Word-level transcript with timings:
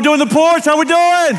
we 0.00 0.04
doing 0.04 0.18
the 0.18 0.34
porch? 0.34 0.64
How 0.64 0.78
we 0.78 0.86
doing? 0.86 1.36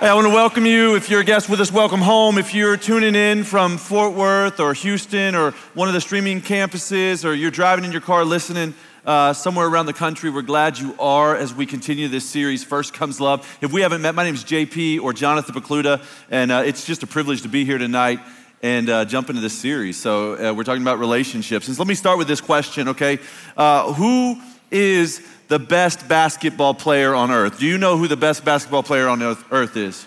Hey, 0.00 0.08
I 0.08 0.14
want 0.14 0.26
to 0.26 0.34
welcome 0.34 0.66
you. 0.66 0.96
If 0.96 1.08
you're 1.08 1.20
a 1.20 1.24
guest 1.24 1.48
with 1.48 1.60
us, 1.60 1.70
welcome 1.70 2.00
home. 2.00 2.36
If 2.36 2.52
you're 2.52 2.76
tuning 2.76 3.14
in 3.14 3.44
from 3.44 3.78
Fort 3.78 4.14
Worth 4.14 4.58
or 4.58 4.74
Houston 4.74 5.36
or 5.36 5.52
one 5.74 5.86
of 5.86 5.94
the 5.94 6.00
streaming 6.00 6.40
campuses, 6.40 7.24
or 7.24 7.32
you're 7.32 7.52
driving 7.52 7.84
in 7.84 7.92
your 7.92 8.00
car 8.00 8.24
listening 8.24 8.74
uh, 9.06 9.32
somewhere 9.32 9.68
around 9.68 9.86
the 9.86 9.92
country, 9.92 10.30
we're 10.30 10.42
glad 10.42 10.80
you 10.80 10.96
are 10.98 11.36
as 11.36 11.54
we 11.54 11.64
continue 11.64 12.08
this 12.08 12.28
series, 12.28 12.64
First 12.64 12.92
Comes 12.92 13.20
Love. 13.20 13.46
If 13.60 13.72
we 13.72 13.82
haven't 13.82 14.02
met, 14.02 14.16
my 14.16 14.24
name 14.24 14.34
is 14.34 14.42
JP 14.42 15.02
or 15.02 15.12
Jonathan 15.12 15.54
Pokluda, 15.54 16.02
and 16.28 16.50
uh, 16.50 16.64
it's 16.66 16.84
just 16.84 17.04
a 17.04 17.06
privilege 17.06 17.42
to 17.42 17.48
be 17.48 17.64
here 17.64 17.78
tonight 17.78 18.18
and 18.62 18.90
uh, 18.90 19.04
jump 19.04 19.30
into 19.30 19.40
this 19.40 19.56
series. 19.56 19.96
So, 19.96 20.34
uh, 20.34 20.52
we're 20.54 20.64
talking 20.64 20.82
about 20.82 20.98
relationships. 20.98 21.68
And 21.68 21.76
so 21.76 21.82
let 21.82 21.88
me 21.88 21.94
start 21.94 22.18
with 22.18 22.26
this 22.26 22.40
question, 22.40 22.88
okay? 22.88 23.20
Uh, 23.56 23.92
who 23.92 24.40
is 24.70 25.26
the 25.48 25.58
best 25.58 26.08
basketball 26.08 26.74
player 26.74 27.14
on 27.14 27.30
earth? 27.30 27.58
Do 27.58 27.66
you 27.66 27.78
know 27.78 27.96
who 27.96 28.08
the 28.08 28.16
best 28.16 28.44
basketball 28.44 28.82
player 28.82 29.08
on 29.08 29.22
earth, 29.22 29.44
earth 29.50 29.76
is? 29.76 30.06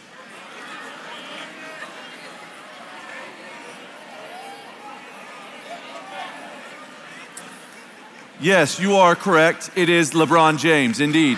Yes, 8.40 8.80
you 8.80 8.96
are 8.96 9.16
correct. 9.16 9.70
It 9.76 9.88
is 9.88 10.12
LeBron 10.12 10.58
James, 10.58 11.00
indeed. 11.00 11.38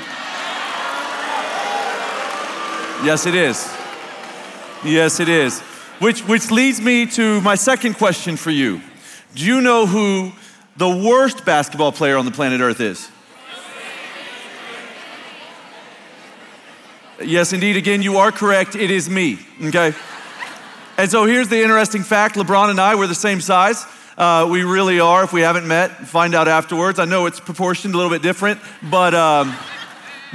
Yes, 3.04 3.28
it 3.28 3.36
is. 3.36 3.72
Yes, 4.84 5.20
it 5.20 5.30
is. 5.30 5.60
Which, 6.00 6.22
which 6.22 6.50
leads 6.50 6.82
me 6.82 7.06
to 7.12 7.42
my 7.42 7.56
second 7.56 7.96
question 7.96 8.38
for 8.38 8.50
you. 8.50 8.82
Do 9.36 9.46
you 9.46 9.62
know 9.62 9.86
who 9.86 10.32
the 10.78 10.90
worst 10.90 11.46
basketball 11.46 11.92
player 11.92 12.18
on 12.18 12.26
the 12.26 12.32
planet 12.32 12.62
Earth 12.62 12.82
is? 12.82 13.10
Yes, 17.24 17.54
indeed. 17.54 17.78
Again, 17.78 18.02
you 18.02 18.18
are 18.18 18.32
correct. 18.32 18.76
It 18.76 18.92
is 18.92 19.10
me, 19.10 19.40
okay? 19.64 19.94
And 20.98 21.10
so 21.10 21.26
here's 21.26 21.48
the 21.48 21.62
interesting 21.62 22.04
fact 22.04 22.36
LeBron 22.36 22.70
and 22.70 22.80
I, 22.80 22.96
we're 22.96 23.08
the 23.08 23.16
same 23.16 23.42
size. 23.42 23.86
Uh, 24.18 24.48
we 24.50 24.64
really 24.64 25.00
are. 25.00 25.24
If 25.24 25.34
we 25.34 25.42
haven't 25.42 25.68
met, 25.68 25.92
find 26.08 26.36
out 26.36 26.48
afterwards. 26.48 27.00
I 27.00 27.06
know 27.06 27.26
it's 27.26 27.40
proportioned 27.40 27.94
a 27.94 27.98
little 27.98 28.12
bit 28.12 28.22
different, 28.22 28.60
but. 28.90 29.14
Um, 29.14 29.56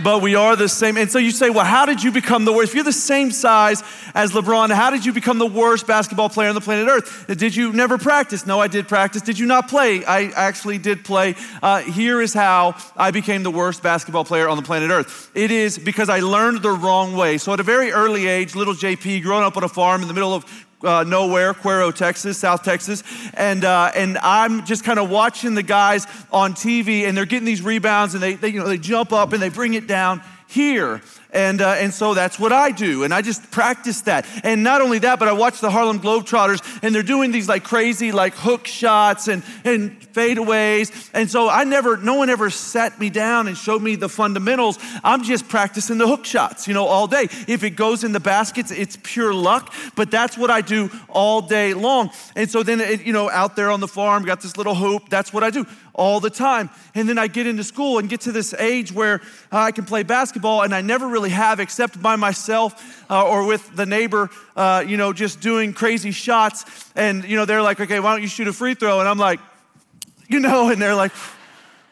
but 0.03 0.23
we 0.23 0.35
are 0.35 0.57
the 0.57 0.69
same. 0.69 0.97
And 0.97 1.11
so 1.11 1.19
you 1.19 1.31
say, 1.31 1.51
well, 1.51 1.65
how 1.65 1.87
did 1.87 2.03
you 2.03 2.13
become 2.13 2.45
the 2.45 2.53
worst? 2.53 2.71
If 2.71 2.75
you're 2.75 2.85
the 2.85 2.93
same 2.93 3.31
size 3.31 3.83
as 4.15 4.33
LeBron, 4.33 4.71
how 4.73 4.91
did 4.91 5.05
you 5.05 5.13
become 5.13 5.39
the 5.39 5.47
worst 5.47 5.87
basketball 5.87 6.29
player 6.29 6.49
on 6.49 6.55
the 6.55 6.61
planet 6.61 6.89
Earth? 6.89 7.27
Did 7.27 7.55
you 7.55 7.73
never 7.73 7.99
practice? 7.99 8.47
No, 8.47 8.61
I 8.61 8.69
did 8.69 8.89
practice. 8.89 9.23
Did 9.23 9.39
you 9.39 9.47
not 9.47 9.69
play? 9.69 10.05
I 10.05 10.27
actually 10.37 10.79
did 10.79 11.05
play. 11.05 11.35
Uh, 11.63 11.81
here 11.81 12.21
is 12.21 12.35
how 12.35 12.77
I 12.97 13.11
became 13.11 13.43
the 13.43 13.51
worst 13.51 13.83
basketball 13.83 14.25
player 14.25 14.49
on 14.49 14.57
the 14.57 14.63
planet 14.63 14.91
Earth. 14.91 15.31
It 15.35 15.51
is 15.51 15.79
because 15.79 16.09
I 16.09 16.21
learned 16.21 16.63
the 16.63 16.71
wrong 16.71 17.17
way. 17.17 17.39
So 17.39 17.53
at 17.53 17.61
a 17.61 17.65
very 17.65 17.93
early 17.93 18.27
age, 18.27 18.55
little 18.55 18.75
JP, 18.75 19.23
growing 19.23 19.45
up 19.45 19.57
on 19.57 19.65
a 19.65 19.69
farm 19.69 20.03
in 20.03 20.09
the 20.09 20.15
middle 20.15 20.35
of 20.35 20.45
uh, 20.83 21.05
nowhere, 21.07 21.55
Cuero, 21.55 21.95
Texas, 21.95 22.39
South 22.39 22.63
Texas, 22.63 23.03
and 23.35 23.65
uh, 23.65 23.91
and 23.95 24.19
I'm 24.19 24.65
just 24.65 24.85
kind 24.85 24.99
of 24.99 25.11
watching 25.11 25.55
the 25.55 25.63
guys 25.63 26.07
on 26.33 26.55
TV, 26.55 27.05
and 27.07 27.17
they're 27.17 27.27
getting 27.27 27.47
these 27.47 27.63
rebounds, 27.63 28.15
and 28.15 28.23
they, 28.23 28.35
they 28.35 28.49
you 28.49 28.61
know 28.61 28.69
they 28.69 28.79
jump 28.79 29.13
up 29.13 29.33
and 29.33 29.43
they 29.43 29.49
bring 29.51 29.75
it 29.75 29.87
down 29.87 30.23
here. 30.47 31.03
And, 31.33 31.61
uh, 31.61 31.71
and 31.79 31.95
so 31.95 32.15
that's 32.15 32.39
what 32.39 32.53
I 32.53 32.71
do. 32.71 33.05
And 33.05 33.15
I 33.15 33.23
just 33.23 33.51
practice 33.51 34.03
that. 34.03 34.27
And 34.43 34.63
not 34.63 34.81
only 34.81 34.99
that, 35.01 35.19
but 35.19 35.29
I 35.29 35.33
watch 35.33 35.61
the 35.61 35.71
Harlem 35.71 36.01
Globetrotters 36.01 36.81
and 36.83 36.95
they're 36.95 37.03
doing 37.03 37.31
these 37.31 37.49
like 37.49 37.65
crazy 37.65 38.13
like 38.13 38.35
hook 38.35 38.67
shots 38.67 39.29
and, 39.29 39.43
and 39.65 40.01
fadeaways. 40.13 41.11
And 41.15 41.31
so 41.31 41.49
I 41.49 41.65
never, 41.65 41.97
no 41.97 42.15
one 42.15 42.31
ever 42.31 42.51
sat 42.51 42.99
me 42.99 43.11
down 43.11 43.49
and 43.49 43.57
showed 43.57 43.83
me 43.83 43.97
the 43.97 44.09
fundamentals. 44.09 44.79
I'm 45.05 45.23
just 45.23 45.49
practicing 45.49 45.99
the 45.99 46.09
hook 46.09 46.25
shots, 46.25 46.67
you 46.67 46.75
know, 46.75 46.87
all 46.87 47.07
day. 47.07 47.29
If 47.47 47.63
it 47.63 47.71
goes 47.71 48.03
in 48.03 48.13
the 48.13 48.21
baskets, 48.21 48.71
it's 48.71 48.99
pure 49.03 49.33
luck. 49.35 49.73
But 49.95 50.11
that's 50.11 50.37
what 50.37 50.51
I 50.51 50.61
do 50.63 50.91
all 51.09 51.43
day 51.43 51.75
long. 51.75 52.11
And 52.35 52.51
so 52.51 52.63
then, 52.63 52.81
it, 52.81 53.03
you 53.03 53.13
know, 53.13 53.31
out 53.31 53.57
there 53.57 53.71
on 53.71 53.81
the 53.81 53.89
farm, 53.89 54.25
got 54.25 54.41
this 54.41 54.57
little 54.57 54.75
hoop. 54.75 55.09
That's 55.09 55.33
what 55.33 55.45
I 55.45 55.51
do 55.51 55.67
all 56.01 56.19
the 56.19 56.31
time. 56.31 56.71
And 56.95 57.07
then 57.07 57.19
I 57.19 57.27
get 57.27 57.47
into 57.47 57.63
school 57.63 57.99
and 57.99 58.09
get 58.09 58.23
to 58.23 58.33
this 58.33 58.55
age 58.55 58.91
where 58.91 59.21
I 59.53 59.71
can 59.71 59.85
play 59.85 60.03
basketball, 60.03 60.63
and 60.63 60.75
I 60.75 60.81
never 60.81 61.07
really 61.07 61.20
have, 61.29 61.61
except 61.61 62.01
by 62.01 62.17
myself 62.17 63.05
uh, 63.11 63.23
or 63.23 63.45
with 63.45 63.77
the 63.77 63.85
neighbor, 63.85 64.31
uh, 64.57 64.83
you 64.87 64.97
know, 64.97 65.13
just 65.13 65.41
doing 65.41 65.75
crazy 65.75 66.11
shots. 66.11 66.65
And, 66.97 67.25
you 67.25 67.37
know, 67.37 67.45
they're 67.45 67.61
like, 67.61 67.79
okay, 67.79 68.01
why 68.01 68.13
don't 68.13 68.23
you 68.23 68.29
shoot 68.29 68.49
a 68.49 68.53
free 68.55 68.73
throw? 68.73 69.01
And 69.01 69.09
I'm 69.09 69.19
like, 69.19 69.41
you 70.29 70.41
know, 70.41 70.71
and 70.71 70.81
they're 70.81 70.95
like, 70.95 71.13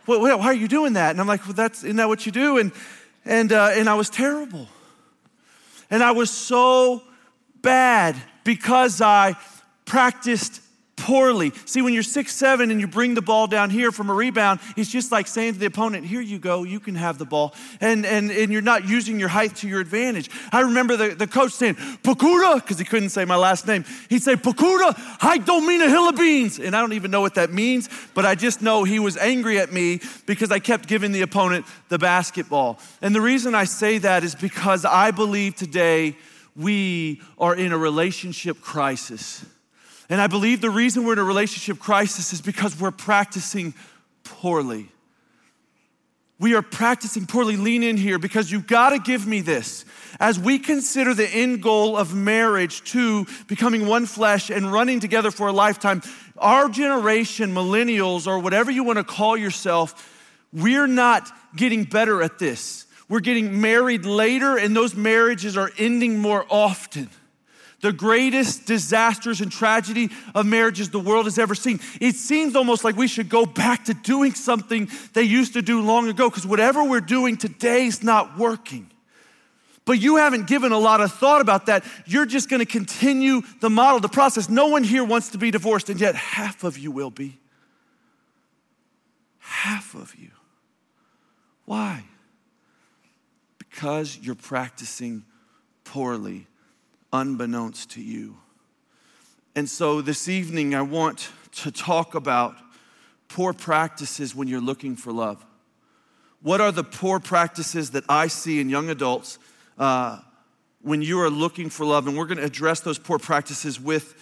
well, 0.06 0.38
why 0.38 0.46
are 0.46 0.54
you 0.54 0.68
doing 0.68 0.94
that? 0.94 1.10
And 1.10 1.20
I'm 1.20 1.26
like, 1.26 1.44
well, 1.44 1.52
that's, 1.52 1.84
isn't 1.84 1.96
that 1.96 2.08
what 2.08 2.24
you 2.24 2.32
do? 2.32 2.56
And, 2.56 2.72
and, 3.26 3.52
uh, 3.52 3.72
and 3.74 3.90
I 3.90 3.94
was 3.94 4.08
terrible. 4.08 4.66
And 5.90 6.02
I 6.02 6.12
was 6.12 6.30
so 6.30 7.02
bad 7.60 8.16
because 8.44 9.02
I 9.02 9.36
practiced 9.84 10.62
poorly. 10.98 11.52
See, 11.64 11.80
when 11.80 11.94
you're 11.94 12.02
six 12.02 12.34
seven 12.34 12.70
and 12.70 12.80
you 12.80 12.86
bring 12.86 13.14
the 13.14 13.22
ball 13.22 13.46
down 13.46 13.70
here 13.70 13.90
from 13.90 14.10
a 14.10 14.14
rebound, 14.14 14.60
it's 14.76 14.90
just 14.90 15.10
like 15.10 15.26
saying 15.26 15.54
to 15.54 15.58
the 15.58 15.66
opponent, 15.66 16.04
"Here 16.04 16.20
you 16.20 16.38
go, 16.38 16.64
you 16.64 16.80
can 16.80 16.94
have 16.94 17.16
the 17.18 17.24
ball," 17.24 17.54
and 17.80 18.04
and 18.04 18.30
and 18.30 18.52
you're 18.52 18.60
not 18.60 18.88
using 18.88 19.18
your 19.18 19.28
height 19.28 19.56
to 19.56 19.68
your 19.68 19.80
advantage. 19.80 20.30
I 20.52 20.60
remember 20.60 20.96
the, 20.96 21.14
the 21.14 21.26
coach 21.26 21.52
saying, 21.52 21.76
"Pokura," 22.02 22.56
because 22.56 22.78
he 22.78 22.84
couldn't 22.84 23.10
say 23.10 23.24
my 23.24 23.36
last 23.36 23.66
name. 23.66 23.84
He'd 24.10 24.22
say, 24.22 24.34
"Pokura, 24.34 24.94
height 25.20 25.46
don't 25.46 25.66
mean 25.66 25.80
a 25.80 25.88
hill 25.88 26.08
of 26.08 26.16
beans," 26.16 26.58
and 26.58 26.74
I 26.74 26.80
don't 26.80 26.92
even 26.92 27.10
know 27.10 27.20
what 27.20 27.36
that 27.36 27.52
means, 27.52 27.88
but 28.14 28.26
I 28.26 28.34
just 28.34 28.60
know 28.60 28.84
he 28.84 28.98
was 28.98 29.16
angry 29.16 29.58
at 29.58 29.72
me 29.72 30.00
because 30.26 30.50
I 30.50 30.58
kept 30.58 30.88
giving 30.88 31.12
the 31.12 31.22
opponent 31.22 31.64
the 31.88 31.98
basketball. 31.98 32.78
And 33.00 33.14
the 33.14 33.20
reason 33.20 33.54
I 33.54 33.64
say 33.64 33.98
that 33.98 34.24
is 34.24 34.34
because 34.34 34.84
I 34.84 35.10
believe 35.10 35.54
today 35.54 36.16
we 36.56 37.22
are 37.38 37.54
in 37.54 37.72
a 37.72 37.78
relationship 37.78 38.60
crisis. 38.60 39.44
And 40.08 40.20
I 40.20 40.26
believe 40.26 40.60
the 40.60 40.70
reason 40.70 41.04
we're 41.04 41.14
in 41.14 41.18
a 41.18 41.24
relationship 41.24 41.78
crisis 41.78 42.32
is 42.32 42.40
because 42.40 42.78
we're 42.80 42.90
practicing 42.90 43.74
poorly. 44.24 44.88
We 46.40 46.54
are 46.54 46.62
practicing 46.62 47.26
poorly. 47.26 47.56
Lean 47.56 47.82
in 47.82 47.96
here 47.96 48.18
because 48.18 48.50
you've 48.50 48.66
got 48.66 48.90
to 48.90 48.98
give 49.00 49.26
me 49.26 49.40
this. 49.40 49.84
As 50.20 50.38
we 50.38 50.58
consider 50.58 51.12
the 51.12 51.28
end 51.28 51.62
goal 51.62 51.96
of 51.96 52.14
marriage 52.14 52.82
to 52.92 53.26
becoming 53.48 53.86
one 53.86 54.06
flesh 54.06 54.48
and 54.48 54.72
running 54.72 55.00
together 55.00 55.30
for 55.30 55.48
a 55.48 55.52
lifetime, 55.52 56.00
our 56.36 56.68
generation, 56.68 57.52
millennials, 57.52 58.26
or 58.26 58.38
whatever 58.38 58.70
you 58.70 58.84
want 58.84 58.98
to 58.98 59.04
call 59.04 59.36
yourself, 59.36 60.24
we're 60.52 60.86
not 60.86 61.28
getting 61.56 61.84
better 61.84 62.22
at 62.22 62.38
this. 62.38 62.86
We're 63.08 63.20
getting 63.20 63.60
married 63.60 64.04
later, 64.04 64.56
and 64.56 64.76
those 64.76 64.94
marriages 64.94 65.56
are 65.56 65.70
ending 65.76 66.18
more 66.18 66.46
often 66.48 67.10
the 67.80 67.92
greatest 67.92 68.66
disasters 68.66 69.40
and 69.40 69.52
tragedy 69.52 70.10
of 70.34 70.46
marriages 70.46 70.90
the 70.90 70.98
world 70.98 71.26
has 71.26 71.38
ever 71.38 71.54
seen. 71.54 71.78
It 72.00 72.16
seems 72.16 72.56
almost 72.56 72.82
like 72.82 72.96
we 72.96 73.06
should 73.06 73.28
go 73.28 73.46
back 73.46 73.84
to 73.84 73.94
doing 73.94 74.34
something 74.34 74.88
they 75.12 75.22
used 75.22 75.52
to 75.52 75.62
do 75.62 75.80
long 75.82 76.08
ago 76.08 76.28
because 76.28 76.46
whatever 76.46 76.82
we're 76.82 77.00
doing 77.00 77.36
today 77.36 77.86
is 77.86 78.02
not 78.02 78.36
working. 78.36 78.90
But 79.84 80.00
you 80.00 80.16
haven't 80.16 80.48
given 80.48 80.72
a 80.72 80.78
lot 80.78 81.00
of 81.00 81.12
thought 81.12 81.40
about 81.40 81.66
that. 81.66 81.84
You're 82.04 82.26
just 82.26 82.50
going 82.50 82.60
to 82.60 82.66
continue 82.66 83.42
the 83.60 83.70
model, 83.70 84.00
the 84.00 84.08
process. 84.08 84.48
No 84.48 84.66
one 84.66 84.84
here 84.84 85.04
wants 85.04 85.30
to 85.30 85.38
be 85.38 85.50
divorced, 85.50 85.88
and 85.88 85.98
yet 85.98 86.14
half 86.14 86.62
of 86.62 86.76
you 86.76 86.90
will 86.90 87.10
be. 87.10 87.38
Half 89.38 89.94
of 89.94 90.14
you. 90.16 90.28
Why? 91.64 92.04
Because 93.56 94.18
you're 94.20 94.34
practicing 94.34 95.24
poorly 95.84 96.47
unbeknownst 97.12 97.90
to 97.92 98.02
you. 98.02 98.36
And 99.54 99.68
so 99.68 100.00
this 100.00 100.28
evening, 100.28 100.74
I 100.74 100.82
want 100.82 101.30
to 101.56 101.70
talk 101.70 102.14
about 102.14 102.56
poor 103.28 103.52
practices 103.52 104.34
when 104.34 104.48
you're 104.48 104.60
looking 104.60 104.96
for 104.96 105.12
love. 105.12 105.44
What 106.42 106.60
are 106.60 106.70
the 106.70 106.84
poor 106.84 107.18
practices 107.18 107.90
that 107.90 108.04
I 108.08 108.28
see 108.28 108.60
in 108.60 108.68
young 108.68 108.88
adults 108.90 109.38
uh, 109.78 110.20
when 110.82 111.02
you 111.02 111.20
are 111.20 111.30
looking 111.30 111.70
for 111.70 111.84
love? 111.84 112.06
And 112.06 112.16
we're 112.16 112.26
going 112.26 112.38
to 112.38 112.44
address 112.44 112.80
those 112.80 112.98
poor 112.98 113.18
practices 113.18 113.80
with 113.80 114.14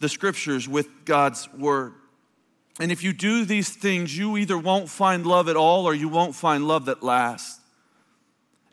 the 0.00 0.08
scriptures, 0.08 0.68
with 0.68 0.88
God's 1.04 1.48
word. 1.52 1.92
And 2.80 2.90
if 2.90 3.04
you 3.04 3.12
do 3.12 3.44
these 3.44 3.68
things, 3.68 4.16
you 4.16 4.36
either 4.38 4.58
won't 4.58 4.88
find 4.88 5.26
love 5.26 5.48
at 5.48 5.56
all 5.56 5.84
or 5.84 5.94
you 5.94 6.08
won't 6.08 6.34
find 6.34 6.66
love 6.66 6.86
that 6.86 7.02
lasts. 7.02 7.59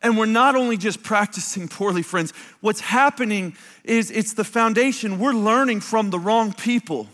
And 0.07 0.18
we're 0.18 0.25
not 0.25 0.56
only 0.56 0.77
just 0.77 1.04
practicing 1.04 1.68
poorly, 1.68 2.01
friends, 2.01 2.31
what's 2.62 2.80
happening 2.80 3.57
is 3.83 4.09
it's 4.09 4.36
the 4.36 4.45
foundation. 4.45 5.19
We're 5.19 5.33
learning 5.33 5.81
from 5.81 6.12
the 6.12 6.18
wrong 6.18 6.54
people. 6.54 7.09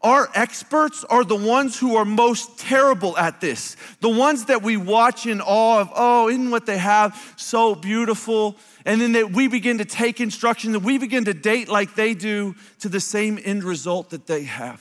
Our 0.00 0.30
experts 0.32 1.02
are 1.10 1.24
the 1.24 1.34
ones 1.34 1.76
who 1.76 1.96
are 1.96 2.04
most 2.04 2.56
terrible 2.56 3.18
at 3.18 3.40
this. 3.40 3.76
The 4.00 4.08
ones 4.08 4.44
that 4.44 4.62
we 4.62 4.76
watch 4.76 5.26
in 5.26 5.40
awe 5.40 5.80
of, 5.80 5.90
oh, 5.92 6.28
isn't 6.28 6.52
what 6.52 6.66
they 6.66 6.78
have 6.78 7.34
so 7.36 7.74
beautiful? 7.74 8.54
And 8.84 9.00
then 9.00 9.10
that 9.14 9.32
we 9.32 9.48
begin 9.48 9.78
to 9.78 9.84
take 9.84 10.20
instruction, 10.20 10.70
that 10.70 10.82
we 10.84 10.98
begin 10.98 11.24
to 11.24 11.34
date 11.34 11.68
like 11.68 11.96
they 11.96 12.14
do 12.14 12.54
to 12.78 12.88
the 12.88 13.00
same 13.00 13.40
end 13.44 13.64
result 13.64 14.10
that 14.10 14.28
they 14.28 14.44
have. 14.44 14.80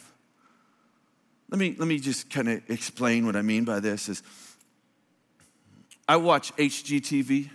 Let 1.49 1.57
me, 1.57 1.75
let 1.79 1.87
me 1.87 1.97
just 1.97 2.29
kind 2.29 2.47
of 2.47 2.61
explain 2.69 3.25
what 3.25 3.35
I 3.35 3.41
mean 3.41 3.63
by 3.63 3.79
this 3.79 4.07
is 4.07 4.21
I 6.07 6.17
watch 6.17 6.55
HGTV. 6.57 7.49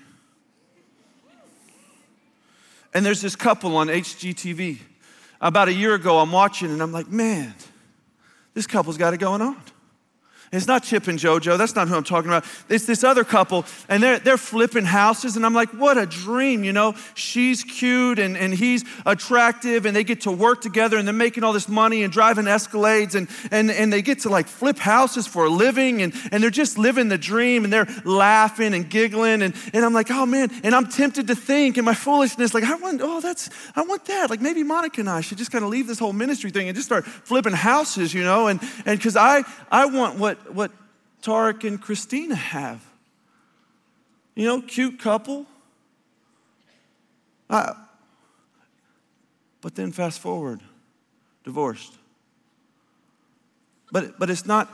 And 2.95 3.05
there's 3.05 3.21
this 3.21 3.37
couple 3.37 3.77
on 3.77 3.89
HGTV. 3.89 4.79
About 5.41 5.69
a 5.69 5.73
year 5.73 5.95
ago, 5.95 6.19
I'm 6.19 6.33
watching 6.33 6.71
and 6.71 6.83
I'm 6.83 6.91
like, 6.91 7.09
man, 7.09 7.55
this 8.55 8.67
couple's 8.67 8.97
got 8.97 9.15
it 9.15 9.19
going 9.19 9.43
on. 9.43 9.61
It's 10.51 10.67
not 10.67 10.83
Chip 10.83 11.09
and 11.09 11.19
JoJo. 11.19 11.59
That's 11.59 11.75
not 11.75 11.89
who 11.89 11.95
I'm 11.95 12.05
talking 12.05 12.31
about. 12.31 12.45
It's 12.69 12.87
this 12.87 13.05
other 13.05 13.25
couple, 13.25 13.67
and 13.89 14.03
they're, 14.03 14.19
they're 14.19 14.39
flipping 14.39 14.85
houses, 14.85 15.37
and 15.37 15.45
I'm 15.45 15.55
like, 15.55 15.71
what 15.71 15.99
a 15.99 16.07
dream, 16.07 16.65
you 16.65 16.73
know? 16.73 16.95
She's 17.15 17.63
cute, 17.63 18.19
and, 18.19 18.37
and 18.37 18.55
he's 18.55 18.85
attractive, 19.05 19.85
and 19.85 19.95
they 19.95 20.05
get 20.05 20.23
to 20.23 20.33
work 20.33 20.63
together, 20.63 20.97
and 20.97 21.07
they're 21.07 21.15
making 21.15 21.45
all 21.45 21.53
this 21.53 21.69
money 21.69 22.03
and 22.03 22.13
driving 22.13 22.47
Escalades, 22.47 23.15
and, 23.15 23.29
and, 23.51 23.71
and 23.71 23.93
they 23.93 24.03
get 24.03 24.21
to 24.21 24.29
like 24.31 24.47
flip 24.47 24.79
houses 24.79 25.27
for 25.27 25.45
a 25.45 25.51
living, 25.51 26.03
and, 26.03 26.15
and 26.33 26.43
they're 26.43 26.51
just 26.51 26.79
living 26.79 27.09
the 27.09 27.19
dream, 27.19 27.65
and 27.65 27.73
they're 27.73 27.89
laughing 28.05 28.73
and 28.73 28.89
giggling, 28.89 29.43
and, 29.43 29.55
and 29.75 29.85
I'm 29.85 29.93
like, 29.93 30.11
oh 30.11 30.25
man, 30.25 30.51
and 30.63 30.75
I'm 30.75 30.87
tempted 30.87 31.27
to 31.27 31.35
think 31.35 31.77
in 31.77 31.85
my 31.85 31.95
foolishness, 31.95 32.55
like, 32.55 32.65
I 32.65 32.75
want, 32.77 33.01
oh, 33.03 33.21
that's, 33.21 33.51
I 33.77 33.83
want 33.83 34.05
that. 34.07 34.31
Like 34.31 34.41
maybe 34.41 34.63
Monica 34.63 35.01
and 35.01 35.11
I 35.11 35.21
should 35.21 35.39
just 35.39 35.51
kind 35.51 35.65
of 35.65 35.71
leave 35.71 35.87
this 35.87 35.99
whole 35.99 36.13
ministry 36.13 36.51
thing 36.51 36.69
and 36.69 36.77
just 36.77 36.89
start 36.89 37.05
flipping 37.05 37.53
houses, 37.53 38.15
you 38.15 38.23
know? 38.23 38.47
And 38.47 38.61
because 38.85 39.17
I, 39.17 39.43
I 39.71 39.87
want 39.87 40.19
what 40.19 40.38
what, 40.53 40.71
Tarek 41.23 41.65
and 41.65 41.81
Christina 41.81 42.35
have. 42.35 42.85
You 44.35 44.47
know, 44.47 44.61
cute 44.61 44.99
couple. 44.99 45.47
But 49.61 49.75
then 49.75 49.93
fast 49.93 50.21
forward, 50.21 50.61
divorced. 51.45 51.93
But, 53.91 54.19
but 54.19 54.31
it's 54.31 54.47
not, 54.47 54.71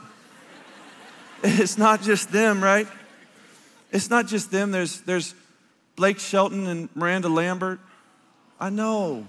it's 1.43 1.77
not 1.77 2.01
just 2.01 2.31
them, 2.31 2.63
right? 2.63 2.87
It's 3.91 4.09
not 4.09 4.27
just 4.27 4.51
them. 4.51 4.71
There's, 4.71 5.01
there's 5.01 5.33
Blake 5.95 6.19
Shelton 6.19 6.67
and 6.67 6.89
Miranda 6.95 7.29
Lambert. 7.29 7.79
I 8.59 8.69
know. 8.69 9.27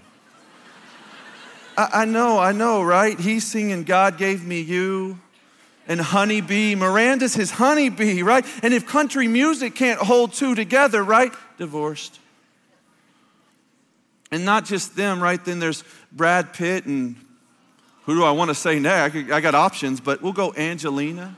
I, 1.76 1.88
I 1.92 2.04
know, 2.04 2.38
I 2.38 2.52
know, 2.52 2.82
right? 2.82 3.18
He's 3.18 3.46
singing, 3.46 3.84
God 3.84 4.18
gave 4.18 4.44
me 4.44 4.60
you 4.60 5.18
and 5.88 6.00
honeybee. 6.00 6.74
Miranda's 6.74 7.34
his 7.34 7.50
honeybee, 7.52 8.22
right? 8.22 8.44
And 8.62 8.74
if 8.74 8.86
country 8.86 9.28
music 9.28 9.74
can't 9.74 10.00
hold 10.00 10.32
two 10.32 10.54
together, 10.54 11.02
right? 11.02 11.32
Divorced. 11.58 12.18
And 14.30 14.44
not 14.44 14.64
just 14.64 14.96
them, 14.96 15.22
right? 15.22 15.42
Then 15.44 15.60
there's 15.60 15.84
Brad 16.12 16.52
Pitt 16.52 16.86
and 16.86 17.16
who 18.04 18.14
do 18.14 18.24
I 18.24 18.30
want 18.30 18.50
to 18.50 18.54
say 18.54 18.78
next? 18.78 19.16
I 19.16 19.40
got 19.40 19.54
options, 19.54 20.00
but 20.00 20.22
we'll 20.22 20.32
go 20.32 20.54
Angelina. 20.56 21.34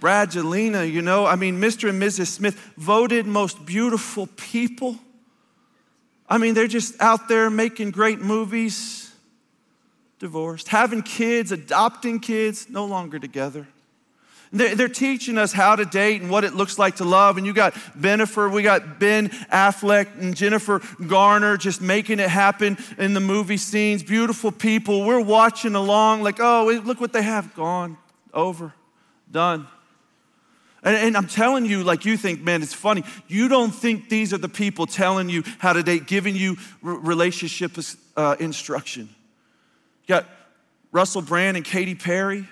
Brad, 0.00 0.30
Bradgelina, 0.30 0.90
you 0.90 1.00
know, 1.00 1.24
I 1.24 1.36
mean, 1.36 1.60
Mr. 1.60 1.88
and 1.88 2.02
Mrs. 2.02 2.26
Smith 2.26 2.72
voted 2.76 3.24
most 3.24 3.64
beautiful 3.64 4.26
people. 4.36 4.98
I 6.28 6.38
mean, 6.38 6.54
they're 6.54 6.66
just 6.66 7.00
out 7.00 7.28
there 7.28 7.50
making 7.50 7.92
great 7.92 8.18
movies 8.18 9.11
divorced, 10.22 10.68
having 10.68 11.02
kids, 11.02 11.50
adopting 11.50 12.20
kids, 12.20 12.70
no 12.70 12.84
longer 12.84 13.18
together. 13.18 13.66
They're, 14.52 14.88
teaching 14.88 15.36
us 15.36 15.52
how 15.52 15.74
to 15.76 15.84
date 15.84 16.20
and 16.20 16.30
what 16.30 16.44
it 16.44 16.54
looks 16.54 16.78
like 16.78 16.96
to 16.96 17.04
love. 17.04 17.38
And 17.38 17.46
you 17.46 17.52
got 17.52 17.72
Bennifer, 17.98 18.52
we 18.52 18.62
got 18.62 19.00
Ben 19.00 19.30
Affleck 19.50 20.20
and 20.20 20.36
Jennifer 20.36 20.80
Garner 21.08 21.56
just 21.56 21.80
making 21.80 22.20
it 22.20 22.28
happen 22.28 22.76
in 22.98 23.14
the 23.14 23.20
movie 23.20 23.56
scenes. 23.56 24.02
Beautiful 24.02 24.52
people. 24.52 25.04
We're 25.04 25.20
watching 25.20 25.74
along 25.74 26.22
like, 26.22 26.38
oh, 26.38 26.80
look 26.84 27.00
what 27.00 27.12
they 27.12 27.22
have. 27.22 27.54
Gone, 27.54 27.96
over, 28.32 28.74
done. 29.30 29.66
And, 30.84 30.96
and, 30.96 31.16
I'm 31.16 31.28
telling 31.28 31.64
you, 31.64 31.82
like 31.82 32.04
you 32.04 32.16
think, 32.16 32.42
man, 32.42 32.62
it's 32.62 32.74
funny. 32.74 33.02
You 33.26 33.48
don't 33.48 33.70
think 33.70 34.08
these 34.08 34.32
are 34.32 34.38
the 34.38 34.48
people 34.48 34.86
telling 34.86 35.28
you 35.28 35.42
how 35.58 35.72
to 35.72 35.82
date, 35.82 36.06
giving 36.06 36.36
you 36.36 36.58
relationship 36.82 37.72
uh, 38.16 38.36
instruction. 38.38 39.08
Got 40.08 40.26
Russell 40.90 41.22
Brand 41.22 41.56
and 41.56 41.64
Katy 41.64 41.94
Perry, 41.94 42.48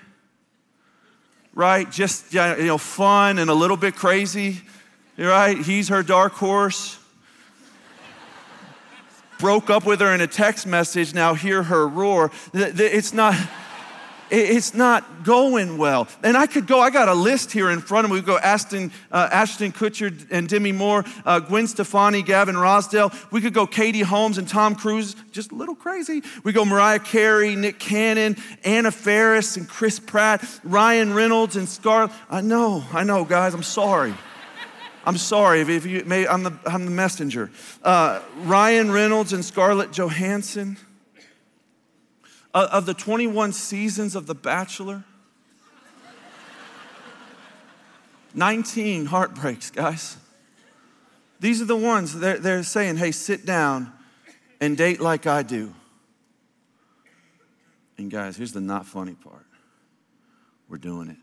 right? 1.53 1.89
Just, 1.91 2.33
you 2.33 2.65
know, 2.65 2.77
fun 2.77 3.39
and 3.39 3.49
a 3.49 3.53
little 3.53 3.77
bit 3.77 3.95
crazy, 3.95 4.61
right? 5.17 5.57
He's 5.57 5.89
her 5.89 6.01
dark 6.01 6.33
horse. 6.33 6.97
Broke 9.37 9.69
up 9.69 9.85
with 9.85 9.99
her 10.01 10.13
in 10.13 10.21
a 10.21 10.27
text 10.27 10.67
message, 10.67 11.13
now 11.13 11.33
hear 11.33 11.63
her 11.63 11.87
roar. 11.87 12.31
It's 12.53 13.13
not 13.13 13.35
it's 14.31 14.73
not 14.73 15.23
going 15.23 15.77
well. 15.77 16.07
And 16.23 16.37
I 16.37 16.47
could 16.47 16.65
go, 16.65 16.79
I 16.79 16.89
got 16.89 17.09
a 17.09 17.13
list 17.13 17.51
here 17.51 17.69
in 17.69 17.81
front 17.81 18.05
of 18.05 18.11
me. 18.11 18.15
We 18.15 18.21
go 18.21 18.37
Ashton, 18.37 18.91
uh, 19.11 19.29
Ashton 19.31 19.71
Kutcher 19.73 20.25
and 20.31 20.47
Demi 20.47 20.71
Moore, 20.71 21.03
uh, 21.25 21.39
Gwen 21.39 21.67
Stefani, 21.67 22.21
Gavin 22.21 22.55
Rossdale. 22.55 23.13
We 23.31 23.41
could 23.41 23.53
go 23.53 23.67
Katie 23.67 24.01
Holmes 24.01 24.37
and 24.37 24.47
Tom 24.47 24.75
Cruise, 24.75 25.15
just 25.31 25.51
a 25.51 25.55
little 25.55 25.75
crazy. 25.75 26.23
We 26.43 26.53
go 26.53 26.63
Mariah 26.63 26.99
Carey, 26.99 27.55
Nick 27.55 27.77
Cannon, 27.77 28.37
Anna 28.63 28.91
Faris 28.91 29.57
and 29.57 29.67
Chris 29.67 29.99
Pratt, 29.99 30.43
Ryan 30.63 31.13
Reynolds 31.13 31.57
and 31.57 31.67
Scarlett. 31.67 32.11
I 32.29 32.41
know, 32.41 32.83
I 32.93 33.03
know, 33.03 33.25
guys, 33.25 33.53
I'm 33.53 33.63
sorry. 33.63 34.13
I'm 35.03 35.17
sorry 35.17 35.61
if 35.61 35.85
you 35.85 36.03
may, 36.05 36.27
I'm 36.27 36.43
the, 36.43 36.53
I'm 36.65 36.85
the 36.85 36.91
messenger. 36.91 37.49
Uh, 37.83 38.21
Ryan 38.43 38.91
Reynolds 38.91 39.33
and 39.33 39.43
Scarlett 39.43 39.91
Johansson 39.91 40.77
of 42.53 42.85
the 42.85 42.93
21 42.93 43.53
seasons 43.53 44.15
of 44.15 44.27
The 44.27 44.35
Bachelor, 44.35 45.03
19 48.33 49.05
heartbreaks, 49.07 49.71
guys. 49.71 50.17
These 51.39 51.61
are 51.61 51.65
the 51.65 51.75
ones 51.75 52.19
they're, 52.19 52.37
they're 52.37 52.63
saying, 52.63 52.97
hey, 52.97 53.11
sit 53.11 53.45
down 53.45 53.91
and 54.59 54.77
date 54.77 55.01
like 55.01 55.25
I 55.27 55.43
do. 55.43 55.73
And 57.97 58.09
guys, 58.09 58.37
here's 58.37 58.53
the 58.53 58.61
not 58.61 58.85
funny 58.85 59.15
part 59.15 59.45
we're 60.69 60.77
doing 60.77 61.09
it. 61.09 61.17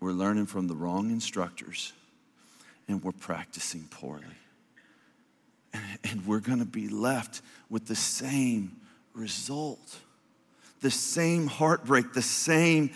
We're 0.00 0.12
learning 0.12 0.46
from 0.46 0.68
the 0.68 0.74
wrong 0.74 1.10
instructors 1.10 1.92
and 2.88 3.02
we're 3.02 3.12
practicing 3.12 3.88
poorly. 3.90 4.24
And 6.04 6.26
we're 6.26 6.40
going 6.40 6.60
to 6.60 6.64
be 6.64 6.88
left 6.88 7.42
with 7.68 7.86
the 7.86 7.94
same 7.94 8.76
result. 9.16 9.98
The 10.80 10.90
same 10.90 11.46
heartbreak, 11.46 12.12
the 12.12 12.22
same 12.22 12.90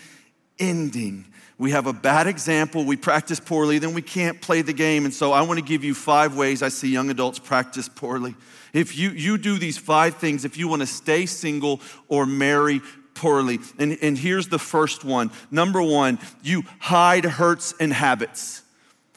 ending. 0.59 1.25
We 1.57 1.71
have 1.71 1.87
a 1.87 1.93
bad 1.93 2.27
example, 2.27 2.85
we 2.85 2.95
practice 2.95 3.39
poorly, 3.39 3.79
then 3.79 3.93
we 3.93 4.01
can't 4.01 4.41
play 4.41 4.61
the 4.61 4.73
game. 4.73 5.05
And 5.05 5.13
so 5.13 5.31
I 5.31 5.41
want 5.41 5.59
to 5.59 5.65
give 5.65 5.83
you 5.83 5.93
five 5.93 6.35
ways 6.35 6.63
I 6.63 6.69
see 6.69 6.89
young 6.89 7.09
adults 7.09 7.39
practice 7.39 7.89
poorly. 7.89 8.35
If 8.73 8.97
you, 8.97 9.09
you 9.09 9.37
do 9.37 9.57
these 9.57 9.77
five 9.77 10.15
things, 10.15 10.45
if 10.45 10.57
you 10.57 10.67
want 10.67 10.81
to 10.81 10.87
stay 10.87 11.25
single 11.25 11.81
or 12.07 12.25
marry 12.25 12.81
poorly, 13.13 13.59
and, 13.77 13.97
and 14.01 14.17
here's 14.17 14.47
the 14.47 14.59
first 14.59 15.03
one. 15.03 15.31
Number 15.49 15.81
one, 15.81 16.19
you 16.41 16.63
hide 16.79 17.25
hurts 17.25 17.73
and 17.79 17.91
habits. 17.91 18.63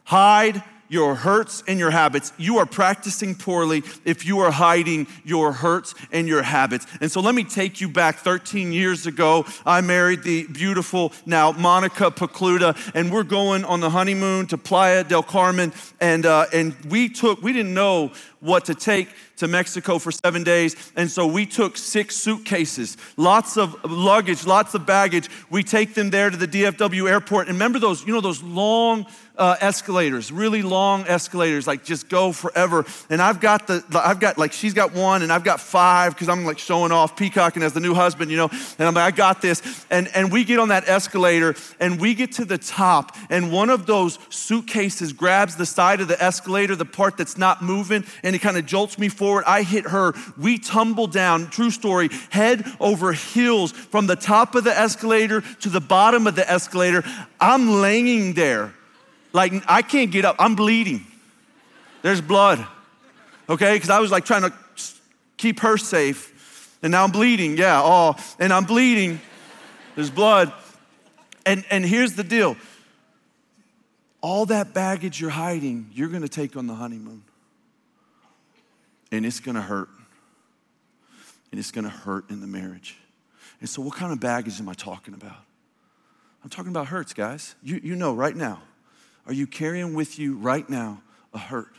Hide 0.04 0.62
your 0.88 1.14
hurts 1.14 1.62
and 1.66 1.78
your 1.78 1.90
habits. 1.90 2.32
You 2.36 2.58
are 2.58 2.66
practicing 2.66 3.34
poorly 3.34 3.82
if 4.04 4.26
you 4.26 4.40
are 4.40 4.50
hiding 4.50 5.06
your 5.24 5.52
hurts 5.52 5.94
and 6.12 6.28
your 6.28 6.42
habits. 6.42 6.86
And 7.00 7.10
so 7.10 7.20
let 7.20 7.34
me 7.34 7.44
take 7.44 7.80
you 7.80 7.88
back 7.88 8.16
13 8.16 8.72
years 8.72 9.06
ago. 9.06 9.46
I 9.64 9.80
married 9.80 10.22
the 10.22 10.46
beautiful 10.46 11.12
now 11.26 11.52
Monica 11.52 12.10
Pokluda, 12.10 12.76
and 12.94 13.12
we're 13.12 13.24
going 13.24 13.64
on 13.64 13.80
the 13.80 13.90
honeymoon 13.90 14.46
to 14.48 14.58
Playa 14.58 15.04
del 15.04 15.22
Carmen. 15.22 15.72
And, 16.00 16.26
uh, 16.26 16.46
and 16.52 16.74
we 16.88 17.08
took, 17.08 17.42
we 17.42 17.52
didn't 17.52 17.74
know 17.74 18.12
what 18.40 18.66
to 18.66 18.74
take 18.74 19.08
to 19.36 19.48
Mexico 19.48 19.98
for 19.98 20.12
seven 20.12 20.44
days. 20.44 20.76
And 20.96 21.10
so 21.10 21.26
we 21.26 21.46
took 21.46 21.76
six 21.76 22.14
suitcases, 22.16 22.96
lots 23.16 23.56
of 23.56 23.74
luggage, 23.90 24.46
lots 24.46 24.74
of 24.74 24.86
baggage. 24.86 25.28
We 25.50 25.62
take 25.62 25.94
them 25.94 26.10
there 26.10 26.30
to 26.30 26.36
the 26.36 26.46
DFW 26.46 27.08
airport. 27.08 27.48
And 27.48 27.56
remember 27.56 27.78
those, 27.78 28.06
you 28.06 28.12
know, 28.12 28.20
those 28.20 28.42
long 28.42 29.06
uh, 29.36 29.56
escalators, 29.60 30.30
really 30.30 30.62
long 30.62 31.04
escalators, 31.06 31.66
like 31.66 31.84
just 31.84 32.08
go 32.08 32.30
forever. 32.30 32.84
And 33.10 33.20
I've 33.20 33.40
got 33.40 33.66
the, 33.66 33.82
I've 33.92 34.20
got 34.20 34.38
like, 34.38 34.52
she's 34.52 34.74
got 34.74 34.92
one 34.92 35.22
and 35.22 35.32
I've 35.32 35.42
got 35.42 35.60
five 35.60 36.14
because 36.14 36.28
I'm 36.28 36.44
like 36.44 36.58
showing 36.58 36.92
off, 36.92 37.16
peacocking 37.16 37.62
as 37.62 37.72
the 37.72 37.80
new 37.80 37.94
husband, 37.94 38.30
you 38.30 38.36
know. 38.36 38.48
And 38.78 38.86
I'm 38.86 38.94
like, 38.94 39.12
I 39.12 39.16
got 39.16 39.42
this. 39.42 39.86
And, 39.90 40.08
and 40.14 40.30
we 40.30 40.44
get 40.44 40.60
on 40.60 40.68
that 40.68 40.88
escalator 40.88 41.56
and 41.80 42.00
we 42.00 42.14
get 42.14 42.32
to 42.32 42.44
the 42.44 42.58
top 42.58 43.16
and 43.28 43.50
one 43.50 43.70
of 43.70 43.86
those 43.86 44.18
suitcases 44.30 45.12
grabs 45.12 45.56
the 45.56 45.66
side 45.66 46.00
of 46.00 46.06
the 46.06 46.22
escalator, 46.22 46.76
the 46.76 46.84
part 46.84 47.16
that's 47.16 47.36
not 47.36 47.62
moving, 47.62 48.04
and 48.22 48.36
it 48.36 48.40
kind 48.40 48.56
of 48.56 48.66
jolts 48.66 48.98
me 48.98 49.08
forward. 49.08 49.44
I 49.46 49.62
hit 49.62 49.88
her. 49.88 50.14
We 50.38 50.58
tumble 50.58 51.08
down, 51.08 51.50
true 51.50 51.70
story, 51.70 52.10
head 52.30 52.64
over 52.78 53.12
heels 53.12 53.72
from 53.72 54.06
the 54.06 54.16
top 54.16 54.54
of 54.54 54.62
the 54.62 54.78
escalator 54.78 55.40
to 55.60 55.68
the 55.68 55.80
bottom 55.80 56.28
of 56.28 56.36
the 56.36 56.48
escalator. 56.48 57.02
I'm 57.40 57.80
laying 57.80 58.34
there 58.34 58.72
like 59.34 59.52
I 59.68 59.82
can't 59.82 60.10
get 60.10 60.24
up. 60.24 60.36
I'm 60.38 60.54
bleeding. 60.54 61.04
There's 62.00 62.22
blood. 62.22 62.66
Okay? 63.48 63.74
Because 63.74 63.90
I 63.90 64.00
was 64.00 64.10
like 64.10 64.24
trying 64.24 64.42
to 64.42 64.52
keep 65.36 65.60
her 65.60 65.76
safe. 65.76 66.78
And 66.82 66.92
now 66.92 67.04
I'm 67.04 67.10
bleeding. 67.10 67.56
Yeah, 67.56 67.80
oh, 67.82 68.14
and 68.38 68.52
I'm 68.52 68.64
bleeding. 68.64 69.20
There's 69.94 70.10
blood. 70.10 70.52
And 71.44 71.64
and 71.70 71.84
here's 71.84 72.14
the 72.14 72.24
deal. 72.24 72.56
all 74.22 74.46
that 74.46 74.72
baggage 74.72 75.20
you're 75.20 75.28
hiding, 75.28 75.90
you're 75.92 76.08
gonna 76.08 76.28
take 76.28 76.56
on 76.56 76.66
the 76.66 76.74
honeymoon. 76.74 77.22
And 79.12 79.26
it's 79.26 79.40
gonna 79.40 79.62
hurt. 79.62 79.90
And 81.50 81.58
it's 81.58 81.70
gonna 81.70 81.90
hurt 81.90 82.30
in 82.30 82.40
the 82.40 82.46
marriage. 82.46 82.96
And 83.60 83.68
so, 83.68 83.80
what 83.82 83.94
kind 83.94 84.12
of 84.12 84.20
baggage 84.20 84.60
am 84.60 84.68
I 84.68 84.74
talking 84.74 85.14
about? 85.14 85.36
I'm 86.42 86.50
talking 86.50 86.70
about 86.70 86.88
hurts, 86.88 87.14
guys. 87.14 87.54
You, 87.62 87.80
you 87.82 87.96
know 87.96 88.12
right 88.12 88.36
now. 88.36 88.60
Are 89.26 89.32
you 89.32 89.46
carrying 89.46 89.94
with 89.94 90.18
you 90.18 90.36
right 90.36 90.68
now 90.68 91.02
a 91.32 91.38
hurt? 91.38 91.74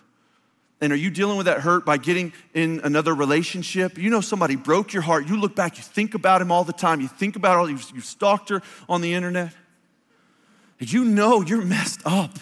And 0.82 0.92
are 0.92 0.98
you 0.98 1.10
dealing 1.10 1.38
with 1.38 1.46
that 1.46 1.62
hurt 1.62 1.86
by 1.86 1.98
getting 1.98 2.34
in 2.54 2.82
another 2.84 3.14
relationship? 3.14 3.98
You 3.98 4.10
know 4.10 4.22
somebody 4.22 4.56
broke 4.56 4.94
your 4.94 5.04
heart. 5.04 5.28
You 5.28 5.40
look 5.40 5.56
back, 5.56 5.78
you 5.78 5.84
think 5.84 6.16
about 6.16 6.42
him 6.42 6.52
all 6.52 6.64
the 6.64 6.74
time. 6.74 7.02
You 7.02 7.08
think 7.08 7.36
about 7.36 7.58
all, 7.58 7.70
you've, 7.70 7.90
you've 7.94 8.06
stalked 8.06 8.50
her 8.50 8.62
on 8.90 9.02
the 9.02 9.14
internet. 9.14 9.54
You 10.80 11.06
know 11.06 11.42
you're 11.42 11.64
messed 11.64 12.02
up 12.06 12.38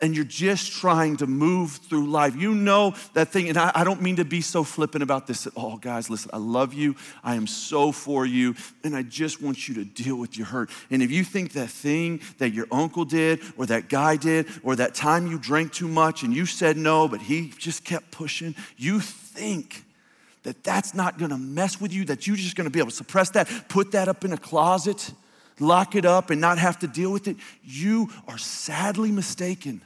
and 0.00 0.14
you're 0.14 0.24
just 0.24 0.72
trying 0.72 1.16
to 1.18 1.26
move 1.26 1.72
through 1.72 2.06
life. 2.10 2.36
You 2.36 2.54
know 2.54 2.94
that 3.14 3.28
thing, 3.28 3.48
and 3.48 3.56
I, 3.56 3.72
I, 3.74 3.84
don't 3.84 4.02
mean 4.02 4.16
to 4.16 4.24
be 4.24 4.40
so 4.40 4.62
flippant 4.62 5.02
about 5.02 5.26
this 5.26 5.46
at 5.46 5.54
all, 5.56 5.78
guys. 5.78 6.10
Listen, 6.10 6.30
I 6.34 6.38
love 6.38 6.74
you. 6.74 6.96
I 7.24 7.34
am 7.34 7.46
so 7.46 7.92
for 7.92 8.26
you, 8.26 8.54
and 8.84 8.94
I 8.94 9.02
just 9.02 9.40
want 9.40 9.68
you 9.68 9.74
to 9.76 9.84
deal 9.84 10.16
with 10.16 10.36
your 10.36 10.46
hurt. 10.46 10.70
And 10.90 11.02
if 11.02 11.10
you 11.10 11.24
think 11.24 11.52
that 11.52 11.70
thing 11.70 12.20
that 12.38 12.50
your 12.50 12.66
uncle 12.70 13.04
did, 13.04 13.40
or 13.56 13.66
that 13.66 13.88
guy 13.88 14.16
did, 14.16 14.46
or 14.62 14.76
that 14.76 14.94
time 14.94 15.26
you 15.26 15.38
drank 15.38 15.72
too 15.72 15.88
much 15.88 16.22
and 16.22 16.34
you 16.34 16.46
said 16.46 16.76
no, 16.76 17.08
but 17.08 17.22
he 17.22 17.52
just 17.58 17.84
kept 17.84 18.10
pushing, 18.10 18.54
you 18.76 19.00
think 19.00 19.84
that 20.42 20.62
that's 20.62 20.94
not 20.94 21.18
gonna 21.18 21.38
mess 21.38 21.80
with 21.80 21.92
you, 21.92 22.04
that 22.04 22.26
you're 22.26 22.36
just 22.36 22.54
gonna 22.54 22.70
be 22.70 22.78
able 22.78 22.90
to 22.90 22.96
suppress 22.96 23.30
that, 23.30 23.48
put 23.68 23.92
that 23.92 24.08
up 24.08 24.24
in 24.24 24.32
a 24.32 24.38
closet 24.38 25.12
lock 25.58 25.94
it 25.94 26.04
up 26.04 26.30
and 26.30 26.40
not 26.40 26.58
have 26.58 26.78
to 26.80 26.86
deal 26.86 27.10
with 27.10 27.28
it, 27.28 27.36
you 27.64 28.10
are 28.28 28.38
sadly 28.38 29.10
mistaken. 29.10 29.80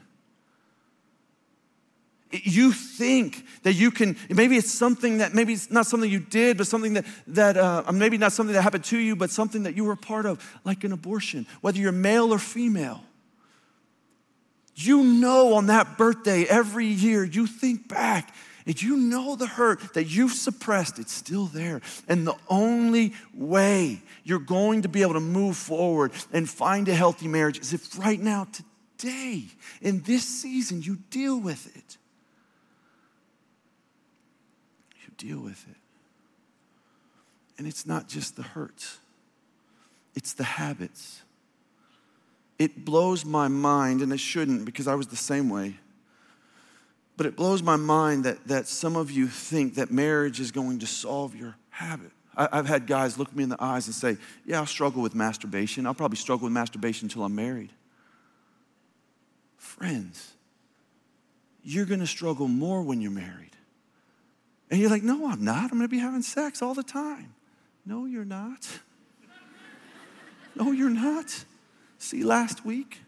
You 2.32 2.72
think 2.72 3.44
that 3.64 3.72
you 3.72 3.90
can, 3.90 4.16
maybe 4.28 4.56
it's 4.56 4.70
something 4.70 5.18
that, 5.18 5.34
maybe 5.34 5.52
it's 5.52 5.70
not 5.70 5.86
something 5.86 6.08
you 6.08 6.20
did, 6.20 6.56
but 6.56 6.68
something 6.68 6.94
that, 6.94 7.04
that 7.28 7.56
uh, 7.56 7.90
maybe 7.92 8.18
not 8.18 8.32
something 8.32 8.54
that 8.54 8.62
happened 8.62 8.84
to 8.84 8.98
you, 8.98 9.16
but 9.16 9.30
something 9.30 9.64
that 9.64 9.76
you 9.76 9.84
were 9.84 9.94
a 9.94 9.96
part 9.96 10.26
of, 10.26 10.58
like 10.64 10.84
an 10.84 10.92
abortion, 10.92 11.46
whether 11.60 11.78
you're 11.78 11.90
male 11.90 12.32
or 12.32 12.38
female. 12.38 13.02
You 14.76 15.02
know 15.02 15.54
on 15.54 15.66
that 15.66 15.98
birthday 15.98 16.44
every 16.44 16.86
year, 16.86 17.24
you 17.24 17.46
think 17.46 17.88
back 17.88 18.32
and 18.66 18.80
you 18.80 18.96
know 18.96 19.36
the 19.36 19.46
hurt 19.46 19.94
that 19.94 20.04
you've 20.04 20.32
suppressed, 20.32 20.98
it's 20.98 21.12
still 21.12 21.46
there. 21.46 21.80
And 22.08 22.26
the 22.26 22.36
only 22.48 23.14
way 23.34 24.02
you're 24.24 24.38
going 24.38 24.82
to 24.82 24.88
be 24.88 25.02
able 25.02 25.14
to 25.14 25.20
move 25.20 25.56
forward 25.56 26.12
and 26.32 26.48
find 26.48 26.88
a 26.88 26.94
healthy 26.94 27.28
marriage 27.28 27.58
is 27.58 27.72
if 27.72 27.98
right 27.98 28.20
now, 28.20 28.46
today, 28.98 29.44
in 29.80 30.02
this 30.02 30.24
season, 30.24 30.82
you 30.82 30.98
deal 31.10 31.38
with 31.38 31.74
it. 31.76 31.96
You 35.04 35.12
deal 35.16 35.40
with 35.40 35.64
it. 35.68 35.76
And 37.58 37.66
it's 37.66 37.86
not 37.86 38.08
just 38.08 38.36
the 38.36 38.42
hurts, 38.42 38.98
it's 40.14 40.32
the 40.32 40.44
habits. 40.44 41.22
It 42.58 42.84
blows 42.84 43.24
my 43.24 43.48
mind, 43.48 44.02
and 44.02 44.12
it 44.12 44.20
shouldn't 44.20 44.66
because 44.66 44.86
I 44.86 44.94
was 44.94 45.06
the 45.06 45.16
same 45.16 45.48
way 45.48 45.76
but 47.20 47.26
it 47.26 47.36
blows 47.36 47.62
my 47.62 47.76
mind 47.76 48.24
that, 48.24 48.42
that 48.48 48.66
some 48.66 48.96
of 48.96 49.10
you 49.10 49.28
think 49.28 49.74
that 49.74 49.90
marriage 49.90 50.40
is 50.40 50.50
going 50.50 50.78
to 50.78 50.86
solve 50.86 51.36
your 51.36 51.54
habit. 51.68 52.12
I, 52.34 52.48
I've 52.50 52.66
had 52.66 52.86
guys 52.86 53.18
look 53.18 53.36
me 53.36 53.42
in 53.42 53.50
the 53.50 53.62
eyes 53.62 53.86
and 53.86 53.94
say, 53.94 54.16
Yeah, 54.46 54.60
I'll 54.60 54.64
struggle 54.64 55.02
with 55.02 55.14
masturbation. 55.14 55.86
I'll 55.86 55.92
probably 55.92 56.16
struggle 56.16 56.44
with 56.44 56.54
masturbation 56.54 57.04
until 57.04 57.22
I'm 57.22 57.34
married. 57.34 57.72
Friends, 59.58 60.32
you're 61.62 61.84
going 61.84 62.00
to 62.00 62.06
struggle 62.06 62.48
more 62.48 62.80
when 62.80 63.02
you're 63.02 63.10
married. 63.10 63.54
And 64.70 64.80
you're 64.80 64.88
like, 64.88 65.02
No, 65.02 65.30
I'm 65.30 65.44
not. 65.44 65.64
I'm 65.64 65.76
going 65.76 65.82
to 65.82 65.88
be 65.88 65.98
having 65.98 66.22
sex 66.22 66.62
all 66.62 66.72
the 66.72 66.82
time. 66.82 67.34
No, 67.84 68.06
you're 68.06 68.24
not. 68.24 68.66
No, 70.56 70.72
you're 70.72 70.88
not. 70.88 71.44
See, 71.98 72.24
last 72.24 72.64
week? 72.64 73.02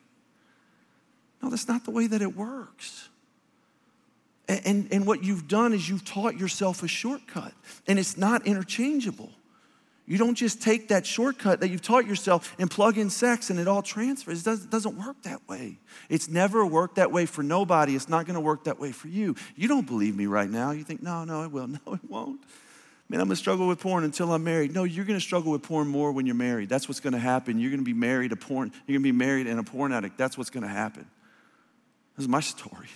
No, 1.43 1.49
that's 1.49 1.67
not 1.67 1.85
the 1.85 1.91
way 1.91 2.07
that 2.07 2.21
it 2.21 2.37
works. 2.37 3.09
And, 4.65 4.89
and 4.93 5.07
what 5.07 5.23
you've 5.23 5.49
done 5.49 5.73
is 5.73 5.89
you've 5.89 6.05
taught 6.05 6.39
yourself 6.39 6.83
a 6.83 6.89
shortcut, 6.89 7.53
and 7.87 7.99
it's 7.99 8.17
not 8.17 8.47
interchangeable. 8.47 9.31
You 10.07 10.19
don't 10.19 10.35
just 10.35 10.61
take 10.61 10.89
that 10.89 11.07
shortcut 11.07 11.61
that 11.61 11.69
you've 11.69 11.83
taught 11.83 12.07
yourself 12.07 12.55
and 12.59 12.71
plug 12.71 12.99
in 12.99 13.09
sex 13.09 13.51
and 13.51 13.59
it 13.61 13.69
all 13.69 13.83
transfers. 13.83 14.41
It 14.41 14.45
doesn't, 14.45 14.71
doesn't 14.71 14.99
work 14.99 15.23
that 15.23 15.49
way. 15.49 15.79
It's 16.09 16.29
never 16.29 16.67
worked 16.67 16.97
that 16.97 17.13
way 17.13 17.25
for 17.25 17.43
nobody. 17.43 17.95
It's 17.95 18.09
not 18.09 18.27
going 18.27 18.35
to 18.35 18.41
work 18.41 18.65
that 18.65 18.81
way 18.81 18.91
for 18.91 19.07
you. 19.07 19.37
You 19.55 19.69
don't 19.69 19.87
believe 19.87 20.17
me 20.17 20.27
right 20.27 20.51
now. 20.51 20.73
You 20.73 20.83
think, 20.83 21.03
no, 21.03 21.25
no, 21.25 21.45
it 21.45 21.53
will. 21.53 21.69
No, 21.87 21.95
it 21.95 22.01
won't. 22.09 22.41
Man, 23.09 23.21
I'm 23.21 23.29
going 23.29 23.37
to 23.37 23.41
struggle 23.41 23.69
with 23.69 23.79
porn 23.79 24.05
until 24.05 24.33
I'm 24.33 24.43
married. 24.43 24.75
No, 24.75 24.85
you're 24.85 25.05
going 25.05 25.19
to 25.19 25.25
struggle 25.25 25.53
with 25.53 25.63
porn 25.63 25.87
more 25.87 26.13
when 26.13 26.27
you're 26.27 26.35
married. 26.35 26.69
That's 26.69 26.89
what's 26.89 27.01
going 27.01 27.13
to 27.13 27.19
happen. 27.19 27.59
You're 27.59 27.71
going 27.71 27.81
to 27.81 27.85
be 27.85 27.93
married 27.93 28.31
to 28.31 28.37
porn. 28.37 28.73
You're 28.87 28.99
going 28.99 29.05
to 29.05 29.13
be 29.13 29.17
married 29.17 29.47
and 29.47 29.61
a 29.61 29.63
porn 29.63 29.93
addict. 29.93 30.17
That's 30.19 30.37
what's 30.37 30.51
going 30.51 30.63
to 30.63 30.69
happen. 30.69 31.07
This 32.17 32.25
is 32.25 32.29
my 32.29 32.41
story. 32.41 32.89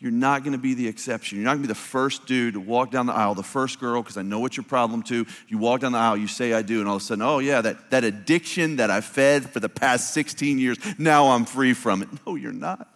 You're 0.00 0.12
not 0.12 0.42
going 0.42 0.52
to 0.52 0.58
be 0.58 0.72
the 0.72 0.88
exception. 0.88 1.36
You're 1.36 1.44
not 1.44 1.52
going 1.52 1.62
to 1.62 1.68
be 1.68 1.72
the 1.72 1.78
first 1.78 2.26
dude 2.26 2.54
to 2.54 2.60
walk 2.60 2.90
down 2.90 3.04
the 3.04 3.12
aisle, 3.12 3.34
the 3.34 3.42
first 3.42 3.78
girl, 3.78 4.02
because 4.02 4.16
I 4.16 4.22
know 4.22 4.40
what 4.40 4.56
your 4.56 4.64
problem 4.64 5.02
too. 5.02 5.26
You 5.46 5.58
walk 5.58 5.80
down 5.80 5.92
the 5.92 5.98
aisle, 5.98 6.16
you 6.16 6.26
say, 6.26 6.54
I 6.54 6.62
do, 6.62 6.80
and 6.80 6.88
all 6.88 6.96
of 6.96 7.02
a 7.02 7.04
sudden, 7.04 7.20
oh 7.20 7.38
yeah, 7.38 7.60
that, 7.60 7.90
that 7.90 8.02
addiction 8.02 8.76
that 8.76 8.90
I 8.90 9.02
fed 9.02 9.50
for 9.50 9.60
the 9.60 9.68
past 9.68 10.14
16 10.14 10.58
years, 10.58 10.78
now 10.98 11.28
I'm 11.28 11.44
free 11.44 11.74
from 11.74 12.02
it. 12.02 12.08
No, 12.26 12.34
you're 12.34 12.50
not. 12.50 12.88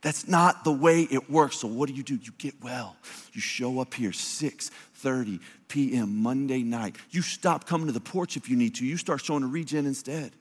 That's 0.00 0.28
not 0.28 0.64
the 0.64 0.72
way 0.72 1.02
it 1.02 1.30
works. 1.30 1.58
So 1.58 1.68
what 1.68 1.88
do 1.88 1.94
you 1.94 2.02
do? 2.02 2.14
You 2.14 2.32
get 2.38 2.54
well. 2.62 2.96
You 3.32 3.40
show 3.40 3.80
up 3.80 3.94
here 3.94 4.10
6:30 4.10 5.40
p.m. 5.68 6.22
Monday 6.22 6.62
night. 6.62 6.96
You 7.10 7.22
stop 7.22 7.66
coming 7.66 7.86
to 7.86 7.92
the 7.92 8.00
porch 8.00 8.36
if 8.36 8.48
you 8.48 8.56
need 8.56 8.76
to. 8.76 8.86
You 8.86 8.96
start 8.96 9.24
showing 9.24 9.42
a 9.42 9.46
regen 9.46 9.86
instead. 9.86 10.32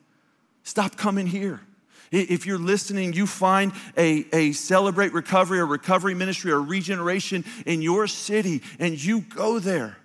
Stop 0.63 0.95
coming 0.95 1.27
here. 1.27 1.61
If 2.11 2.45
you're 2.45 2.59
listening, 2.59 3.13
you 3.13 3.27
find 3.27 3.73
a, 3.97 4.25
a 4.33 4.51
celebrate 4.53 5.13
recovery 5.13 5.59
or 5.59 5.65
recovery 5.65 6.13
ministry 6.13 6.51
or 6.51 6.61
regeneration 6.61 7.43
in 7.65 7.81
your 7.81 8.07
city 8.07 8.61
and 8.79 9.01
you 9.01 9.21
go 9.21 9.59
there. 9.59 9.97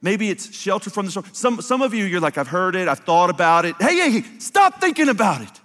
Maybe 0.00 0.30
it's 0.30 0.54
shelter 0.54 0.90
from 0.90 1.06
the 1.06 1.12
storm. 1.12 1.26
Some, 1.32 1.60
some 1.60 1.82
of 1.82 1.94
you, 1.94 2.04
you're 2.04 2.20
like, 2.20 2.36
I've 2.36 2.48
heard 2.48 2.74
it, 2.74 2.88
I've 2.88 3.00
thought 3.00 3.30
about 3.30 3.64
it. 3.64 3.76
Hey, 3.80 3.96
hey, 3.96 4.10
hey, 4.20 4.24
stop 4.38 4.80
thinking 4.80 5.08
about 5.08 5.42
it. 5.42 5.60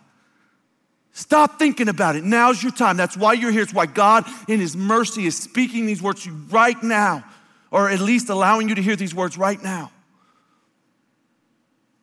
Stop 1.11 1.57
thinking 1.57 1.89
about 1.89 2.15
it. 2.15 2.23
Now's 2.23 2.61
your 2.61 2.71
time. 2.71 2.95
That's 2.95 3.17
why 3.17 3.33
you're 3.33 3.51
here. 3.51 3.63
It's 3.63 3.73
why 3.73 3.87
God, 3.87 4.25
in 4.47 4.59
His 4.59 4.77
mercy, 4.77 5.25
is 5.25 5.35
speaking 5.35 5.87
these 5.87 5.99
words 5.99 6.23
to 6.23 6.29
you 6.29 6.35
right 6.51 6.81
now, 6.83 7.25
or 7.71 7.89
at 7.89 7.99
least 7.99 8.29
allowing 8.29 8.69
you 8.69 8.75
to 8.75 8.83
hear 8.83 8.95
these 8.95 9.15
words 9.15 9.35
right 9.35 9.61
now, 9.61 9.91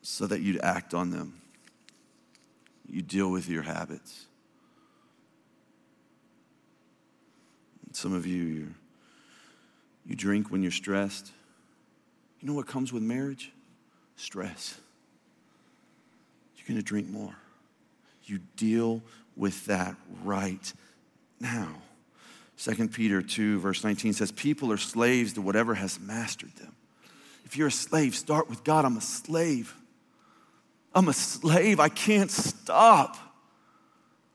so 0.02 0.26
that 0.26 0.40
you'd 0.40 0.60
act 0.60 0.94
on 0.94 1.10
them 1.10 1.40
you 2.94 3.02
deal 3.02 3.28
with 3.28 3.48
your 3.48 3.62
habits. 3.62 4.26
Some 7.90 8.12
of 8.12 8.24
you, 8.24 8.72
you 10.06 10.14
drink 10.14 10.52
when 10.52 10.62
you're 10.62 10.70
stressed. 10.70 11.32
You 12.40 12.46
know 12.46 12.54
what 12.54 12.68
comes 12.68 12.92
with 12.92 13.02
marriage? 13.02 13.50
Stress. 14.14 14.78
You're 16.56 16.68
going 16.68 16.78
to 16.78 16.84
drink 16.84 17.08
more. 17.08 17.34
You 18.26 18.38
deal 18.54 19.02
with 19.34 19.66
that 19.66 19.96
right 20.22 20.72
now. 21.40 21.74
2 22.58 22.88
Peter 22.88 23.22
2, 23.22 23.58
verse 23.58 23.82
19 23.82 24.12
says, 24.12 24.30
People 24.30 24.70
are 24.70 24.76
slaves 24.76 25.32
to 25.32 25.42
whatever 25.42 25.74
has 25.74 25.98
mastered 25.98 26.54
them. 26.56 26.76
If 27.44 27.56
you're 27.56 27.68
a 27.68 27.72
slave, 27.72 28.14
start 28.14 28.48
with 28.48 28.62
God. 28.62 28.84
I'm 28.84 28.96
a 28.96 29.00
slave. 29.00 29.74
I'm 30.94 31.08
a 31.08 31.12
slave. 31.12 31.80
I 31.80 31.88
can't 31.88 32.30
stop. 32.30 33.16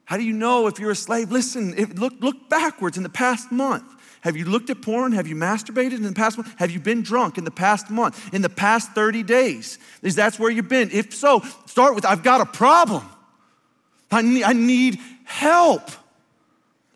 How 0.06 0.18
do 0.18 0.24
you 0.24 0.34
know 0.34 0.68
if 0.68 0.80
you're 0.80 0.92
a 0.92 0.96
slave? 0.96 1.32
Listen, 1.32 1.74
if, 1.78 1.98
look, 1.98 2.14
look 2.20 2.50
backwards 2.50 2.98
in 2.98 3.04
the 3.04 3.10
past 3.10 3.52
month. 3.52 3.86
Have 4.22 4.36
you 4.36 4.44
looked 4.44 4.70
at 4.70 4.82
porn? 4.82 5.14
Have 5.14 5.28
you 5.28 5.36
masturbated 5.36 5.94
in 5.94 6.04
the 6.04 6.12
past 6.14 6.38
month? 6.38 6.54
Have 6.58 6.72
you 6.72 6.80
been 6.80 7.04
drunk 7.04 7.38
in 7.38 7.46
the 7.46 7.52
past 7.52 7.90
month? 7.90 8.34
In 8.34 8.42
the 8.42 8.50
past 8.50 8.92
30 8.92 9.24
days? 9.24 9.78
Is 10.02 10.16
that's 10.16 10.38
where 10.38 10.50
you've 10.50 10.68
been? 10.68 10.90
If 10.92 11.14
so, 11.14 11.42
start 11.68 11.96
with 11.96 12.06
I've 12.06 12.24
got 12.24 12.42
a 12.42 12.46
problem. 12.46 13.08
I 14.12 14.22
need, 14.22 14.44
I 14.44 14.54
need 14.54 15.00
help. 15.24 15.90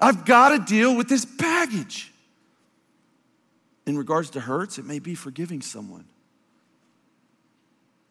I've 0.02 0.26
got 0.26 0.50
to 0.50 0.60
deal 0.60 0.98
with 0.98 1.08
this 1.08 1.24
baggage. 1.24 2.12
In 3.86 3.98
regards 3.98 4.32
to 4.32 4.40
hurts, 4.40 4.78
it 4.78 4.86
may 4.86 5.00
be 5.00 5.16
forgiving 5.16 5.62
someone. 5.62 6.06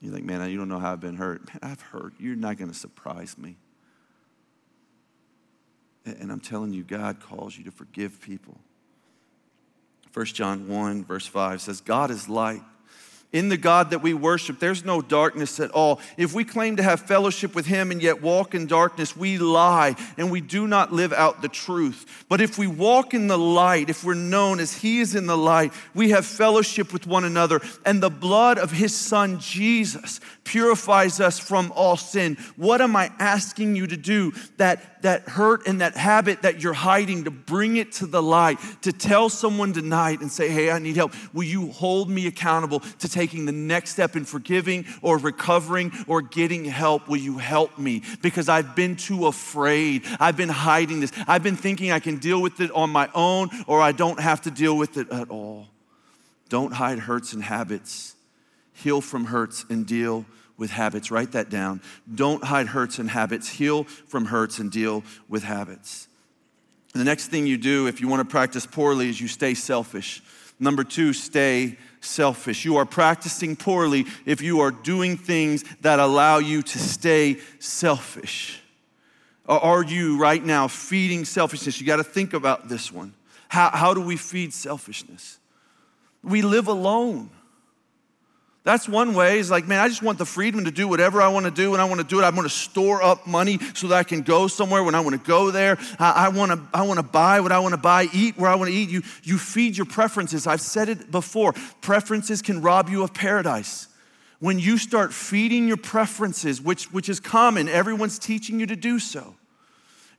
You 0.03 0.11
think, 0.11 0.27
man, 0.27 0.51
you 0.51 0.59
don't 0.59 0.69
know 0.69 0.81
how 0.81 0.93
I've 0.93 1.01
been 1.01 1.17
hurt. 1.17 1.47
Man, 1.47 1.59
I've 1.63 1.81
hurt. 1.81 2.15
You're 2.19 2.35
not 2.35 2.59
going 2.59 2.71
to 2.71 2.77
surprise 2.77 3.39
me. 3.39 3.57
And 6.05 6.33
I'm 6.33 6.41
telling 6.41 6.73
you, 6.73 6.83
God 6.83 7.21
calls 7.21 7.57
you 7.57 7.63
to 7.65 7.71
forgive 7.71 8.21
people. 8.21 8.59
1 10.13 10.27
John 10.27 10.69
1, 10.69 11.05
verse 11.05 11.27
5 11.27 11.61
says, 11.61 11.81
God 11.81 12.11
is 12.11 12.29
light. 12.29 12.63
In 13.33 13.49
the 13.49 13.57
God 13.57 13.91
that 13.91 14.03
we 14.03 14.13
worship, 14.13 14.59
there's 14.59 14.85
no 14.85 15.01
darkness 15.01 15.59
at 15.59 15.71
all. 15.71 16.01
If 16.19 16.35
we 16.35 16.45
claim 16.45 16.77
to 16.77 16.83
have 16.83 17.01
fellowship 17.01 17.55
with 17.55 17.65
Him 17.65 17.91
and 17.91 18.03
yet 18.03 18.21
walk 18.21 18.55
in 18.55 18.67
darkness, 18.67 19.17
we 19.17 19.39
lie 19.39 19.97
and 20.19 20.31
we 20.31 20.43
do 20.43 20.67
not 20.67 20.93
live 20.93 21.15
out 21.15 21.41
the 21.41 21.49
truth. 21.49 22.25
But 22.29 22.43
if 22.43 22.59
we 22.59 22.67
walk 22.67 23.15
in 23.15 23.29
the 23.29 23.39
light, 23.39 23.89
if 23.89 24.05
we're 24.05 24.13
known 24.13 24.61
as 24.61 24.75
He 24.75 25.01
is 25.01 25.15
in 25.15 25.27
the 25.27 25.37
light, 25.37 25.73
we 25.95 26.11
have 26.11 26.27
fellowship 26.27 26.93
with 26.93 27.07
one 27.07 27.25
another. 27.25 27.63
And 27.87 28.03
the 28.03 28.11
blood 28.11 28.59
of 28.59 28.71
His 28.71 28.95
Son, 28.95 29.41
Jesus, 29.41 30.21
purifies 30.45 31.19
us 31.19 31.39
from 31.39 31.73
all 31.75 31.97
sin. 31.97 32.37
What 32.57 32.83
am 32.83 32.95
I 32.97 33.11
asking 33.19 33.77
you 33.77 33.87
to 33.87 33.97
do? 33.97 34.33
That, 34.59 34.92
that 35.03 35.29
hurt 35.29 35.67
and 35.67 35.81
that 35.81 35.97
habit 35.97 36.43
that 36.43 36.63
you're 36.63 36.73
hiding, 36.73 37.25
to 37.25 37.31
bring 37.31 37.77
it 37.77 37.93
to 37.93 38.07
the 38.07 38.23
light, 38.23 38.59
to 38.83 38.93
tell 38.93 39.29
someone 39.29 39.73
tonight 39.73 40.21
and 40.21 40.31
say, 40.31 40.49
Hey, 40.49 40.71
I 40.71 40.79
need 40.79 40.97
help. 40.97 41.13
Will 41.33 41.45
you 41.45 41.71
hold 41.71 42.09
me 42.09 42.27
accountable 42.27 42.81
to 42.81 43.09
taking 43.09 43.45
the 43.45 43.53
next 43.53 43.91
step 43.91 44.17
in 44.17 44.25
forgiving 44.25 44.87
or 45.03 45.19
recovering 45.19 45.93
or 46.07 46.23
getting 46.23 46.65
help, 46.65 47.09
will 47.09 47.17
you 47.19 47.39
help 47.39 47.79
me? 47.79 48.03
Because 48.23 48.49
I've 48.49 48.75
been 48.75 48.97
too 48.97 49.27
afraid. 49.27 50.03
I've 50.19 50.37
been 50.37 50.49
hiding 50.49 51.01
this. 51.01 51.13
I've 51.27 51.43
been 51.43 51.57
thinking 51.57 51.91
I 51.91 52.01
can 52.01 52.17
deal 52.19 52.41
with 52.41 52.61
it 52.61 52.71
on 52.73 52.91
my 52.91 53.09
own 53.15 53.51
or 53.67 53.81
I 53.81 53.93
don't 53.93 54.21
have 54.21 54.43
to 54.43 54.51
deal 54.51 54.77
with 54.77 54.97
it 54.97 55.11
at 55.11 55.31
all. 55.31 55.69
Don't 56.49 56.73
hide 56.73 56.99
hurts 56.99 57.33
and 57.33 57.43
habits. 57.43 58.15
Heal 58.75 59.01
from 59.01 59.27
hurts 59.27 59.65
and 59.69 59.87
deal 59.87 60.27
with 60.57 60.71
habits. 60.71 61.11
Write 61.11 61.33
that 61.33 61.51
down. 61.51 61.81
Don't 62.13 62.45
hide 62.45 62.69
hurts 62.69 62.99
and 62.99 63.11
habits. 63.11 63.49
Heal 63.49 63.85
from 63.85 64.27
hurts 64.27 64.59
and 64.59 64.71
deal 64.71 65.03
with 65.29 65.45
habits. 65.45 66.09
the 66.95 67.05
next 67.05 67.29
thing 67.29 67.47
you 67.47 67.57
do 67.57 67.87
if 67.87 68.01
you 68.01 68.09
want 68.09 68.21
to 68.21 68.31
practice 68.31 68.67
poorly 68.67 69.09
is 69.09 69.21
you 69.21 69.29
stay 69.29 69.55
selfish. 69.55 70.23
Number 70.61 70.85
two, 70.85 71.13
stay 71.13 71.77
selfish. 72.01 72.65
You 72.65 72.77
are 72.77 72.87
practicing 72.87 73.57
poorly 73.57 74.07
if 74.27 74.43
you 74.43 74.61
are 74.61 74.71
doing 74.71 75.17
things 75.17 75.65
that 75.81 75.99
allow 75.99 76.39
you 76.39 76.63
to 76.63 76.79
stay 76.79 77.39
selfish. 77.59 78.61
Uh, 79.49 79.59
are 79.59 79.83
you 79.83 80.19
right 80.19 80.45
now 80.45 80.69
feeding 80.69 81.25
selfishness? 81.25 81.81
You 81.81 81.87
got 81.87 81.97
to 81.97 82.05
think 82.05 82.33
about 82.33 82.69
this 82.69 82.93
one. 82.93 83.15
How, 83.49 83.71
how 83.71 83.95
do 83.95 84.01
we 84.01 84.17
feed 84.17 84.55
selfishness? 84.55 85.39
We 86.23 86.43
live 86.43 86.69
alone. 86.69 87.31
That's 88.65 88.89
one 88.89 89.15
way. 89.15 89.41
Is 89.41 89.51
like, 89.51 89.67
man, 89.67 89.81
I 89.81 89.89
just 89.89 90.03
want 90.03 90.19
the 90.19 90.25
freedom 90.25 90.65
to 90.67 90.71
do 90.71 90.87
whatever 90.87 91.21
I 91.21 91.29
want 91.29 91.47
to 91.47 91.51
do, 91.51 91.73
and 91.73 91.83
I 91.83 91.85
want 91.85 92.01
to 92.01 92.07
do 92.07 92.21
it. 92.21 92.25
I 92.25 92.31
want 92.31 92.45
to 92.45 92.55
store 92.55 93.03
up 93.03 93.27
money 93.27 93.59
so 93.75 93.89
that 93.89 93.97
I 93.97 94.03
can 94.05 94.23
go 94.23 94.47
somewhere 94.47 94.85
when 94.85 94.95
I 94.95 95.01
want 95.01 95.21
to 95.21 95.27
go 95.27 95.51
there. 95.51 95.79
I, 95.99 96.27
I 96.27 96.29
want 96.29 96.53
to, 96.53 96.61
I 96.73 96.83
want 96.83 96.99
to 96.99 97.03
buy 97.03 97.41
what 97.41 97.51
I 97.51 97.59
want 97.59 97.73
to 97.73 97.81
buy, 97.81 98.07
eat 98.13 98.39
where 98.39 98.51
I 98.51 98.55
want 98.55 98.71
to 98.71 98.77
eat. 98.77 98.89
You, 98.89 99.03
you 99.25 99.37
feed 99.37 99.77
your 99.77 99.87
preferences. 99.87 100.47
I've 100.47 100.61
said 100.61 100.89
it 100.89 101.11
before. 101.11 101.55
Preferences 101.81 102.41
can 102.41 102.63
rob 102.63 102.89
you 102.89 103.03
of 103.03 103.13
paradise. 103.13 103.89
When 104.39 104.59
you 104.59 104.79
start 104.79 105.13
feeding 105.13 105.67
your 105.67 105.77
preferences, 105.77 106.61
which, 106.61 106.93
which 106.93 107.09
is 107.09 107.21
common, 107.21 107.69
everyone's 107.69 108.19
teaching 108.19 108.61
you 108.61 108.67
to 108.67 108.77
do 108.77 108.99
so 108.99 109.35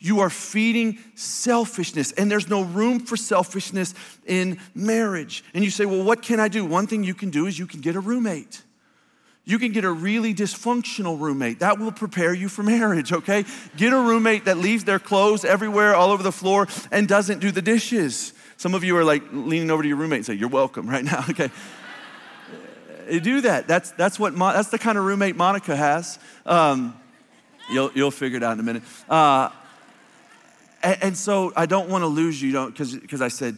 you 0.03 0.19
are 0.19 0.29
feeding 0.29 0.99
selfishness, 1.15 2.11
and 2.11 2.29
there's 2.29 2.49
no 2.49 2.63
room 2.63 2.99
for 2.99 3.15
selfishness 3.15 3.93
in 4.25 4.59
marriage. 4.75 5.45
And 5.53 5.63
you 5.63 5.69
say, 5.69 5.85
Well, 5.85 6.03
what 6.03 6.21
can 6.21 6.41
I 6.41 6.49
do? 6.49 6.65
One 6.65 6.87
thing 6.87 7.05
you 7.05 7.13
can 7.13 7.29
do 7.29 7.47
is 7.47 7.57
you 7.57 7.65
can 7.65 7.79
get 7.79 7.95
a 7.95 8.01
roommate. 8.01 8.63
You 9.45 9.57
can 9.59 9.71
get 9.71 9.85
a 9.85 9.91
really 9.91 10.33
dysfunctional 10.33 11.17
roommate. 11.17 11.59
That 11.59 11.79
will 11.79 11.93
prepare 11.93 12.33
you 12.33 12.49
for 12.49 12.63
marriage, 12.63 13.13
okay? 13.13 13.45
Get 13.77 13.93
a 13.93 13.97
roommate 13.97 14.45
that 14.45 14.57
leaves 14.57 14.83
their 14.83 14.99
clothes 14.99 15.45
everywhere, 15.45 15.95
all 15.95 16.11
over 16.11 16.21
the 16.21 16.33
floor, 16.33 16.67
and 16.91 17.07
doesn't 17.07 17.39
do 17.39 17.51
the 17.51 17.61
dishes. 17.61 18.33
Some 18.57 18.75
of 18.75 18.83
you 18.83 18.97
are 18.97 19.05
like 19.05 19.23
leaning 19.31 19.71
over 19.71 19.83
to 19.83 19.87
your 19.87 19.97
roommate 19.97 20.17
and 20.17 20.25
say, 20.25 20.33
You're 20.33 20.49
welcome 20.49 20.89
right 20.89 21.05
now, 21.05 21.23
okay? 21.29 21.49
do 23.21 23.39
that. 23.41 23.69
That's, 23.69 23.91
that's, 23.91 24.19
what 24.19 24.37
that's 24.37 24.69
the 24.69 24.79
kind 24.79 24.97
of 24.97 25.05
roommate 25.05 25.37
Monica 25.37 25.77
has. 25.77 26.19
Um, 26.45 26.99
you'll, 27.71 27.91
you'll 27.95 28.11
figure 28.11 28.35
it 28.35 28.43
out 28.43 28.51
in 28.51 28.59
a 28.59 28.63
minute. 28.63 28.83
Uh, 29.07 29.49
and, 30.83 30.97
and 31.01 31.17
so 31.17 31.51
I 31.55 31.65
don't 31.65 31.89
want 31.89 32.03
to 32.03 32.07
lose 32.07 32.41
you, 32.41 32.69
because 32.69 33.21
I 33.21 33.29
said 33.29 33.57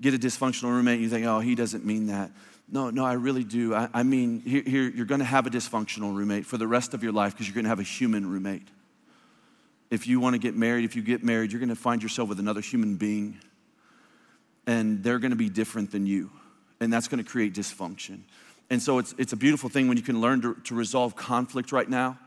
get 0.00 0.14
a 0.14 0.18
dysfunctional 0.18 0.70
roommate. 0.70 1.00
You 1.00 1.08
think, 1.08 1.26
oh, 1.26 1.40
he 1.40 1.54
doesn't 1.54 1.84
mean 1.84 2.06
that. 2.06 2.30
No, 2.68 2.90
no, 2.90 3.04
I 3.04 3.14
really 3.14 3.44
do. 3.44 3.74
I, 3.74 3.88
I 3.94 4.02
mean, 4.02 4.40
here, 4.40 4.62
here 4.62 4.82
you're 4.88 5.06
going 5.06 5.20
to 5.20 5.24
have 5.24 5.46
a 5.46 5.50
dysfunctional 5.50 6.14
roommate 6.14 6.46
for 6.46 6.58
the 6.58 6.66
rest 6.66 6.94
of 6.94 7.02
your 7.02 7.12
life 7.12 7.32
because 7.32 7.46
you're 7.46 7.54
going 7.54 7.64
to 7.64 7.70
have 7.70 7.80
a 7.80 7.84
human 7.84 8.28
roommate. 8.28 8.66
If 9.88 10.08
you 10.08 10.18
want 10.18 10.34
to 10.34 10.38
get 10.38 10.56
married, 10.56 10.84
if 10.84 10.96
you 10.96 11.02
get 11.02 11.22
married, 11.22 11.52
you're 11.52 11.60
going 11.60 11.68
to 11.68 11.76
find 11.76 12.02
yourself 12.02 12.28
with 12.28 12.40
another 12.40 12.60
human 12.60 12.96
being, 12.96 13.38
and 14.66 15.02
they're 15.02 15.20
going 15.20 15.30
to 15.30 15.36
be 15.36 15.48
different 15.48 15.92
than 15.92 16.06
you, 16.06 16.30
and 16.80 16.92
that's 16.92 17.06
going 17.06 17.22
to 17.22 17.30
create 17.30 17.54
dysfunction. 17.54 18.22
And 18.68 18.82
so 18.82 18.98
it's, 18.98 19.14
it's 19.16 19.32
a 19.32 19.36
beautiful 19.36 19.70
thing 19.70 19.86
when 19.86 19.96
you 19.96 20.02
can 20.02 20.20
learn 20.20 20.42
to, 20.42 20.54
to 20.64 20.74
resolve 20.74 21.14
conflict 21.14 21.70
right 21.70 21.88
now 21.88 22.18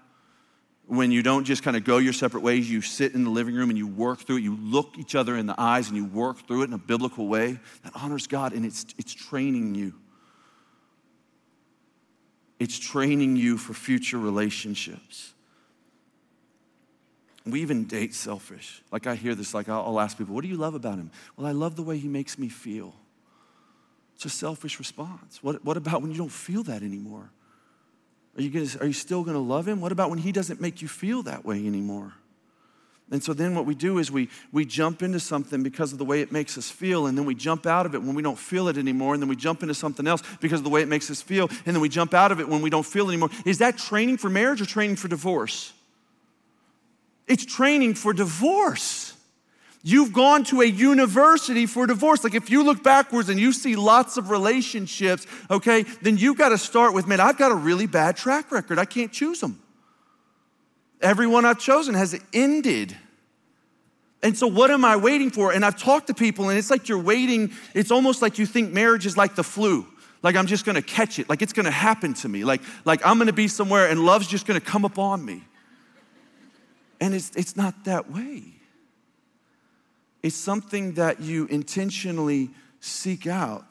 when 0.90 1.12
you 1.12 1.22
don't 1.22 1.44
just 1.44 1.62
kind 1.62 1.78
of 1.78 1.84
go 1.84 2.00
your 2.00 2.14
separate 2.14 2.42
ways, 2.42 2.70
you 2.70 2.82
sit 2.82 3.14
in 3.14 3.24
the 3.24 3.30
living 3.30 3.54
room 3.54 3.70
and 3.70 3.78
you 3.78 3.86
work 3.86 4.22
through 4.22 4.38
it. 4.38 4.42
You 4.42 4.56
look 4.56 4.98
each 4.98 5.14
other 5.14 5.38
in 5.38 5.46
the 5.46 5.54
eyes 5.56 5.88
and 5.88 5.96
you 5.96 6.06
work 6.06 6.48
through 6.48 6.64
it 6.64 6.66
in 6.66 6.74
a 6.74 6.80
biblical 6.80 7.28
way 7.28 7.60
that 7.84 7.92
honors 7.94 8.26
God 8.26 8.54
and 8.54 8.66
it's, 8.66 8.88
it's 8.98 9.14
training 9.14 9.76
you. 9.76 9.94
It's 12.60 12.78
training 12.80 13.36
you 13.36 13.58
for 13.60 13.76
future 13.76 14.18
relationships. 14.18 15.34
We 17.46 17.62
even 17.62 17.86
date 17.86 18.16
selfish. 18.16 18.82
Like 18.92 19.06
I 19.06 19.14
hear 19.14 19.36
this, 19.36 19.54
like 19.54 19.70
I'll, 19.70 20.00
ask 20.00 20.18
people, 20.18 20.34
what 20.34 20.42
do 20.42 20.50
you 20.50 20.58
love 20.58 20.74
about 20.74 20.96
him? 20.96 21.12
Well, 21.38 21.46
I 21.46 21.52
love 21.52 21.76
the 21.76 21.84
way 21.84 22.00
he 22.00 22.08
makes 22.08 22.40
me 22.40 22.50
feel. 22.50 22.96
It's 24.16 24.26
a 24.26 24.30
selfish 24.30 24.80
response. 24.80 25.44
What, 25.44 25.64
what 25.64 25.78
about 25.78 26.02
when 26.02 26.12
you 26.12 26.18
don't 26.18 26.32
feel 26.32 26.64
that 26.64 26.82
anymore? 26.82 27.32
Are 28.38 28.42
you, 28.42 28.50
gonna, 28.50 28.70
are 28.80 28.88
you 28.88 28.94
still 28.94 29.24
going 29.24 29.36
to 29.36 29.42
love 29.42 29.68
him? 29.68 29.82
What 29.82 29.92
about 29.92 30.10
when 30.10 30.20
he 30.20 30.32
doesn't 30.32 30.62
make 30.62 30.82
you 30.82 30.88
feel 30.88 31.24
that 31.24 31.44
way 31.46 31.66
anymore? 31.66 32.14
And 33.12 33.24
so 33.24 33.34
then 33.34 33.56
what 33.56 33.66
we 33.66 33.74
do 33.74 33.98
is 33.98 34.12
we, 34.12 34.30
we 34.52 34.66
jump 34.66 35.02
into 35.02 35.20
something 35.20 35.64
because 35.64 35.92
of 35.92 35.98
the 35.98 36.06
way 36.06 36.22
it 36.22 36.32
makes 36.32 36.58
us 36.58 36.70
feel, 36.70 37.08
and 37.08 37.18
then 37.18 37.26
we 37.26 37.34
jump 37.34 37.66
out 37.66 37.88
of 37.88 37.96
it 37.96 38.04
when 38.04 38.14
we 38.14 38.22
don't 38.22 38.38
feel 38.38 38.68
it 38.68 38.78
anymore, 38.78 39.16
and 39.16 39.22
then 39.22 39.30
we 39.30 39.36
jump 39.36 39.64
into 39.64 39.74
something 39.74 40.06
else 40.06 40.22
because 40.40 40.60
of 40.60 40.64
the 40.64 40.70
way 40.70 40.84
it 40.84 40.88
makes 40.88 41.10
us 41.10 41.22
feel, 41.22 41.50
and 41.66 41.76
then 41.76 41.82
we 41.82 41.90
jump 41.90 42.14
out 42.14 42.32
of 42.32 42.40
it 42.40 42.48
when 42.48 42.62
we 42.62 42.70
don't 42.70 42.86
feel 42.86 43.06
it 43.06 43.14
anymore. 43.14 43.32
Is 43.46 43.58
that 43.60 43.78
training 43.78 44.18
for 44.18 44.30
marriage 44.30 44.62
or 44.62 44.68
training 44.68 44.98
for 44.98 45.08
divorce? 45.08 45.74
It's 47.28 47.46
training 47.46 47.96
for 47.96 48.14
divorce. 48.14 49.09
You've 49.82 50.12
gone 50.12 50.44
to 50.46 50.62
a 50.62 50.66
university 50.66 51.66
for 51.66 51.88
divorce. 51.88 52.24
Like 52.24 52.36
if 52.36 52.50
you 52.50 52.64
look 52.64 52.84
backwards 52.84 53.30
and 53.30 53.40
you 53.40 53.54
see 53.54 53.76
lots 53.76 54.18
of 54.18 54.30
relationships, 54.30 55.26
okay, 55.50 55.84
then 56.02 56.18
you've 56.18 56.38
got 56.38 56.50
to 56.50 56.58
start 56.58 56.94
with, 56.94 57.08
man, 57.08 57.22
I've 57.22 57.38
got 57.38 57.52
a 57.52 57.56
really 57.56 57.88
bad 57.88 58.18
track 58.18 58.52
record. 58.52 58.78
I 58.78 58.86
can't 58.86 59.12
choose 59.12 59.40
them. 59.40 59.62
Everyone 61.02 61.46
I've 61.46 61.60
chosen 61.60 61.96
has 61.96 62.20
ended. 62.34 62.96
And 64.22 64.38
so, 64.38 64.48
what 64.48 64.70
am 64.70 64.84
I 64.84 64.98
waiting 64.98 65.32
for? 65.32 65.54
And 65.54 65.64
I've 65.64 65.78
talked 65.78 66.08
to 66.08 66.14
people, 66.14 66.50
and 66.50 66.60
it's 66.60 66.70
like 66.70 66.90
you're 66.90 67.00
waiting. 67.00 67.54
It's 67.74 67.90
almost 67.90 68.22
like 68.22 68.38
you 68.38 68.46
think 68.46 68.74
marriage 68.74 69.06
is 69.06 69.16
like 69.16 69.36
the 69.36 69.46
flu. 69.46 69.88
Like 70.22 70.36
I'm 70.36 70.48
just 70.48 70.66
gonna 70.66 70.82
catch 70.82 71.20
it. 71.20 71.30
Like 71.30 71.42
it's 71.42 71.54
gonna 71.54 71.72
happen 71.72 72.14
to 72.16 72.28
me. 72.28 72.44
Like, 72.44 72.62
like 72.84 73.06
I'm 73.06 73.18
gonna 73.18 73.32
be 73.32 73.48
somewhere 73.48 73.88
and 73.88 74.02
love's 74.02 74.28
just 74.28 74.46
gonna 74.46 74.60
come 74.60 74.84
upon 74.84 75.24
me. 75.24 75.44
And 77.00 77.14
it's, 77.14 77.32
it's 77.38 77.56
not 77.56 77.86
that 77.86 78.12
way. 78.12 78.59
It's 80.22 80.36
something 80.36 80.94
that 80.94 81.22
you 81.22 81.46
intentionally 81.48 82.50
seek 82.80 83.28
out 83.28 83.66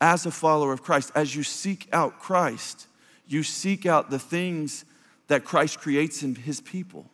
as 0.00 0.26
a 0.26 0.30
follower 0.30 0.72
of 0.72 0.82
Christ. 0.82 1.10
As 1.14 1.34
you 1.34 1.42
seek 1.42 1.88
out 1.92 2.18
Christ, 2.18 2.86
you 3.26 3.42
seek 3.42 3.86
out 3.86 4.10
the 4.10 4.18
things 4.18 4.84
that 5.28 5.44
Christ 5.44 5.80
creates 5.80 6.22
in 6.22 6.34
his 6.34 6.60
people. 6.60 7.06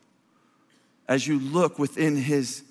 As 1.09 1.27
you 1.27 1.38
look 1.38 1.79
within 1.79 2.16
his 2.16 2.64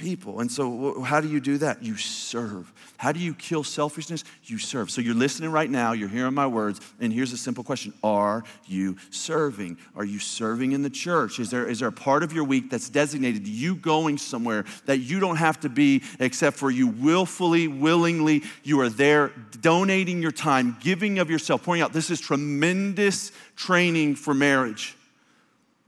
people. 0.00 0.40
And 0.40 0.50
so, 0.50 1.02
how 1.02 1.20
do 1.20 1.28
you 1.28 1.40
do 1.40 1.58
that? 1.58 1.82
You 1.82 1.96
serve. 1.96 2.72
How 2.96 3.12
do 3.12 3.20
you 3.20 3.34
kill 3.34 3.62
selfishness? 3.62 4.24
You 4.44 4.58
serve. 4.58 4.90
So, 4.90 5.00
you're 5.02 5.14
listening 5.14 5.52
right 5.52 5.70
now, 5.70 5.92
you're 5.92 6.08
hearing 6.08 6.32
my 6.32 6.46
words, 6.46 6.80
and 7.00 7.12
here's 7.12 7.32
a 7.32 7.36
simple 7.36 7.62
question 7.62 7.92
Are 8.02 8.42
you 8.66 8.96
serving? 9.10 9.76
Are 9.94 10.04
you 10.04 10.18
serving 10.18 10.72
in 10.72 10.82
the 10.82 10.90
church? 10.90 11.38
Is 11.38 11.50
there, 11.50 11.68
is 11.68 11.80
there 11.80 11.88
a 11.88 11.92
part 11.92 12.22
of 12.22 12.32
your 12.32 12.44
week 12.44 12.70
that's 12.70 12.88
designated 12.88 13.46
you 13.46 13.76
going 13.76 14.16
somewhere 14.16 14.64
that 14.86 14.98
you 14.98 15.20
don't 15.20 15.36
have 15.36 15.60
to 15.60 15.68
be 15.68 16.02
except 16.18 16.56
for 16.56 16.70
you 16.70 16.88
willfully, 16.88 17.68
willingly, 17.68 18.42
you 18.64 18.80
are 18.80 18.88
there 18.88 19.28
donating 19.60 20.22
your 20.22 20.32
time, 20.32 20.76
giving 20.80 21.18
of 21.18 21.30
yourself, 21.30 21.62
pouring 21.62 21.82
out? 21.82 21.92
This 21.92 22.10
is 22.10 22.20
tremendous 22.20 23.32
training 23.54 24.14
for 24.14 24.32
marriage 24.32 24.96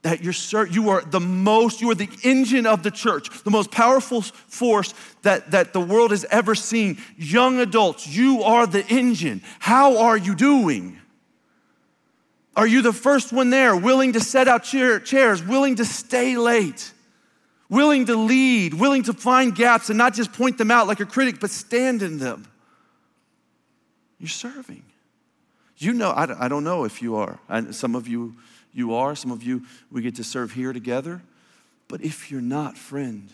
that 0.02 0.22
you're 0.22 0.66
you 0.66 0.90
are 0.90 1.02
the 1.02 1.20
most 1.20 1.80
you 1.80 1.90
are 1.90 1.94
the 1.94 2.08
engine 2.22 2.66
of 2.66 2.82
the 2.82 2.90
church 2.90 3.28
the 3.44 3.50
most 3.50 3.70
powerful 3.70 4.22
force 4.22 4.94
that, 5.22 5.52
that 5.52 5.72
the 5.72 5.80
world 5.80 6.10
has 6.10 6.24
ever 6.26 6.54
seen. 6.54 6.98
Young 7.16 7.60
adults 7.60 8.06
you 8.06 8.42
are 8.42 8.66
the 8.66 8.84
engine. 8.88 9.42
How 9.60 9.98
are 9.98 10.16
you 10.16 10.34
doing? 10.34 10.98
Are 12.54 12.66
you 12.66 12.82
the 12.82 12.92
first 12.92 13.32
one 13.32 13.50
there 13.50 13.74
willing 13.74 14.12
to 14.12 14.20
set 14.20 14.48
out 14.48 14.64
chair, 14.64 15.00
chairs 15.00 15.42
willing 15.42 15.76
to 15.76 15.84
stay 15.84 16.36
late 16.36 16.92
willing 17.70 18.04
to 18.04 18.14
lead 18.16 18.74
willing 18.74 19.02
to 19.04 19.14
find 19.14 19.54
gaps 19.54 19.88
and 19.88 19.96
not 19.96 20.12
just 20.12 20.32
point 20.34 20.58
them 20.58 20.70
out 20.70 20.86
like 20.86 21.00
a 21.00 21.06
critic 21.06 21.40
but 21.40 21.50
stand 21.50 22.02
in 22.02 22.18
them? 22.18 22.46
You're 24.18 24.28
serving. 24.28 24.84
You 25.78 25.92
know, 25.92 26.10
I, 26.10 26.44
I 26.44 26.48
don't 26.48 26.62
know 26.62 26.84
if 26.84 27.02
you 27.02 27.16
are. 27.16 27.40
And 27.48 27.74
some 27.74 27.96
of 27.96 28.06
you, 28.06 28.36
you 28.72 28.94
are. 28.94 29.14
Some 29.14 29.30
of 29.30 29.42
you, 29.42 29.64
we 29.90 30.02
get 30.02 30.16
to 30.16 30.24
serve 30.24 30.52
here 30.52 30.72
together. 30.72 31.22
But 31.88 32.02
if 32.02 32.30
you're 32.30 32.40
not, 32.40 32.78
friend, 32.78 33.28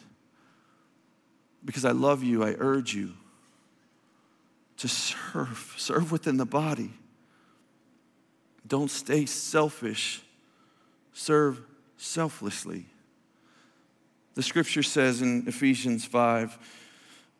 because 1.64 1.85
I 1.85 1.92
love 1.92 2.22
you, 2.22 2.42
I 2.42 2.57
urge 2.59 2.94
you 2.94 3.12
to 4.79 4.88
serve, 4.88 5.74
serve 5.77 6.11
within 6.11 6.37
the 6.37 6.46
body. 6.46 6.90
Don't 8.66 8.90
stay 8.90 9.27
selfish, 9.27 10.22
serve 11.12 11.61
selflessly. 11.96 12.87
The 14.35 14.42
scripture 14.42 14.83
says 14.83 15.20
in 15.20 15.48
Ephesians 15.48 16.05
5 16.05 16.59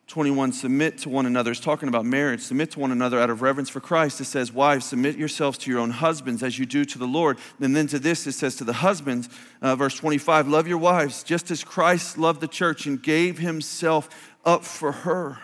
21, 0.09 0.51
submit 0.51 0.97
to 0.97 1.09
one 1.09 1.25
another. 1.25 1.51
It's 1.51 1.59
talking 1.59 1.87
about 1.87 2.05
marriage. 2.05 2.41
Submit 2.41 2.71
to 2.71 2.79
one 2.79 2.91
another 2.91 3.19
out 3.19 3.29
of 3.29 3.41
reverence 3.41 3.69
for 3.69 3.79
Christ. 3.79 4.19
It 4.19 4.25
says, 4.25 4.51
Wives, 4.51 4.85
submit 4.85 5.17
yourselves 5.17 5.57
to 5.59 5.71
your 5.71 5.79
own 5.79 5.91
husbands 5.91 6.43
as 6.43 6.59
you 6.59 6.65
do 6.65 6.83
to 6.85 6.97
the 6.97 7.05
Lord. 7.05 7.37
And 7.59 7.75
then 7.75 7.87
to 7.87 7.99
this, 7.99 8.27
it 8.27 8.33
says 8.33 8.55
to 8.57 8.63
the 8.63 8.73
husbands, 8.73 9.29
uh, 9.61 9.75
verse 9.75 9.95
25, 9.95 10.47
love 10.47 10.67
your 10.67 10.79
wives 10.79 11.23
just 11.23 11.51
as 11.51 11.63
Christ 11.63 12.17
loved 12.17 12.41
the 12.41 12.47
church 12.47 12.85
and 12.85 13.01
gave 13.01 13.39
himself 13.39 14.09
up 14.43 14.65
for 14.65 14.91
her 14.91 15.39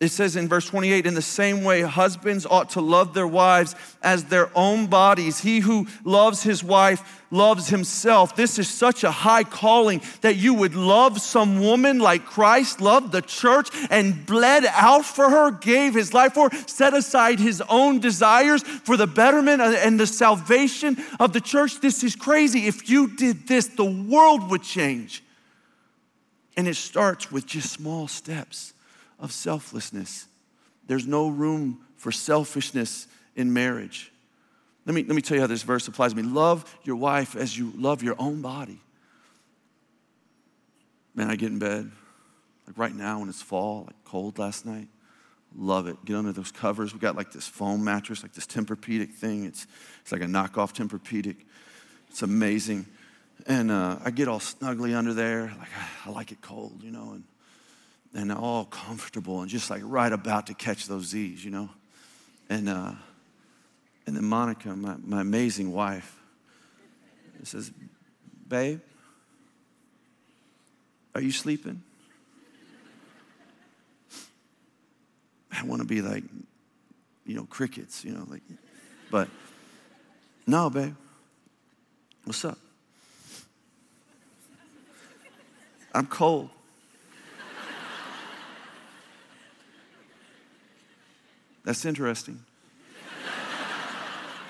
it 0.00 0.08
says 0.10 0.36
in 0.36 0.46
verse 0.46 0.66
28 0.66 1.06
in 1.06 1.14
the 1.14 1.22
same 1.22 1.64
way, 1.64 1.80
husbands 1.82 2.46
ought 2.46 2.70
to 2.70 2.80
love 2.80 3.14
their 3.14 3.26
wives 3.26 3.74
as 4.00 4.24
their 4.24 4.48
own 4.56 4.86
bodies. 4.86 5.40
He 5.40 5.58
who 5.58 5.88
loves 6.04 6.44
his 6.44 6.62
wife 6.62 7.20
loves 7.32 7.68
himself. 7.68 8.36
This 8.36 8.60
is 8.60 8.68
such 8.68 9.02
a 9.02 9.10
high 9.10 9.42
calling 9.42 10.00
that 10.20 10.36
you 10.36 10.54
would 10.54 10.76
love 10.76 11.20
some 11.20 11.60
woman 11.60 11.98
like 11.98 12.24
Christ 12.24 12.80
loved 12.80 13.10
the 13.10 13.22
church 13.22 13.70
and 13.90 14.24
bled 14.24 14.66
out 14.66 15.04
for 15.04 15.28
her, 15.28 15.50
gave 15.50 15.94
his 15.94 16.14
life 16.14 16.34
for 16.34 16.48
her, 16.48 16.56
set 16.68 16.94
aside 16.94 17.40
his 17.40 17.60
own 17.68 17.98
desires 17.98 18.62
for 18.62 18.96
the 18.96 19.08
betterment 19.08 19.60
and 19.60 19.98
the 19.98 20.06
salvation 20.06 20.96
of 21.18 21.32
the 21.32 21.40
church. 21.40 21.80
This 21.80 22.04
is 22.04 22.14
crazy. 22.14 22.68
If 22.68 22.88
you 22.88 23.16
did 23.16 23.48
this, 23.48 23.66
the 23.66 23.84
world 23.84 24.48
would 24.48 24.62
change. 24.62 25.24
And 26.56 26.68
it 26.68 26.76
starts 26.76 27.32
with 27.32 27.46
just 27.46 27.72
small 27.72 28.06
steps 28.06 28.74
of 29.18 29.32
selflessness. 29.32 30.26
There's 30.86 31.06
no 31.06 31.28
room 31.28 31.80
for 31.96 32.12
selfishness 32.12 33.06
in 33.36 33.52
marriage. 33.52 34.12
Let 34.86 34.94
me, 34.94 35.04
let 35.04 35.14
me 35.14 35.22
tell 35.22 35.36
you 35.36 35.42
how 35.42 35.46
this 35.46 35.62
verse 35.62 35.86
applies 35.86 36.12
to 36.12 36.16
me. 36.16 36.22
Love 36.22 36.78
your 36.82 36.96
wife 36.96 37.36
as 37.36 37.56
you 37.56 37.72
love 37.76 38.02
your 38.02 38.16
own 38.18 38.40
body. 38.40 38.80
Man, 41.14 41.30
I 41.30 41.36
get 41.36 41.50
in 41.50 41.58
bed, 41.58 41.90
like 42.66 42.78
right 42.78 42.94
now 42.94 43.20
when 43.20 43.28
it's 43.28 43.42
fall, 43.42 43.84
like 43.86 43.96
cold 44.04 44.38
last 44.38 44.64
night. 44.64 44.88
Love 45.56 45.88
it. 45.88 46.02
Get 46.04 46.16
under 46.16 46.32
those 46.32 46.52
covers. 46.52 46.94
We 46.94 47.00
got 47.00 47.16
like 47.16 47.32
this 47.32 47.46
foam 47.46 47.82
mattress, 47.82 48.22
like 48.22 48.32
this 48.32 48.46
Tempur-Pedic 48.46 49.12
thing. 49.12 49.44
It's, 49.44 49.66
it's 50.02 50.12
like 50.12 50.22
a 50.22 50.26
knockoff 50.26 50.74
Tempur-Pedic. 50.74 51.36
It's 52.08 52.22
amazing. 52.22 52.86
And 53.46 53.70
uh, 53.70 53.98
I 54.04 54.10
get 54.10 54.28
all 54.28 54.40
snuggly 54.40 54.96
under 54.96 55.14
there. 55.14 55.52
Like, 55.58 55.68
I 56.06 56.10
like 56.10 56.32
it 56.32 56.40
cold, 56.40 56.82
you 56.82 56.90
know. 56.90 57.12
And 57.12 57.24
and 58.14 58.32
all 58.32 58.64
comfortable 58.64 59.40
and 59.42 59.50
just 59.50 59.70
like 59.70 59.82
right 59.84 60.12
about 60.12 60.46
to 60.46 60.54
catch 60.54 60.86
those 60.86 61.06
Z's, 61.06 61.44
you 61.44 61.50
know? 61.50 61.68
And, 62.48 62.68
uh, 62.68 62.92
and 64.06 64.16
then 64.16 64.24
Monica, 64.24 64.74
my, 64.74 64.96
my 65.04 65.20
amazing 65.20 65.72
wife, 65.72 66.18
says, 67.44 67.70
Babe, 68.48 68.80
are 71.14 71.20
you 71.20 71.30
sleeping? 71.30 71.82
I 75.52 75.64
want 75.64 75.82
to 75.82 75.86
be 75.88 76.02
like, 76.02 76.24
you 77.26 77.34
know, 77.34 77.44
crickets, 77.44 78.04
you 78.04 78.12
know, 78.12 78.24
like, 78.28 78.42
but 79.10 79.28
no, 80.46 80.70
babe. 80.70 80.94
What's 82.24 82.44
up? 82.44 82.58
I'm 85.94 86.06
cold. 86.06 86.50
That's 91.68 91.84
interesting. 91.84 92.42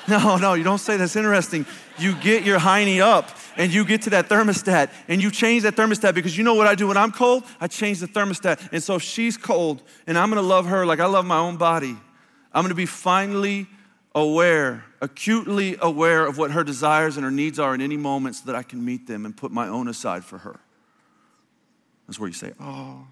No, 0.06 0.38
no, 0.38 0.54
you 0.54 0.64
don't 0.64 0.78
say 0.78 0.96
that's 0.96 1.16
interesting. 1.16 1.66
You 1.98 2.14
get 2.14 2.42
your 2.42 2.58
hiney 2.58 3.00
up 3.00 3.28
and 3.58 3.70
you 3.70 3.84
get 3.84 4.00
to 4.02 4.10
that 4.10 4.30
thermostat 4.30 4.88
and 5.06 5.22
you 5.22 5.30
change 5.30 5.64
that 5.64 5.74
thermostat 5.76 6.14
because 6.14 6.34
you 6.38 6.44
know 6.44 6.54
what 6.54 6.66
I 6.66 6.74
do 6.74 6.86
when 6.86 6.96
I'm 6.96 7.12
cold? 7.12 7.44
I 7.60 7.66
change 7.66 8.00
the 8.00 8.06
thermostat. 8.06 8.70
And 8.72 8.82
so 8.82 8.94
if 8.94 9.02
she's 9.02 9.36
cold 9.36 9.82
and 10.06 10.16
I'm 10.16 10.30
gonna 10.30 10.40
love 10.40 10.64
her 10.64 10.86
like 10.86 10.98
I 10.98 11.04
love 11.04 11.26
my 11.26 11.36
own 11.36 11.58
body, 11.58 11.94
I'm 12.54 12.64
gonna 12.64 12.74
be 12.74 12.86
finally 12.86 13.66
aware, 14.14 14.84
acutely 15.02 15.76
aware 15.78 16.24
of 16.24 16.38
what 16.38 16.52
her 16.52 16.64
desires 16.64 17.18
and 17.18 17.24
her 17.24 17.30
needs 17.30 17.58
are 17.58 17.74
in 17.74 17.82
any 17.82 17.98
moment 17.98 18.36
so 18.36 18.46
that 18.46 18.54
I 18.54 18.62
can 18.62 18.82
meet 18.82 19.06
them 19.06 19.26
and 19.26 19.36
put 19.36 19.52
my 19.52 19.68
own 19.68 19.88
aside 19.88 20.24
for 20.24 20.38
her. 20.38 20.58
That's 22.06 22.18
where 22.18 22.28
you 22.28 22.34
say, 22.34 22.52
oh. 22.60 23.08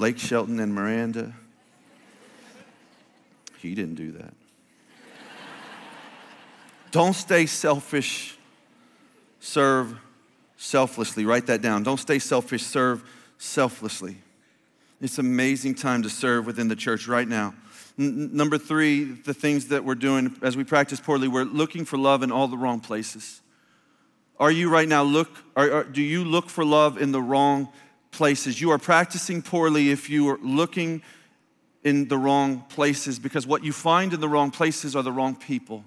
Blake 0.00 0.18
Shelton 0.18 0.58
and 0.60 0.74
Miranda. 0.74 1.34
He 3.58 3.74
didn't 3.74 3.96
do 3.96 4.12
that. 4.12 4.32
Don't 6.90 7.12
stay 7.12 7.44
selfish, 7.44 8.38
serve 9.40 9.94
selflessly. 10.56 11.26
Write 11.26 11.48
that 11.48 11.60
down. 11.60 11.82
Don't 11.82 12.00
stay 12.00 12.18
selfish, 12.18 12.62
serve 12.62 13.04
selflessly. 13.36 14.16
It's 15.02 15.18
an 15.18 15.26
amazing 15.26 15.74
time 15.74 16.02
to 16.04 16.08
serve 16.08 16.46
within 16.46 16.68
the 16.68 16.76
church 16.76 17.06
right 17.06 17.28
now. 17.28 17.52
N- 17.98 18.34
number 18.34 18.56
three, 18.56 19.04
the 19.04 19.34
things 19.34 19.66
that 19.66 19.84
we're 19.84 19.94
doing 19.96 20.34
as 20.40 20.56
we 20.56 20.64
practice 20.64 20.98
poorly, 20.98 21.28
we're 21.28 21.44
looking 21.44 21.84
for 21.84 21.98
love 21.98 22.22
in 22.22 22.32
all 22.32 22.48
the 22.48 22.56
wrong 22.56 22.80
places. 22.80 23.42
Are 24.38 24.50
you 24.50 24.70
right 24.70 24.88
now 24.88 25.02
look? 25.02 25.28
Are, 25.56 25.70
are, 25.70 25.84
do 25.84 26.00
you 26.00 26.24
look 26.24 26.48
for 26.48 26.64
love 26.64 26.96
in 26.96 27.12
the 27.12 27.20
wrong 27.20 27.68
places. 28.10 28.60
You 28.60 28.70
are 28.70 28.78
practicing 28.78 29.42
poorly 29.42 29.90
if 29.90 30.10
you 30.10 30.28
are 30.30 30.38
looking 30.42 31.02
in 31.82 32.08
the 32.08 32.18
wrong 32.18 32.60
places 32.68 33.18
because 33.18 33.46
what 33.46 33.64
you 33.64 33.72
find 33.72 34.12
in 34.12 34.20
the 34.20 34.28
wrong 34.28 34.50
places 34.50 34.94
are 34.94 35.02
the 35.02 35.12
wrong 35.12 35.34
people. 35.34 35.84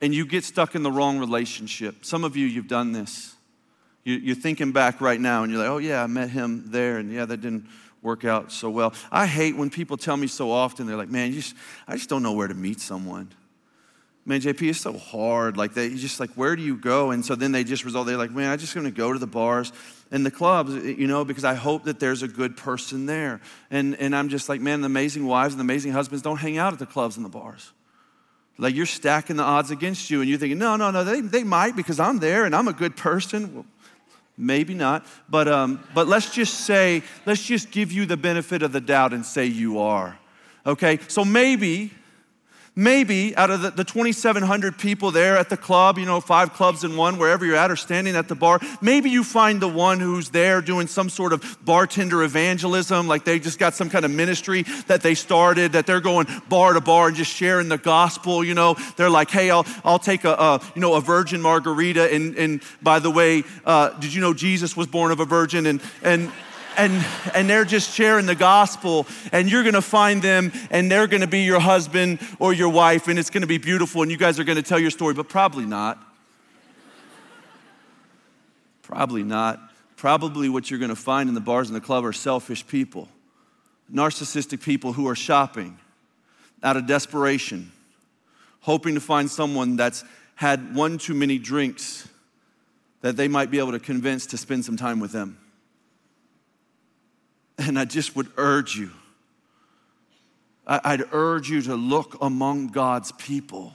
And 0.00 0.14
you 0.14 0.26
get 0.26 0.44
stuck 0.44 0.74
in 0.74 0.82
the 0.82 0.92
wrong 0.92 1.18
relationship. 1.18 2.04
Some 2.04 2.24
of 2.24 2.36
you, 2.36 2.46
you've 2.46 2.68
done 2.68 2.92
this. 2.92 3.34
You're 4.04 4.36
thinking 4.36 4.72
back 4.72 5.00
right 5.00 5.20
now 5.20 5.42
and 5.44 5.52
you're 5.52 5.62
like, 5.62 5.70
oh, 5.70 5.78
yeah, 5.78 6.02
I 6.02 6.06
met 6.06 6.28
him 6.28 6.64
there, 6.66 6.98
and 6.98 7.10
yeah, 7.10 7.24
that 7.24 7.38
didn't 7.38 7.66
work 8.02 8.26
out 8.26 8.52
so 8.52 8.68
well. 8.68 8.92
I 9.10 9.24
hate 9.24 9.56
when 9.56 9.70
people 9.70 9.96
tell 9.96 10.18
me 10.18 10.26
so 10.26 10.50
often, 10.50 10.86
they're 10.86 10.96
like, 10.96 11.08
man, 11.08 11.32
just, 11.32 11.54
I 11.88 11.96
just 11.96 12.10
don't 12.10 12.22
know 12.22 12.34
where 12.34 12.48
to 12.48 12.52
meet 12.52 12.80
someone 12.80 13.32
man, 14.26 14.40
JP, 14.40 14.70
it's 14.70 14.80
so 14.80 14.96
hard. 14.96 15.56
Like 15.56 15.74
they 15.74 15.90
just 15.94 16.18
like, 16.18 16.30
where 16.30 16.56
do 16.56 16.62
you 16.62 16.76
go? 16.76 17.10
And 17.10 17.24
so 17.24 17.34
then 17.34 17.52
they 17.52 17.64
just 17.64 17.84
result, 17.84 18.06
they're 18.06 18.16
like, 18.16 18.30
man, 18.30 18.50
I'm 18.50 18.58
just 18.58 18.74
gonna 18.74 18.90
go 18.90 19.12
to 19.12 19.18
the 19.18 19.26
bars 19.26 19.72
and 20.14 20.24
the 20.24 20.30
clubs, 20.30 20.72
you 20.72 21.08
know, 21.08 21.24
because 21.24 21.42
I 21.42 21.54
hope 21.54 21.84
that 21.84 21.98
there's 21.98 22.22
a 22.22 22.28
good 22.28 22.56
person 22.56 23.06
there. 23.06 23.40
And 23.68 23.96
and 23.96 24.14
I'm 24.14 24.28
just 24.28 24.48
like, 24.48 24.60
man, 24.60 24.80
the 24.80 24.86
amazing 24.86 25.26
wives 25.26 25.54
and 25.54 25.58
the 25.58 25.64
amazing 25.64 25.90
husbands 25.90 26.22
don't 26.22 26.36
hang 26.36 26.56
out 26.56 26.72
at 26.72 26.78
the 26.78 26.86
clubs 26.86 27.16
and 27.16 27.24
the 27.26 27.28
bars. 27.28 27.72
Like 28.56 28.76
you're 28.76 28.86
stacking 28.86 29.34
the 29.34 29.42
odds 29.42 29.72
against 29.72 30.10
you, 30.10 30.20
and 30.20 30.30
you're 30.30 30.38
thinking, 30.38 30.58
no, 30.58 30.76
no, 30.76 30.92
no, 30.92 31.02
they, 31.02 31.20
they 31.20 31.42
might 31.42 31.74
because 31.74 31.98
I'm 31.98 32.20
there 32.20 32.44
and 32.44 32.54
I'm 32.54 32.68
a 32.68 32.72
good 32.72 32.96
person. 32.96 33.54
Well, 33.56 33.66
maybe 34.38 34.72
not, 34.72 35.04
but 35.28 35.48
um, 35.48 35.82
but 35.94 36.06
let's 36.06 36.32
just 36.32 36.60
say, 36.60 37.02
let's 37.26 37.42
just 37.42 37.72
give 37.72 37.90
you 37.90 38.06
the 38.06 38.16
benefit 38.16 38.62
of 38.62 38.70
the 38.70 38.80
doubt 38.80 39.12
and 39.12 39.26
say 39.26 39.46
you 39.46 39.80
are. 39.80 40.16
Okay, 40.64 41.00
so 41.08 41.24
maybe 41.24 41.90
maybe 42.76 43.36
out 43.36 43.50
of 43.50 43.62
the, 43.62 43.70
the 43.70 43.84
2,700 43.84 44.78
people 44.78 45.10
there 45.10 45.36
at 45.36 45.48
the 45.48 45.56
club, 45.56 45.98
you 45.98 46.06
know, 46.06 46.20
five 46.20 46.52
clubs 46.52 46.84
in 46.84 46.96
one, 46.96 47.18
wherever 47.18 47.44
you're 47.46 47.56
at, 47.56 47.70
or 47.70 47.76
standing 47.76 48.16
at 48.16 48.28
the 48.28 48.34
bar, 48.34 48.60
maybe 48.80 49.10
you 49.10 49.22
find 49.22 49.60
the 49.60 49.68
one 49.68 50.00
who's 50.00 50.30
there 50.30 50.60
doing 50.60 50.86
some 50.86 51.08
sort 51.08 51.32
of 51.32 51.58
bartender 51.64 52.22
evangelism, 52.22 53.06
like 53.06 53.24
they 53.24 53.38
just 53.38 53.58
got 53.58 53.74
some 53.74 53.88
kind 53.88 54.04
of 54.04 54.10
ministry 54.10 54.62
that 54.86 55.02
they 55.02 55.14
started, 55.14 55.72
that 55.72 55.86
they're 55.86 56.00
going 56.00 56.26
bar 56.48 56.72
to 56.72 56.80
bar 56.80 57.08
and 57.08 57.16
just 57.16 57.30
sharing 57.30 57.68
the 57.68 57.78
gospel, 57.78 58.44
you 58.44 58.54
know. 58.54 58.74
They're 58.96 59.10
like, 59.10 59.30
hey, 59.30 59.50
I'll, 59.50 59.66
I'll 59.84 59.98
take 59.98 60.24
a, 60.24 60.32
a 60.32 60.60
you 60.74 60.80
know, 60.80 60.94
a 60.94 61.00
virgin 61.00 61.40
margarita, 61.40 62.12
and, 62.12 62.36
and 62.36 62.62
by 62.82 62.98
the 62.98 63.10
way, 63.10 63.44
uh, 63.64 63.90
did 64.00 64.12
you 64.12 64.20
know 64.20 64.34
Jesus 64.34 64.76
was 64.76 64.86
born 64.86 65.12
of 65.12 65.20
a 65.20 65.24
virgin? 65.24 65.66
And, 65.66 65.80
and, 66.02 66.32
and, 66.76 67.04
and 67.34 67.48
they're 67.48 67.64
just 67.64 67.94
sharing 67.94 68.26
the 68.26 68.34
gospel, 68.34 69.06
and 69.32 69.50
you're 69.50 69.64
gonna 69.64 69.82
find 69.82 70.22
them, 70.22 70.52
and 70.70 70.90
they're 70.90 71.06
gonna 71.06 71.26
be 71.26 71.42
your 71.42 71.60
husband 71.60 72.18
or 72.38 72.52
your 72.52 72.68
wife, 72.68 73.08
and 73.08 73.18
it's 73.18 73.30
gonna 73.30 73.46
be 73.46 73.58
beautiful, 73.58 74.02
and 74.02 74.10
you 74.10 74.16
guys 74.16 74.38
are 74.38 74.44
gonna 74.44 74.62
tell 74.62 74.78
your 74.78 74.90
story, 74.90 75.14
but 75.14 75.28
probably 75.28 75.66
not. 75.66 76.02
Probably 78.82 79.22
not. 79.22 79.60
Probably 79.96 80.48
what 80.48 80.70
you're 80.70 80.80
gonna 80.80 80.94
find 80.94 81.28
in 81.28 81.34
the 81.34 81.40
bars 81.40 81.68
and 81.68 81.76
the 81.76 81.80
club 81.80 82.04
are 82.04 82.12
selfish 82.12 82.66
people, 82.66 83.08
narcissistic 83.92 84.62
people 84.62 84.92
who 84.92 85.08
are 85.08 85.16
shopping 85.16 85.78
out 86.62 86.76
of 86.76 86.86
desperation, 86.86 87.72
hoping 88.60 88.94
to 88.94 89.00
find 89.00 89.30
someone 89.30 89.76
that's 89.76 90.04
had 90.36 90.74
one 90.74 90.98
too 90.98 91.14
many 91.14 91.38
drinks 91.38 92.08
that 93.02 93.16
they 93.16 93.28
might 93.28 93.50
be 93.50 93.58
able 93.58 93.72
to 93.72 93.78
convince 93.78 94.26
to 94.26 94.38
spend 94.38 94.64
some 94.64 94.76
time 94.76 94.98
with 94.98 95.12
them. 95.12 95.38
And 97.58 97.78
I 97.78 97.84
just 97.84 98.16
would 98.16 98.30
urge 98.36 98.74
you 98.74 98.90
I'd 100.66 101.04
urge 101.12 101.50
you 101.50 101.60
to 101.62 101.74
look 101.74 102.16
among 102.22 102.68
God's 102.68 103.12
people. 103.12 103.74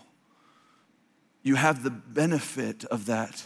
You 1.44 1.56
have 1.56 1.84
the 1.84 1.92
benefit 1.92 2.84
of 2.86 3.06
that 3.06 3.44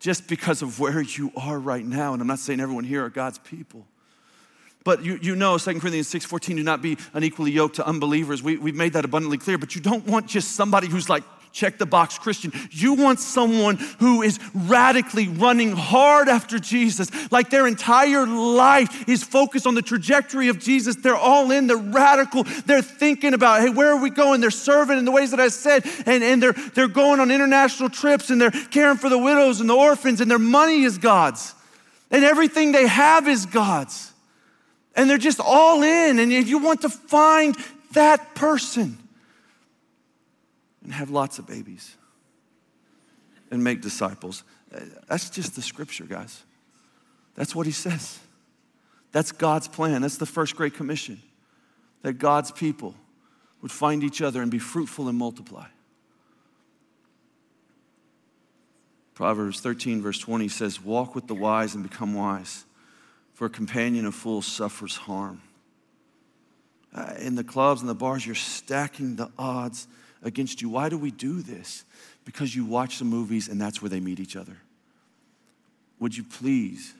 just 0.00 0.28
because 0.28 0.62
of 0.62 0.78
where 0.80 1.00
you 1.00 1.32
are 1.36 1.58
right 1.58 1.84
now. 1.84 2.12
And 2.12 2.20
I'm 2.20 2.28
not 2.28 2.38
saying 2.38 2.60
everyone 2.60 2.84
here 2.84 3.04
are 3.04 3.10
God's 3.10 3.38
people. 3.38 3.86
But 4.84 5.04
you, 5.04 5.18
you 5.20 5.34
know, 5.34 5.58
2 5.58 5.80
Corinthians 5.80 6.12
6.14, 6.12 6.56
do 6.56 6.62
not 6.62 6.82
be 6.82 6.96
unequally 7.12 7.50
yoked 7.50 7.76
to 7.76 7.86
unbelievers. 7.86 8.42
We, 8.42 8.56
we've 8.56 8.74
made 8.74 8.92
that 8.92 9.04
abundantly 9.04 9.38
clear, 9.38 9.58
but 9.58 9.74
you 9.74 9.80
don't 9.80 10.06
want 10.06 10.28
just 10.28 10.52
somebody 10.52 10.88
who's 10.88 11.08
like 11.08 11.24
check 11.52 11.78
the 11.78 11.86
box 11.86 12.18
Christian. 12.18 12.52
You 12.70 12.94
want 12.94 13.20
someone 13.20 13.76
who 13.98 14.22
is 14.22 14.38
radically 14.54 15.28
running 15.28 15.72
hard 15.72 16.28
after 16.28 16.58
Jesus, 16.58 17.10
like 17.32 17.50
their 17.50 17.66
entire 17.66 18.26
life 18.26 19.08
is 19.08 19.24
focused 19.24 19.66
on 19.66 19.74
the 19.74 19.82
trajectory 19.82 20.48
of 20.48 20.58
Jesus. 20.58 20.96
They're 20.96 21.16
all 21.16 21.50
in, 21.50 21.66
they're 21.66 21.76
radical, 21.76 22.44
they're 22.66 22.82
thinking 22.82 23.34
about, 23.34 23.60
hey, 23.60 23.70
where 23.70 23.90
are 23.90 24.00
we 24.00 24.10
going? 24.10 24.40
They're 24.40 24.50
serving 24.50 24.98
in 24.98 25.04
the 25.04 25.12
ways 25.12 25.30
that 25.30 25.40
I 25.40 25.48
said, 25.48 25.84
and, 26.04 26.22
and 26.22 26.42
they're, 26.42 26.52
they're 26.52 26.88
going 26.88 27.20
on 27.20 27.30
international 27.30 27.88
trips 27.88 28.30
and 28.30 28.40
they're 28.40 28.50
caring 28.50 28.98
for 28.98 29.08
the 29.08 29.18
widows 29.18 29.60
and 29.60 29.70
the 29.70 29.74
orphans, 29.74 30.20
and 30.20 30.30
their 30.30 30.38
money 30.38 30.82
is 30.82 30.98
God's, 30.98 31.54
and 32.10 32.24
everything 32.24 32.72
they 32.72 32.86
have 32.86 33.28
is 33.28 33.46
God's. 33.46 34.12
And 34.94 35.10
they're 35.10 35.18
just 35.18 35.40
all 35.40 35.82
in, 35.82 36.18
and 36.18 36.32
if 36.32 36.48
you 36.48 36.58
want 36.58 36.82
to 36.82 36.88
find 36.88 37.56
that 37.92 38.34
person 38.34 38.98
and 40.86 40.94
have 40.94 41.10
lots 41.10 41.40
of 41.40 41.48
babies 41.48 41.96
and 43.50 43.62
make 43.62 43.80
disciples. 43.80 44.44
That's 45.08 45.30
just 45.30 45.56
the 45.56 45.62
scripture, 45.62 46.04
guys. 46.04 46.44
That's 47.34 47.56
what 47.56 47.66
he 47.66 47.72
says. 47.72 48.20
That's 49.10 49.32
God's 49.32 49.66
plan. 49.66 50.02
That's 50.02 50.16
the 50.16 50.26
first 50.26 50.54
great 50.54 50.74
commission 50.74 51.20
that 52.02 52.14
God's 52.14 52.52
people 52.52 52.94
would 53.62 53.72
find 53.72 54.04
each 54.04 54.22
other 54.22 54.42
and 54.42 54.48
be 54.48 54.60
fruitful 54.60 55.08
and 55.08 55.18
multiply. 55.18 55.66
Proverbs 59.14 59.58
13, 59.58 60.02
verse 60.02 60.20
20 60.20 60.46
says, 60.46 60.80
Walk 60.80 61.16
with 61.16 61.26
the 61.26 61.34
wise 61.34 61.74
and 61.74 61.82
become 61.82 62.14
wise, 62.14 62.64
for 63.34 63.46
a 63.46 63.50
companion 63.50 64.06
of 64.06 64.14
fools 64.14 64.46
suffers 64.46 64.94
harm. 64.94 65.42
Uh, 66.94 67.14
in 67.18 67.34
the 67.34 67.42
clubs 67.42 67.80
and 67.80 67.90
the 67.90 67.94
bars, 67.94 68.24
you're 68.24 68.36
stacking 68.36 69.16
the 69.16 69.32
odds 69.36 69.88
against 70.22 70.62
you. 70.62 70.68
Why 70.68 70.88
do 70.88 70.98
we 70.98 71.10
do 71.10 71.42
this? 71.42 71.84
Because 72.24 72.54
you 72.54 72.64
watch 72.64 72.98
the 72.98 73.04
movies 73.04 73.48
and 73.48 73.60
that's 73.60 73.80
where 73.80 73.88
they 73.88 74.00
meet 74.00 74.20
each 74.20 74.36
other. 74.36 74.56
Would 76.00 76.16
you 76.16 76.24
please 76.24 76.94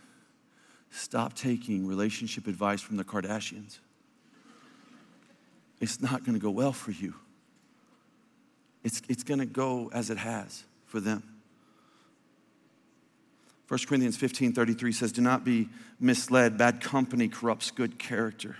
stop 0.90 1.34
taking 1.34 1.86
relationship 1.86 2.46
advice 2.46 2.80
from 2.80 2.96
the 2.96 3.04
Kardashians? 3.04 3.78
It's 5.80 6.00
not 6.00 6.24
going 6.24 6.34
to 6.34 6.42
go 6.42 6.50
well 6.50 6.72
for 6.72 6.90
you. 6.90 7.14
It's, 8.82 9.02
it's 9.08 9.24
going 9.24 9.40
to 9.40 9.46
go 9.46 9.90
as 9.92 10.10
it 10.10 10.18
has 10.18 10.64
for 10.86 11.00
them. 11.00 11.22
1 13.68 13.80
Corinthians 13.88 14.16
15 14.16 14.52
33 14.52 14.92
says, 14.92 15.12
Do 15.12 15.20
not 15.20 15.44
be 15.44 15.68
misled. 15.98 16.56
Bad 16.56 16.80
company 16.80 17.28
corrupts 17.28 17.72
good 17.72 17.98
character. 17.98 18.56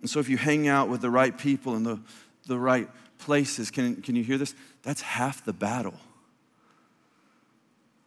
And 0.00 0.10
so, 0.10 0.18
if 0.18 0.28
you 0.28 0.36
hang 0.36 0.66
out 0.66 0.88
with 0.88 1.00
the 1.00 1.10
right 1.10 1.36
people 1.36 1.76
and 1.76 1.86
the, 1.86 2.00
the 2.46 2.58
right 2.58 2.88
places, 3.18 3.70
can, 3.70 4.02
can 4.02 4.16
you 4.16 4.24
hear 4.24 4.38
this? 4.38 4.54
That's 4.82 5.00
half 5.00 5.44
the 5.44 5.52
battle. 5.52 5.98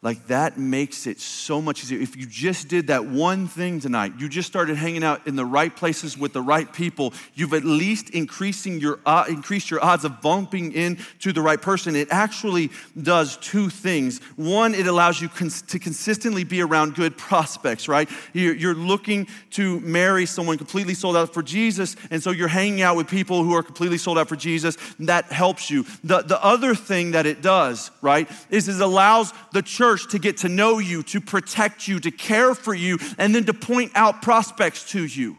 Like 0.04 0.28
that 0.28 0.60
makes 0.60 1.08
it 1.08 1.20
so 1.20 1.60
much 1.60 1.84
easier. 1.84 2.00
If 2.00 2.16
you 2.16 2.28
just 2.28 2.68
did 2.68 2.88
that 2.88 3.08
one 3.08 3.48
thing 3.48 3.80
tonight, 3.80 4.14
you 4.20 4.30
just 4.30 4.48
started 4.48 4.78
hanging 4.78 5.04
out 5.04 5.26
in 5.26 5.36
the 5.36 5.44
right 5.44 5.76
places 5.76 6.16
with 6.16 6.34
the 6.34 6.42
right 6.42 6.72
people, 6.72 7.16
you've 7.34 7.54
at 7.56 7.66
least 7.66 8.12
increasing 8.12 8.80
your, 8.80 9.00
uh, 9.08 9.26
increased 9.28 9.72
your 9.72 9.84
odds 9.84 10.06
of 10.06 10.22
bumping 10.22 10.72
into 10.74 11.34
the 11.34 11.42
right 11.42 11.60
person. 11.60 11.96
It 11.96 12.10
actually 12.12 12.70
does 13.02 13.38
two 13.38 13.72
things. 13.72 14.20
One, 14.36 14.76
it 14.76 14.86
allows 14.86 15.20
you 15.20 15.30
cons- 15.30 15.64
to 15.64 15.80
consistently 15.80 16.44
be 16.44 16.62
around 16.62 16.94
good 16.94 17.18
prospects, 17.18 17.88
right? 17.88 18.08
You're, 18.34 18.56
you're 18.56 18.76
looking 18.76 19.28
to 19.52 19.80
marry 19.80 20.28
someone 20.28 20.60
completely 20.60 20.94
sold 20.94 21.18
out 21.18 21.34
for 21.34 21.42
Jesus, 21.42 21.96
and 22.12 22.22
so 22.22 22.30
you're 22.30 22.48
hanging 22.48 22.84
out 22.84 22.98
with 22.98 23.08
people 23.08 23.44
who 23.44 23.56
are 23.56 23.64
completely 23.64 23.98
sold 23.98 24.20
out 24.20 24.30
for 24.30 24.36
Jesus. 24.36 24.78
That 25.00 25.26
helps 25.32 25.72
you. 25.72 25.88
The, 26.04 26.22
the 26.22 26.42
other 26.44 26.76
thing 26.76 27.12
that 27.12 27.26
it 27.26 27.42
does, 27.42 27.90
right, 28.04 28.30
is 28.52 28.70
it 28.70 28.80
allows 28.80 29.34
the 29.54 29.64
church 29.64 29.87
church 29.88 30.10
to 30.10 30.20
get 30.20 30.38
to 30.38 30.50
know 30.50 30.80
you, 30.80 31.02
to 31.02 31.22
protect 31.22 31.88
you, 31.88 32.00
to 32.02 32.12
care 32.12 32.54
for 32.54 32.74
you, 32.74 32.98
and 33.18 33.34
then 33.34 33.46
to 33.46 33.54
point 33.54 33.92
out 33.96 34.22
prospects 34.22 34.90
to 34.92 35.06
you. 35.06 35.38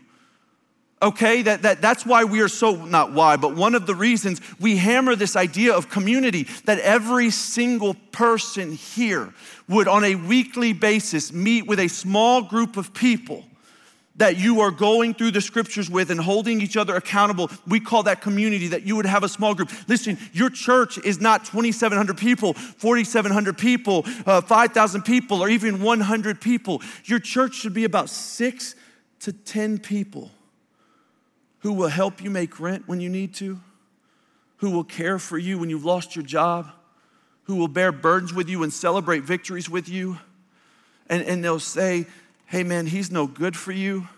Okay, 1.03 1.43
that, 1.43 1.63
that, 1.63 1.83
that's 1.83 2.07
why 2.07 2.25
we 2.25 2.41
are 2.41 2.49
so, 2.49 2.75
not 2.87 3.13
why, 3.13 3.37
but 3.37 3.55
one 3.55 3.75
of 3.75 3.87
the 3.87 3.95
reasons 3.95 4.41
we 4.59 4.79
hammer 4.79 5.15
this 5.15 5.37
idea 5.37 5.75
of 5.75 5.91
community 5.91 6.49
that 6.65 6.79
every 6.81 7.31
single 7.31 7.95
person 8.11 8.73
here 8.73 9.33
would 9.69 9.87
on 9.87 10.03
a 10.03 10.15
weekly 10.15 10.73
basis 10.73 11.31
meet 11.33 11.67
with 11.67 11.79
a 11.79 11.89
small 11.89 12.43
group 12.43 12.77
of 12.77 12.95
people 12.95 13.45
that 14.18 14.37
you 14.37 14.61
are 14.61 14.70
going 14.70 15.14
through 15.14 15.31
the 15.31 15.40
scriptures 15.40 15.88
with 15.88 16.11
and 16.11 16.20
holding 16.20 16.61
each 16.61 16.76
other 16.76 16.94
accountable. 16.94 17.50
We 17.66 17.81
call 17.81 18.02
that 18.04 18.20
community, 18.20 18.68
that 18.68 18.83
you 18.83 18.96
would 18.96 19.07
have 19.07 19.22
a 19.22 19.28
small 19.28 19.54
group. 19.54 19.70
Listen, 19.88 20.18
your 20.33 20.50
church 20.50 20.98
is 20.98 21.20
not 21.20 21.44
2,700 21.46 22.18
people, 22.18 22.52
4,700 22.52 23.57
people, 23.57 24.04
uh, 24.26 24.40
5,000 24.40 25.02
people, 25.02 25.40
or 25.40 25.48
even 25.48 25.83
100 25.83 26.40
people. 26.40 26.83
Your 27.04 27.20
church 27.20 27.54
should 27.54 27.74
be 27.74 27.85
about 27.85 28.11
six 28.11 28.74
to 29.20 29.33
10 29.33 29.78
people 29.78 30.31
who 31.61 31.72
will 31.72 31.88
help 31.88 32.22
you 32.22 32.31
make 32.31 32.61
rent 32.61 32.85
when 32.87 33.00
you 33.00 33.09
need 33.09 33.35
to, 33.35 33.59
who 34.59 34.70
will 34.70 34.85
care 34.85 35.18
for 35.18 35.38
you 35.38 35.59
when 35.59 35.70
you've 35.70 35.85
lost 35.85 36.16
your 36.16 36.24
job, 36.24 36.70
who 37.44 37.57
will 37.57 37.68
bear 37.68 37.92
burdens 37.92 38.35
with 38.35 38.48
you 38.48 38.62
and 38.62 38.72
celebrate 38.72 39.22
victories 39.22 39.70
with 39.70 39.88
you. 39.88 40.18
And, 41.09 41.22
and 41.22 41.42
they'll 41.42 41.59
say, 41.59 42.07
hey 42.49 42.65
man, 42.65 42.87
he's 42.87 43.11
no 43.11 43.27
good 43.27 43.57
for 43.57 43.73
you. 43.73 44.09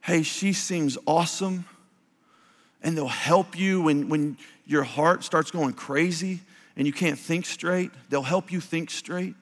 Hey, 0.00 0.22
she 0.22 0.52
seems 0.52 0.96
awesome. 1.06 1.64
And 2.82 2.96
they'll 2.96 3.08
help 3.08 3.58
you 3.58 3.82
when, 3.82 4.08
when 4.08 4.36
your 4.66 4.84
heart 4.84 5.24
starts 5.24 5.50
going 5.50 5.72
crazy 5.72 6.40
and 6.76 6.86
you 6.86 6.92
can't 6.92 7.18
think 7.18 7.46
straight. 7.46 7.90
They'll 8.08 8.22
help 8.22 8.52
you 8.52 8.60
think 8.60 8.90
straight. 8.90 9.34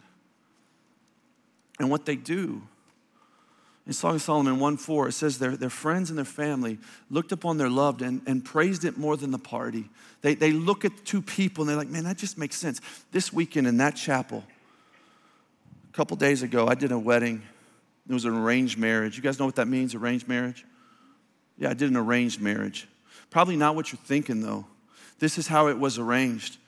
And 1.79 1.91
what 1.91 2.07
they 2.07 2.17
do 2.17 2.63
in 3.87 3.93
Song 3.93 4.15
of 4.15 4.23
Solomon 4.23 4.61
1 4.61 4.77
4, 4.77 5.09
it 5.09 5.13
says 5.13 5.39
their, 5.39 5.57
their 5.57 5.69
friends 5.69 6.09
and 6.09 6.17
their 6.17 6.25
family 6.25 6.79
looked 7.11 7.33
upon 7.33 7.59
their 7.59 7.69
loved 7.69 8.01
and, 8.01 8.23
and 8.27 8.45
praised 8.45 8.85
it 8.85 8.97
more 8.97 9.17
than 9.17 9.33
the 9.33 9.39
party. 9.39 9.91
They, 10.21 10.35
they 10.35 10.53
look 10.53 10.85
at 10.85 11.05
two 11.05 11.21
people 11.21 11.63
and 11.63 11.69
they're 11.69 11.77
like, 11.77 11.89
man, 11.89 12.05
that 12.05 12.17
just 12.17 12.39
makes 12.39 12.57
sense. 12.57 12.81
This 13.11 13.33
weekend 13.33 13.67
in 13.67 13.79
that 13.79 13.97
chapel, 13.97 14.45
a 15.91 15.97
couple 15.97 16.17
days 16.17 16.43
ago, 16.43 16.69
I 16.69 16.75
did 16.75 16.93
a 16.93 16.99
wedding 16.99 17.43
it 18.09 18.13
was 18.13 18.25
an 18.25 18.37
arranged 18.37 18.79
marriage. 18.79 19.17
You 19.17 19.23
guys 19.23 19.39
know 19.39 19.47
what 19.47 19.57
that 19.57 19.69
means, 19.69 19.95
arranged 19.95 20.29
marriage? 20.29 20.65
Yeah, 21.59 21.71
I 21.71 21.75
did 21.75 21.91
an 21.91 21.97
arranged 21.97 22.41
marriage. 22.41 22.89
Probably 23.31 23.57
not 23.57 23.77
what 23.77 23.93
you're 23.93 24.01
thinking, 24.05 24.43
though. 24.43 24.67
This 25.19 25.39
is 25.39 25.47
how 25.47 25.69
it 25.69 25.79
was 25.79 25.99
arranged. 25.99 26.59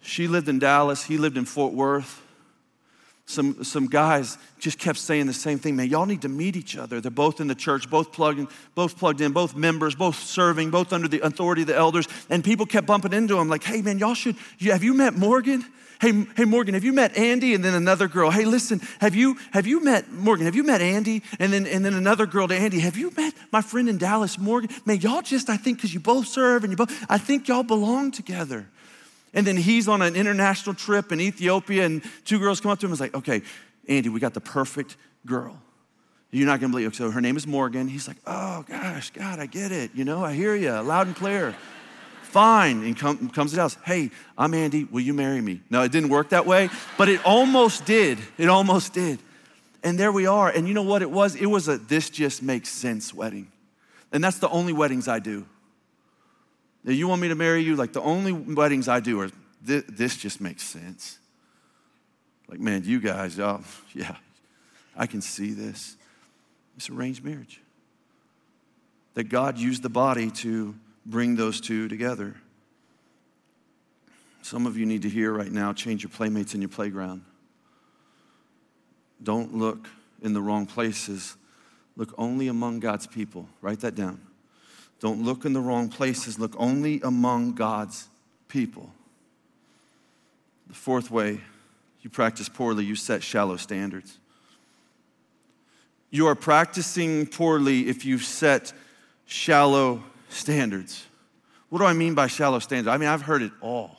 She 0.00 0.26
lived 0.26 0.48
in 0.48 0.58
Dallas, 0.58 1.04
he 1.04 1.18
lived 1.18 1.36
in 1.36 1.44
Fort 1.44 1.74
Worth. 1.74 2.20
Some, 3.24 3.62
some 3.62 3.86
guys 3.86 4.36
just 4.58 4.78
kept 4.78 4.98
saying 4.98 5.26
the 5.26 5.32
same 5.32 5.58
thing, 5.58 5.76
man. 5.76 5.88
Y'all 5.88 6.06
need 6.06 6.22
to 6.22 6.28
meet 6.28 6.56
each 6.56 6.76
other. 6.76 7.00
They're 7.00 7.10
both 7.10 7.40
in 7.40 7.46
the 7.46 7.54
church, 7.54 7.88
both 7.88 8.12
plugged 8.12 8.40
in, 8.40 8.48
both 8.74 8.98
plugged 8.98 9.20
in, 9.20 9.32
both 9.32 9.54
members, 9.54 9.94
both 9.94 10.16
serving, 10.16 10.70
both 10.70 10.92
under 10.92 11.06
the 11.06 11.20
authority 11.20 11.62
of 11.62 11.68
the 11.68 11.76
elders. 11.76 12.08
And 12.28 12.42
people 12.42 12.66
kept 12.66 12.86
bumping 12.86 13.12
into 13.12 13.36
them, 13.36 13.48
like, 13.48 13.62
hey, 13.62 13.80
man, 13.80 14.00
y'all 14.00 14.14
should, 14.14 14.36
have 14.62 14.82
you 14.82 14.92
met 14.92 15.14
Morgan? 15.14 15.64
Hey, 16.02 16.26
hey, 16.36 16.46
Morgan, 16.46 16.74
have 16.74 16.82
you 16.82 16.92
met 16.92 17.16
Andy? 17.16 17.54
And 17.54 17.64
then 17.64 17.74
another 17.74 18.08
girl. 18.08 18.32
Hey, 18.32 18.44
listen, 18.44 18.80
have 18.98 19.14
you 19.14 19.38
have 19.52 19.68
you 19.68 19.84
met 19.84 20.10
Morgan? 20.10 20.46
Have 20.46 20.56
you 20.56 20.64
met 20.64 20.80
Andy? 20.80 21.22
And 21.38 21.52
then 21.52 21.64
and 21.64 21.84
then 21.84 21.94
another 21.94 22.26
girl 22.26 22.48
to 22.48 22.56
Andy. 22.56 22.80
Have 22.80 22.96
you 22.96 23.12
met 23.16 23.32
my 23.52 23.62
friend 23.62 23.88
in 23.88 23.98
Dallas, 23.98 24.36
Morgan? 24.36 24.68
Man, 24.84 25.00
y'all 25.00 25.22
just 25.22 25.48
I 25.48 25.56
think 25.56 25.78
because 25.78 25.94
you 25.94 26.00
both 26.00 26.26
serve 26.26 26.64
and 26.64 26.72
you 26.72 26.76
both 26.76 26.90
I 27.08 27.18
think 27.18 27.46
y'all 27.46 27.62
belong 27.62 28.10
together. 28.10 28.66
And 29.32 29.46
then 29.46 29.56
he's 29.56 29.86
on 29.86 30.02
an 30.02 30.16
international 30.16 30.74
trip 30.74 31.12
in 31.12 31.20
Ethiopia, 31.20 31.86
and 31.86 32.02
two 32.24 32.40
girls 32.40 32.60
come 32.60 32.72
up 32.72 32.80
to 32.80 32.86
him 32.86 32.90
and 32.90 33.00
like, 33.00 33.14
okay, 33.14 33.42
Andy, 33.86 34.08
we 34.08 34.18
got 34.18 34.34
the 34.34 34.40
perfect 34.40 34.96
girl. 35.24 35.56
You're 36.32 36.48
not 36.48 36.58
gonna 36.58 36.72
believe 36.72 36.88
it. 36.88 36.96
So 36.96 37.12
her 37.12 37.20
name 37.20 37.36
is 37.36 37.46
Morgan. 37.46 37.86
He's 37.86 38.08
like, 38.08 38.18
oh 38.26 38.64
gosh, 38.68 39.10
God, 39.10 39.38
I 39.38 39.46
get 39.46 39.70
it. 39.70 39.92
You 39.94 40.04
know, 40.04 40.24
I 40.24 40.32
hear 40.32 40.56
you 40.56 40.72
loud 40.72 41.06
and 41.06 41.14
clear 41.14 41.54
fine. 42.32 42.82
And 42.82 42.96
come, 42.96 43.28
comes 43.30 43.50
to 43.50 43.56
the 43.56 43.62
house, 43.62 43.76
hey, 43.84 44.10
I'm 44.36 44.54
Andy, 44.54 44.84
will 44.84 45.00
you 45.00 45.14
marry 45.14 45.40
me? 45.40 45.60
No, 45.70 45.82
it 45.82 45.92
didn't 45.92 46.08
work 46.08 46.30
that 46.30 46.46
way, 46.46 46.70
but 46.98 47.08
it 47.08 47.24
almost 47.24 47.84
did. 47.84 48.18
It 48.38 48.48
almost 48.48 48.92
did. 48.92 49.20
And 49.84 49.98
there 49.98 50.12
we 50.12 50.26
are. 50.26 50.48
And 50.48 50.66
you 50.66 50.74
know 50.74 50.82
what 50.82 51.02
it 51.02 51.10
was? 51.10 51.36
It 51.36 51.46
was 51.46 51.68
a 51.68 51.76
this 51.76 52.10
just 52.10 52.42
makes 52.42 52.68
sense 52.68 53.12
wedding. 53.12 53.50
And 54.12 54.22
that's 54.22 54.38
the 54.38 54.48
only 54.48 54.72
weddings 54.72 55.08
I 55.08 55.18
do. 55.18 55.46
Now, 56.84 56.92
you 56.92 57.06
want 57.06 57.22
me 57.22 57.28
to 57.28 57.34
marry 57.34 57.62
you? 57.62 57.76
Like 57.76 57.92
the 57.92 58.02
only 58.02 58.32
weddings 58.32 58.88
I 58.88 59.00
do 59.00 59.20
are 59.20 59.30
this, 59.62 59.84
this 59.88 60.16
just 60.16 60.40
makes 60.40 60.62
sense. 60.62 61.18
Like, 62.48 62.60
man, 62.60 62.82
you 62.84 63.00
guys, 63.00 63.36
y'all, 63.36 63.62
oh, 63.62 63.66
yeah, 63.94 64.16
I 64.96 65.06
can 65.06 65.20
see 65.20 65.52
this. 65.52 65.96
It's 66.76 66.90
arranged 66.90 67.24
marriage. 67.24 67.60
that 69.14 69.24
God 69.24 69.58
used 69.58 69.82
the 69.82 69.90
body 69.90 70.30
to 70.30 70.74
bring 71.04 71.36
those 71.36 71.60
two 71.60 71.88
together. 71.88 72.34
Some 74.42 74.66
of 74.66 74.76
you 74.76 74.86
need 74.86 75.02
to 75.02 75.08
hear 75.08 75.32
right 75.32 75.50
now 75.50 75.72
change 75.72 76.02
your 76.02 76.10
playmates 76.10 76.54
in 76.54 76.60
your 76.60 76.68
playground. 76.68 77.22
Don't 79.22 79.54
look 79.54 79.88
in 80.20 80.32
the 80.32 80.42
wrong 80.42 80.66
places. 80.66 81.36
Look 81.96 82.12
only 82.18 82.48
among 82.48 82.80
God's 82.80 83.06
people. 83.06 83.48
Write 83.60 83.80
that 83.80 83.94
down. 83.94 84.20
Don't 85.00 85.24
look 85.24 85.44
in 85.44 85.52
the 85.52 85.60
wrong 85.60 85.88
places. 85.88 86.38
Look 86.38 86.54
only 86.58 87.00
among 87.02 87.52
God's 87.52 88.08
people. 88.48 88.92
The 90.68 90.74
fourth 90.74 91.10
way 91.10 91.40
you 92.00 92.10
practice 92.10 92.48
poorly, 92.48 92.84
you 92.84 92.96
set 92.96 93.22
shallow 93.22 93.56
standards. 93.56 94.18
You 96.10 96.26
are 96.26 96.34
practicing 96.34 97.26
poorly 97.26 97.88
if 97.88 98.04
you 98.04 98.18
set 98.18 98.72
shallow 99.24 100.02
standards. 100.32 101.06
What 101.68 101.78
do 101.78 101.84
I 101.84 101.92
mean 101.92 102.14
by 102.14 102.26
shallow 102.26 102.58
standards? 102.58 102.88
I 102.88 102.96
mean, 102.98 103.08
I've 103.08 103.22
heard 103.22 103.42
it 103.42 103.52
all. 103.60 103.96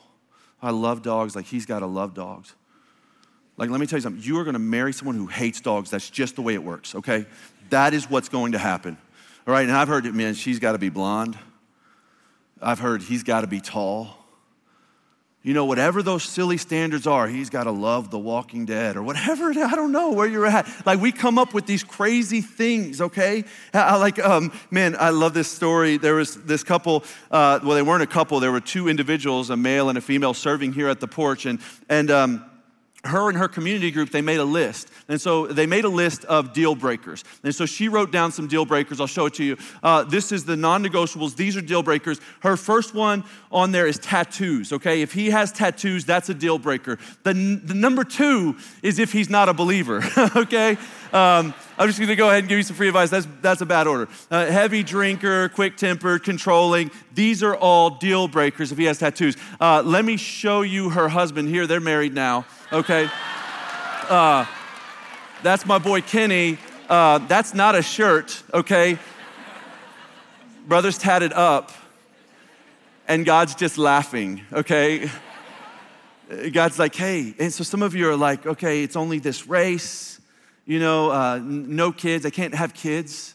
I 0.62 0.70
love 0.70 1.02
dogs, 1.02 1.36
like 1.36 1.46
he's 1.46 1.66
got 1.66 1.80
to 1.80 1.86
love 1.86 2.14
dogs. 2.14 2.54
Like, 3.56 3.70
let 3.70 3.80
me 3.80 3.86
tell 3.86 3.98
you 3.98 4.02
something. 4.02 4.22
You 4.22 4.38
are 4.38 4.44
going 4.44 4.54
to 4.54 4.58
marry 4.58 4.92
someone 4.92 5.16
who 5.16 5.26
hates 5.26 5.60
dogs. 5.60 5.90
That's 5.90 6.10
just 6.10 6.36
the 6.36 6.42
way 6.42 6.54
it 6.54 6.62
works, 6.62 6.94
okay? 6.94 7.26
That 7.70 7.94
is 7.94 8.10
what's 8.10 8.28
going 8.28 8.52
to 8.52 8.58
happen. 8.58 8.96
All 9.46 9.52
right, 9.52 9.66
and 9.66 9.72
I've 9.76 9.88
heard 9.88 10.06
it, 10.06 10.14
man, 10.14 10.34
she's 10.34 10.58
got 10.58 10.72
to 10.72 10.78
be 10.78 10.88
blonde. 10.88 11.38
I've 12.60 12.78
heard 12.78 13.02
he's 13.02 13.22
got 13.22 13.42
to 13.42 13.46
be 13.46 13.60
tall. 13.60 14.23
You 15.44 15.52
know, 15.52 15.66
whatever 15.66 16.02
those 16.02 16.22
silly 16.22 16.56
standards 16.56 17.06
are, 17.06 17.28
he's 17.28 17.50
got 17.50 17.64
to 17.64 17.70
love 17.70 18.10
The 18.10 18.18
Walking 18.18 18.64
Dead 18.64 18.96
or 18.96 19.02
whatever. 19.02 19.50
I 19.50 19.76
don't 19.76 19.92
know 19.92 20.10
where 20.10 20.26
you're 20.26 20.46
at. 20.46 20.66
Like 20.86 21.00
we 21.00 21.12
come 21.12 21.38
up 21.38 21.52
with 21.52 21.66
these 21.66 21.84
crazy 21.84 22.40
things. 22.40 23.02
Okay, 23.02 23.44
I, 23.74 23.96
like 23.98 24.18
um, 24.18 24.52
man, 24.70 24.96
I 24.98 25.10
love 25.10 25.34
this 25.34 25.48
story. 25.48 25.98
There 25.98 26.14
was 26.14 26.36
this 26.44 26.64
couple. 26.64 27.04
Uh, 27.30 27.60
well, 27.62 27.74
they 27.74 27.82
weren't 27.82 28.02
a 28.02 28.06
couple. 28.06 28.40
There 28.40 28.52
were 28.52 28.60
two 28.60 28.88
individuals, 28.88 29.50
a 29.50 29.56
male 29.56 29.90
and 29.90 29.98
a 29.98 30.00
female, 30.00 30.32
serving 30.32 30.72
here 30.72 30.88
at 30.88 31.00
the 31.00 31.08
porch, 31.08 31.44
and 31.44 31.60
and. 31.90 32.10
Um, 32.10 32.50
her 33.04 33.28
and 33.28 33.38
her 33.38 33.48
community 33.48 33.90
group, 33.90 34.10
they 34.10 34.22
made 34.22 34.38
a 34.38 34.44
list. 34.44 34.90
And 35.08 35.20
so 35.20 35.46
they 35.46 35.66
made 35.66 35.84
a 35.84 35.88
list 35.88 36.24
of 36.24 36.52
deal 36.52 36.74
breakers. 36.74 37.22
And 37.42 37.54
so 37.54 37.66
she 37.66 37.88
wrote 37.88 38.10
down 38.10 38.32
some 38.32 38.48
deal 38.48 38.64
breakers. 38.64 39.00
I'll 39.00 39.06
show 39.06 39.26
it 39.26 39.34
to 39.34 39.44
you. 39.44 39.56
Uh, 39.82 40.04
this 40.04 40.32
is 40.32 40.44
the 40.44 40.56
non 40.56 40.82
negotiables. 40.82 41.36
These 41.36 41.56
are 41.56 41.60
deal 41.60 41.82
breakers. 41.82 42.20
Her 42.40 42.56
first 42.56 42.94
one 42.94 43.24
on 43.52 43.72
there 43.72 43.86
is 43.86 43.98
tattoos, 43.98 44.72
okay? 44.72 45.02
If 45.02 45.12
he 45.12 45.30
has 45.30 45.52
tattoos, 45.52 46.04
that's 46.04 46.28
a 46.28 46.34
deal 46.34 46.58
breaker. 46.58 46.98
The, 47.22 47.32
the 47.32 47.74
number 47.74 48.04
two 48.04 48.56
is 48.82 48.98
if 48.98 49.12
he's 49.12 49.28
not 49.28 49.48
a 49.48 49.54
believer, 49.54 50.02
okay? 50.36 50.76
Um, 51.12 51.54
I'm 51.76 51.88
just 51.88 52.00
gonna 52.00 52.16
go 52.16 52.28
ahead 52.28 52.40
and 52.40 52.48
give 52.48 52.58
you 52.58 52.64
some 52.64 52.76
free 52.76 52.88
advice. 52.88 53.10
That's, 53.10 53.28
that's 53.40 53.60
a 53.60 53.66
bad 53.66 53.86
order. 53.86 54.08
Uh, 54.30 54.46
heavy 54.46 54.82
drinker, 54.82 55.48
quick 55.50 55.76
tempered, 55.76 56.24
controlling. 56.24 56.90
These 57.12 57.42
are 57.42 57.54
all 57.54 57.90
deal 57.90 58.28
breakers 58.28 58.72
if 58.72 58.78
he 58.78 58.84
has 58.84 58.98
tattoos. 58.98 59.36
Uh, 59.60 59.82
let 59.84 60.04
me 60.04 60.16
show 60.16 60.62
you 60.62 60.90
her 60.90 61.08
husband 61.08 61.48
here. 61.48 61.66
They're 61.66 61.80
married 61.80 62.14
now 62.14 62.46
okay? 62.74 63.08
Uh, 64.08 64.44
that's 65.42 65.64
my 65.64 65.78
boy 65.78 66.00
Kenny. 66.00 66.58
Uh, 66.88 67.18
that's 67.18 67.54
not 67.54 67.74
a 67.74 67.82
shirt, 67.82 68.42
okay? 68.52 68.98
Brother's 70.66 70.98
tatted 70.98 71.32
up, 71.32 71.70
and 73.06 73.24
God's 73.24 73.54
just 73.54 73.78
laughing, 73.78 74.42
okay? 74.52 75.08
God's 76.52 76.78
like, 76.78 76.94
hey, 76.94 77.34
and 77.38 77.52
so 77.52 77.62
some 77.62 77.82
of 77.82 77.94
you 77.94 78.08
are 78.08 78.16
like, 78.16 78.44
okay, 78.44 78.82
it's 78.82 78.96
only 78.96 79.18
this 79.18 79.46
race, 79.46 80.20
you 80.66 80.80
know, 80.80 81.10
uh, 81.10 81.38
no 81.42 81.92
kids, 81.92 82.26
I 82.26 82.30
can't 82.30 82.54
have 82.54 82.74
kids. 82.74 83.34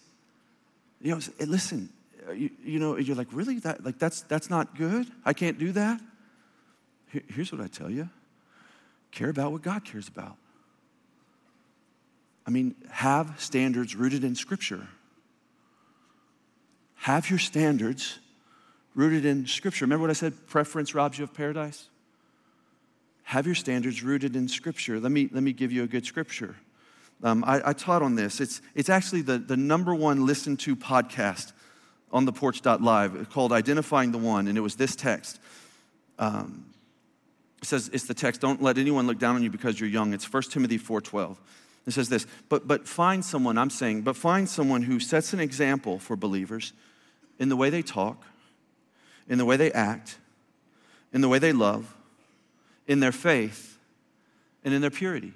You 1.02 1.12
know, 1.16 1.22
listen, 1.40 1.90
you, 2.36 2.50
you 2.64 2.80
know, 2.80 2.98
you're 2.98 3.16
like, 3.16 3.28
really? 3.32 3.60
That, 3.60 3.86
like, 3.86 4.00
that's, 4.00 4.22
that's 4.24 4.50
not 4.50 4.76
good? 4.76 5.08
I 5.24 5.34
can't 5.34 5.58
do 5.58 5.72
that? 5.72 6.02
Here's 7.30 7.52
what 7.52 7.62
I 7.62 7.68
tell 7.68 7.90
you 7.90 8.10
care 9.12 9.30
about 9.30 9.52
what 9.52 9.62
God 9.62 9.84
cares 9.86 10.08
about. 10.08 10.36
I 12.46 12.52
mean, 12.52 12.76
have 12.90 13.36
standards 13.38 13.96
rooted 13.96 14.24
in 14.24 14.36
Scripture. 14.36 14.88
Have 16.96 17.30
your 17.30 17.40
standards 17.40 18.20
rooted 18.96 19.26
in 19.26 19.46
Scripture. 19.46 19.86
Remember 19.86 20.04
what 20.04 20.10
I 20.10 20.14
said? 20.14 20.48
Preference 20.48 20.96
robs 20.96 21.18
you 21.18 21.24
of 21.24 21.34
paradise? 21.34 21.90
Have 23.24 23.46
your 23.46 23.56
standards 23.56 24.04
rooted 24.04 24.36
in 24.36 24.48
Scripture. 24.48 25.00
Let 25.00 25.12
me, 25.12 25.30
let 25.32 25.44
me 25.44 25.54
give 25.54 25.72
you 25.72 25.84
a 25.84 25.88
good 25.88 26.06
Scripture. 26.06 26.56
Um, 27.24 27.44
I, 27.46 27.70
I, 27.70 27.74
taught 27.74 28.02
on 28.02 28.16
this. 28.16 28.40
It's, 28.40 28.62
it's 28.76 28.90
actually 28.90 29.22
the, 29.22 29.38
the 29.38 29.58
number 29.58 29.94
one 29.94 30.26
listened 30.26 30.60
to 30.62 30.76
podcast 30.76 31.52
on 32.12 32.26
the 32.26 32.32
porch.live 32.32 33.30
called 33.30 33.52
Identifying 33.52 34.12
the 34.12 34.18
One, 34.18 34.48
and 34.48 34.58
it 34.58 34.62
was 34.62 34.76
this 34.76 34.96
text. 34.96 35.40
Um, 36.18 36.66
it 37.62 37.66
says, 37.66 37.90
it's 37.92 38.06
the 38.06 38.14
text, 38.14 38.42
don't 38.42 38.62
let 38.62 38.78
anyone 38.78 39.08
look 39.08 39.20
down 39.20 39.36
on 39.36 39.44
you 39.44 39.50
because 39.50 39.80
you're 39.80 39.90
young. 39.90 40.14
It's 40.14 40.32
1 40.32 40.44
Timothy 40.44 40.80
4.12. 40.80 41.38
It 41.86 41.92
says 41.92 42.10
this, 42.10 42.26
but, 42.50 42.68
but 42.68 42.88
find 42.88 43.24
someone, 43.24 43.58
I'm 43.58 43.70
saying, 43.70 44.04
but 44.04 44.16
find 44.16 44.48
someone 44.48 44.84
who 44.84 45.00
sets 45.00 45.34
an 45.34 45.40
example 45.40 46.00
for 46.00 46.16
believers 46.16 46.74
in 47.40 47.50
the 47.50 47.56
way 47.56 47.70
they 47.70 47.82
talk, 47.82 48.24
in 49.28 49.38
the 49.38 49.46
way 49.46 49.58
they 49.58 49.72
act, 49.72 50.18
in 51.14 51.22
the 51.22 51.28
way 51.28 51.40
they 51.40 51.52
love, 51.52 51.96
in 52.88 53.00
their 53.00 53.12
faith, 53.12 53.78
and 54.64 54.74
in 54.74 54.82
their 54.82 54.92
purity. 54.92 55.34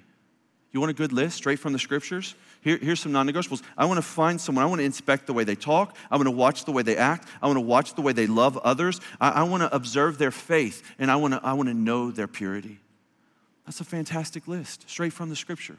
You 0.72 0.80
want 0.80 0.90
a 0.90 0.94
good 0.94 1.12
list 1.12 1.36
straight 1.36 1.58
from 1.58 1.72
the 1.72 1.78
scriptures? 1.78 2.34
Here, 2.64 2.78
here's 2.78 2.98
some 2.98 3.12
non 3.12 3.28
negotiables. 3.28 3.62
I 3.76 3.84
want 3.84 3.98
to 3.98 4.02
find 4.02 4.40
someone, 4.40 4.64
I 4.64 4.66
want 4.66 4.80
to 4.80 4.86
inspect 4.86 5.26
the 5.26 5.34
way 5.34 5.44
they 5.44 5.54
talk. 5.54 5.94
I 6.10 6.16
want 6.16 6.26
to 6.26 6.32
watch 6.32 6.64
the 6.64 6.72
way 6.72 6.82
they 6.82 6.96
act. 6.96 7.28
I 7.42 7.46
want 7.46 7.58
to 7.58 7.60
watch 7.60 7.94
the 7.94 8.00
way 8.00 8.14
they 8.14 8.26
love 8.26 8.56
others. 8.56 9.02
I, 9.20 9.30
I 9.30 9.42
want 9.42 9.62
to 9.62 9.74
observe 9.74 10.16
their 10.16 10.30
faith, 10.30 10.82
and 10.98 11.10
I 11.10 11.16
want 11.16 11.34
to, 11.34 11.40
I 11.44 11.52
want 11.52 11.68
to 11.68 11.74
know 11.74 12.10
their 12.10 12.26
purity. 12.26 12.78
That's 13.66 13.80
a 13.80 13.84
fantastic 13.84 14.48
list, 14.48 14.88
straight 14.88 15.12
from 15.12 15.28
the 15.28 15.36
scripture. 15.36 15.76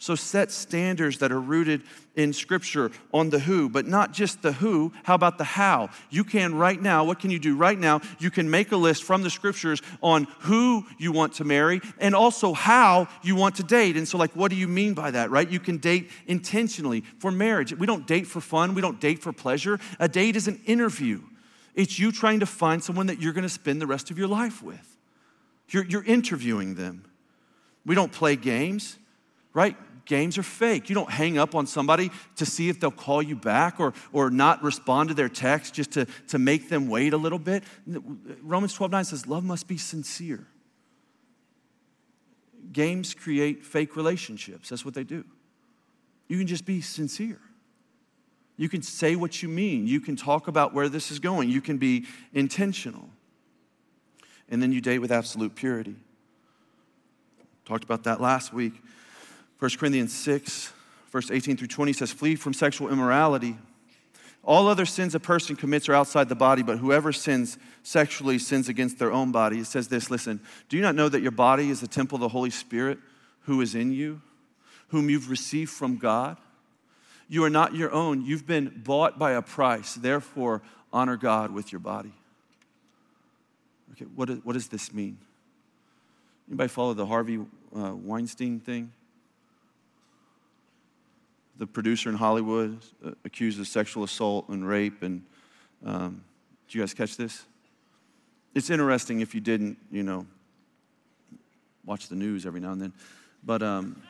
So 0.00 0.14
set 0.14 0.52
standards 0.52 1.18
that 1.18 1.32
are 1.32 1.40
rooted 1.40 1.82
in 2.14 2.32
scripture 2.32 2.92
on 3.12 3.30
the 3.30 3.40
who, 3.40 3.68
but 3.68 3.84
not 3.84 4.12
just 4.12 4.42
the 4.42 4.52
who. 4.52 4.92
How 5.02 5.16
about 5.16 5.38
the 5.38 5.44
how? 5.44 5.90
You 6.08 6.22
can 6.22 6.54
right 6.54 6.80
now, 6.80 7.02
what 7.02 7.18
can 7.18 7.32
you 7.32 7.40
do 7.40 7.56
right 7.56 7.78
now? 7.78 8.00
You 8.20 8.30
can 8.30 8.48
make 8.48 8.70
a 8.70 8.76
list 8.76 9.02
from 9.02 9.22
the 9.22 9.30
scriptures 9.30 9.82
on 10.00 10.28
who 10.40 10.86
you 10.98 11.10
want 11.10 11.34
to 11.34 11.44
marry 11.44 11.80
and 11.98 12.14
also 12.14 12.52
how 12.52 13.08
you 13.22 13.34
want 13.34 13.56
to 13.56 13.64
date. 13.64 13.96
And 13.96 14.06
so, 14.06 14.18
like, 14.18 14.30
what 14.36 14.50
do 14.50 14.56
you 14.56 14.68
mean 14.68 14.94
by 14.94 15.10
that, 15.10 15.32
right? 15.32 15.50
You 15.50 15.58
can 15.58 15.78
date 15.78 16.10
intentionally 16.28 17.02
for 17.18 17.32
marriage. 17.32 17.74
We 17.74 17.86
don't 17.86 18.06
date 18.06 18.28
for 18.28 18.40
fun, 18.40 18.74
we 18.74 18.80
don't 18.80 19.00
date 19.00 19.18
for 19.18 19.32
pleasure. 19.32 19.80
A 19.98 20.08
date 20.08 20.36
is 20.36 20.46
an 20.46 20.60
interview, 20.64 21.22
it's 21.74 21.98
you 21.98 22.12
trying 22.12 22.38
to 22.40 22.46
find 22.46 22.82
someone 22.82 23.08
that 23.08 23.20
you're 23.20 23.32
gonna 23.32 23.48
spend 23.48 23.80
the 23.80 23.86
rest 23.86 24.12
of 24.12 24.18
your 24.18 24.28
life 24.28 24.62
with. 24.62 24.96
You're, 25.70 25.84
you're 25.84 26.04
interviewing 26.04 26.76
them. 26.76 27.04
We 27.84 27.96
don't 27.96 28.12
play 28.12 28.36
games 28.36 28.96
right? 29.58 29.76
Games 30.08 30.38
are 30.38 30.42
fake. 30.42 30.88
You 30.88 30.94
don't 30.94 31.10
hang 31.10 31.36
up 31.36 31.54
on 31.54 31.66
somebody 31.66 32.10
to 32.36 32.46
see 32.46 32.70
if 32.70 32.80
they'll 32.80 32.90
call 32.90 33.20
you 33.22 33.36
back 33.36 33.78
or, 33.78 33.92
or 34.10 34.30
not 34.30 34.62
respond 34.62 35.10
to 35.10 35.14
their 35.14 35.28
text 35.28 35.74
just 35.74 35.92
to, 35.92 36.06
to 36.28 36.38
make 36.38 36.70
them 36.70 36.88
wait 36.88 37.12
a 37.12 37.18
little 37.18 37.38
bit. 37.38 37.62
Romans 37.86 38.72
12 38.72 38.90
9 38.90 39.04
says, 39.04 39.26
Love 39.26 39.44
must 39.44 39.68
be 39.68 39.76
sincere. 39.76 40.46
Games 42.72 43.12
create 43.12 43.62
fake 43.62 43.96
relationships. 43.96 44.70
That's 44.70 44.82
what 44.82 44.94
they 44.94 45.04
do. 45.04 45.26
You 46.26 46.38
can 46.38 46.46
just 46.46 46.64
be 46.64 46.80
sincere. 46.80 47.40
You 48.56 48.70
can 48.70 48.80
say 48.80 49.14
what 49.14 49.42
you 49.42 49.48
mean. 49.50 49.86
You 49.86 50.00
can 50.00 50.16
talk 50.16 50.48
about 50.48 50.72
where 50.72 50.88
this 50.88 51.10
is 51.10 51.18
going. 51.18 51.50
You 51.50 51.60
can 51.60 51.76
be 51.76 52.06
intentional. 52.32 53.10
And 54.48 54.62
then 54.62 54.72
you 54.72 54.80
date 54.80 55.00
with 55.00 55.12
absolute 55.12 55.54
purity. 55.54 55.96
Talked 57.66 57.84
about 57.84 58.04
that 58.04 58.22
last 58.22 58.54
week. 58.54 58.72
1 59.58 59.70
Corinthians 59.78 60.14
6, 60.14 60.72
verse 61.10 61.30
18 61.30 61.56
through 61.56 61.66
20 61.66 61.92
says, 61.92 62.12
Flee 62.12 62.36
from 62.36 62.54
sexual 62.54 62.90
immorality. 62.90 63.56
All 64.44 64.68
other 64.68 64.86
sins 64.86 65.14
a 65.14 65.20
person 65.20 65.56
commits 65.56 65.88
are 65.88 65.94
outside 65.94 66.28
the 66.28 66.34
body, 66.34 66.62
but 66.62 66.78
whoever 66.78 67.12
sins 67.12 67.58
sexually 67.82 68.38
sins 68.38 68.68
against 68.68 68.98
their 68.98 69.12
own 69.12 69.32
body. 69.32 69.58
It 69.58 69.66
says 69.66 69.88
this 69.88 70.10
listen, 70.10 70.40
do 70.68 70.76
you 70.76 70.82
not 70.82 70.94
know 70.94 71.08
that 71.08 71.20
your 71.20 71.32
body 71.32 71.70
is 71.70 71.82
a 71.82 71.88
temple 71.88 72.16
of 72.16 72.20
the 72.20 72.28
Holy 72.28 72.50
Spirit 72.50 72.98
who 73.42 73.60
is 73.60 73.74
in 73.74 73.92
you, 73.92 74.22
whom 74.88 75.10
you've 75.10 75.28
received 75.28 75.70
from 75.70 75.96
God? 75.96 76.36
You 77.28 77.44
are 77.44 77.50
not 77.50 77.74
your 77.74 77.92
own. 77.92 78.24
You've 78.24 78.46
been 78.46 78.80
bought 78.84 79.18
by 79.18 79.32
a 79.32 79.42
price. 79.42 79.94
Therefore, 79.94 80.62
honor 80.92 81.16
God 81.16 81.50
with 81.50 81.72
your 81.72 81.80
body. 81.80 82.12
Okay, 83.92 84.06
what, 84.14 84.30
what 84.46 84.54
does 84.54 84.68
this 84.68 84.94
mean? 84.94 85.18
Anybody 86.48 86.68
follow 86.68 86.94
the 86.94 87.04
Harvey 87.04 87.38
uh, 87.76 87.94
Weinstein 87.94 88.60
thing? 88.60 88.92
The 91.58 91.66
producer 91.66 92.08
in 92.08 92.16
Hollywood 92.16 92.78
uh, 93.04 93.10
accused 93.24 93.60
of 93.60 93.66
sexual 93.66 94.04
assault 94.04 94.48
and 94.48 94.66
rape. 94.66 95.02
And 95.02 95.22
um, 95.84 96.24
did 96.66 96.74
you 96.74 96.82
guys 96.82 96.94
catch 96.94 97.16
this? 97.16 97.44
It's 98.54 98.70
interesting 98.70 99.20
if 99.20 99.34
you 99.34 99.40
didn't, 99.40 99.76
you 99.90 100.02
know, 100.02 100.26
watch 101.84 102.08
the 102.08 102.16
news 102.16 102.46
every 102.46 102.60
now 102.60 102.72
and 102.72 102.80
then. 102.80 102.92
But 103.44 103.62
um, 103.62 104.00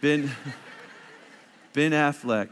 Ben, 0.00 0.30
ben 1.72 1.92
Affleck 1.92 2.48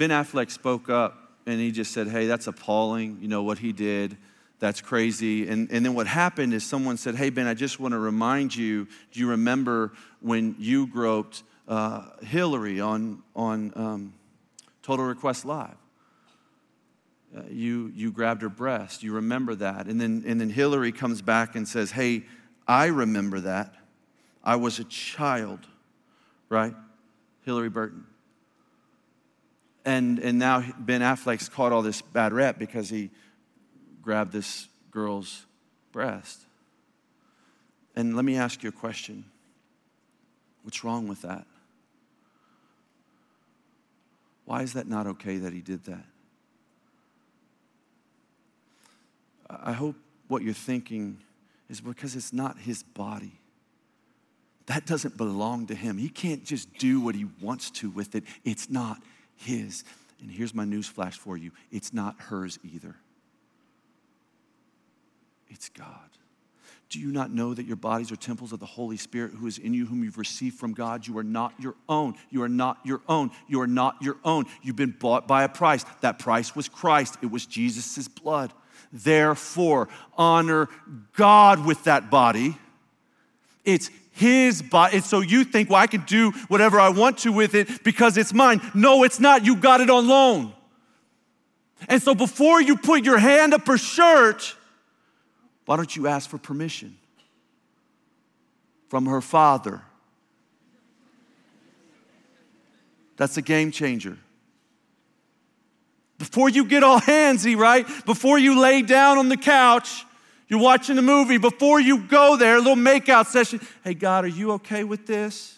Ben 0.00 0.10
Affleck 0.10 0.50
spoke 0.50 0.88
up 0.88 1.32
and 1.46 1.60
he 1.60 1.70
just 1.70 1.92
said, 1.92 2.08
Hey, 2.08 2.26
that's 2.26 2.46
appalling, 2.46 3.18
you 3.20 3.28
know, 3.28 3.42
what 3.42 3.58
he 3.58 3.72
did. 3.72 4.16
That's 4.58 4.80
crazy. 4.80 5.48
And, 5.48 5.70
and 5.70 5.84
then 5.84 5.94
what 5.94 6.06
happened 6.06 6.54
is 6.54 6.64
someone 6.64 6.96
said, 6.96 7.16
Hey, 7.16 7.30
Ben, 7.30 7.46
I 7.46 7.54
just 7.54 7.80
want 7.80 7.92
to 7.92 7.98
remind 7.98 8.54
you 8.54 8.86
do 9.12 9.20
you 9.20 9.28
remember 9.28 9.92
when 10.20 10.56
you 10.58 10.86
groped 10.86 11.42
uh, 11.70 12.02
Hilarie 12.22 12.84
on, 12.84 13.22
on 13.34 13.72
um, 13.76 14.12
Total 14.82 15.06
Request 15.06 15.46
Live? 15.46 15.76
Uh, 17.34 17.42
you, 17.48 17.92
you 17.94 18.10
grabbed 18.10 18.42
her 18.42 18.48
breast. 18.48 19.04
You 19.04 19.14
remember 19.14 19.54
that. 19.54 19.86
And 19.86 20.00
then, 20.00 20.24
and 20.26 20.40
then 20.40 20.52
Hilarie 20.52 20.94
comes 20.94 21.22
back 21.22 21.54
and 21.54 21.66
says, 21.66 21.92
Hey, 21.92 22.24
I 22.66 22.86
remember 22.86 23.40
that. 23.40 23.74
I 24.42 24.56
was 24.56 24.80
a 24.80 24.84
child, 24.84 25.60
right? 26.48 26.74
Hilarie 27.46 27.72
Burton. 27.72 28.04
And, 29.84 30.18
and 30.18 30.38
now 30.38 30.64
Ben 30.78 31.02
Affleck's 31.02 31.48
caught 31.48 31.72
all 31.72 31.82
this 31.82 32.02
bad 32.02 32.32
rep 32.32 32.58
because 32.58 32.90
he 32.90 33.10
grabbed 34.02 34.32
this 34.32 34.68
girl's 34.90 35.46
breast. 35.92 36.40
And 37.94 38.16
let 38.16 38.24
me 38.24 38.36
ask 38.36 38.62
you 38.62 38.68
a 38.70 38.72
question 38.72 39.24
What's 40.62 40.84
wrong 40.84 41.08
with 41.08 41.22
that? 41.22 41.46
Why 44.50 44.62
is 44.62 44.72
that 44.72 44.88
not 44.88 45.06
okay 45.06 45.36
that 45.36 45.52
he 45.52 45.60
did 45.60 45.84
that? 45.84 46.04
I 49.48 49.70
hope 49.70 49.94
what 50.26 50.42
you're 50.42 50.52
thinking 50.52 51.18
is 51.68 51.80
because 51.80 52.16
it's 52.16 52.32
not 52.32 52.58
his 52.58 52.82
body. 52.82 53.38
That 54.66 54.86
doesn't 54.86 55.16
belong 55.16 55.68
to 55.68 55.76
him. 55.76 55.98
He 55.98 56.08
can't 56.08 56.44
just 56.44 56.74
do 56.78 57.00
what 57.00 57.14
he 57.14 57.26
wants 57.40 57.70
to 57.70 57.90
with 57.90 58.16
it. 58.16 58.24
It's 58.44 58.68
not 58.68 59.00
his. 59.36 59.84
And 60.20 60.28
here's 60.28 60.52
my 60.52 60.64
news 60.64 60.88
flash 60.88 61.16
for 61.16 61.36
you 61.36 61.52
it's 61.70 61.94
not 61.94 62.16
hers 62.18 62.58
either. 62.64 62.96
It's 65.48 65.68
God. 65.68 66.10
Do 66.90 66.98
you 66.98 67.12
not 67.12 67.30
know 67.30 67.54
that 67.54 67.66
your 67.66 67.76
bodies 67.76 68.10
are 68.10 68.16
temples 68.16 68.52
of 68.52 68.58
the 68.58 68.66
Holy 68.66 68.96
Spirit 68.96 69.30
who 69.32 69.46
is 69.46 69.58
in 69.58 69.72
you, 69.72 69.86
whom 69.86 70.02
you've 70.02 70.18
received 70.18 70.58
from 70.58 70.74
God? 70.74 71.06
You 71.06 71.16
are 71.18 71.24
not 71.24 71.54
your 71.60 71.76
own. 71.88 72.16
You 72.30 72.42
are 72.42 72.48
not 72.48 72.78
your 72.84 73.00
own. 73.08 73.30
You 73.46 73.60
are 73.60 73.68
not 73.68 74.02
your 74.02 74.16
own. 74.24 74.46
You've 74.60 74.74
been 74.74 74.96
bought 74.98 75.28
by 75.28 75.44
a 75.44 75.48
price. 75.48 75.84
That 76.00 76.18
price 76.18 76.56
was 76.56 76.68
Christ, 76.68 77.16
it 77.22 77.30
was 77.30 77.46
Jesus' 77.46 78.08
blood. 78.08 78.52
Therefore, 78.92 79.88
honor 80.18 80.68
God 81.12 81.64
with 81.64 81.84
that 81.84 82.10
body. 82.10 82.56
It's 83.64 83.88
his 84.10 84.60
body. 84.60 84.96
And 84.96 85.04
so 85.04 85.20
you 85.20 85.44
think, 85.44 85.70
well, 85.70 85.80
I 85.80 85.86
can 85.86 86.02
do 86.06 86.32
whatever 86.48 86.80
I 86.80 86.88
want 86.88 87.18
to 87.18 87.30
with 87.30 87.54
it 87.54 87.84
because 87.84 88.16
it's 88.16 88.34
mine. 88.34 88.60
No, 88.74 89.04
it's 89.04 89.20
not. 89.20 89.44
You 89.44 89.54
got 89.54 89.80
it 89.80 89.90
on 89.90 90.08
loan. 90.08 90.52
And 91.88 92.02
so 92.02 92.16
before 92.16 92.60
you 92.60 92.76
put 92.76 93.04
your 93.04 93.18
hand 93.18 93.54
up 93.54 93.64
her 93.68 93.78
shirt, 93.78 94.56
why 95.66 95.76
don't 95.76 95.94
you 95.94 96.06
ask 96.06 96.28
for 96.28 96.38
permission 96.38 96.96
from 98.88 99.06
her 99.06 99.20
father? 99.20 99.82
That's 103.16 103.36
a 103.36 103.42
game 103.42 103.70
changer. 103.70 104.16
Before 106.18 106.48
you 106.48 106.64
get 106.64 106.82
all 106.82 107.00
handsy, 107.00 107.56
right? 107.56 107.86
Before 108.04 108.38
you 108.38 108.60
lay 108.60 108.82
down 108.82 109.18
on 109.18 109.28
the 109.28 109.36
couch, 109.36 110.04
you're 110.48 110.60
watching 110.60 110.98
a 110.98 111.02
movie, 111.02 111.38
before 111.38 111.80
you 111.80 111.98
go 111.98 112.36
there, 112.36 112.56
a 112.56 112.58
little 112.58 112.74
makeout 112.74 113.26
session. 113.26 113.60
Hey, 113.84 113.94
God, 113.94 114.24
are 114.24 114.28
you 114.28 114.52
okay 114.52 114.84
with 114.84 115.06
this? 115.06 115.56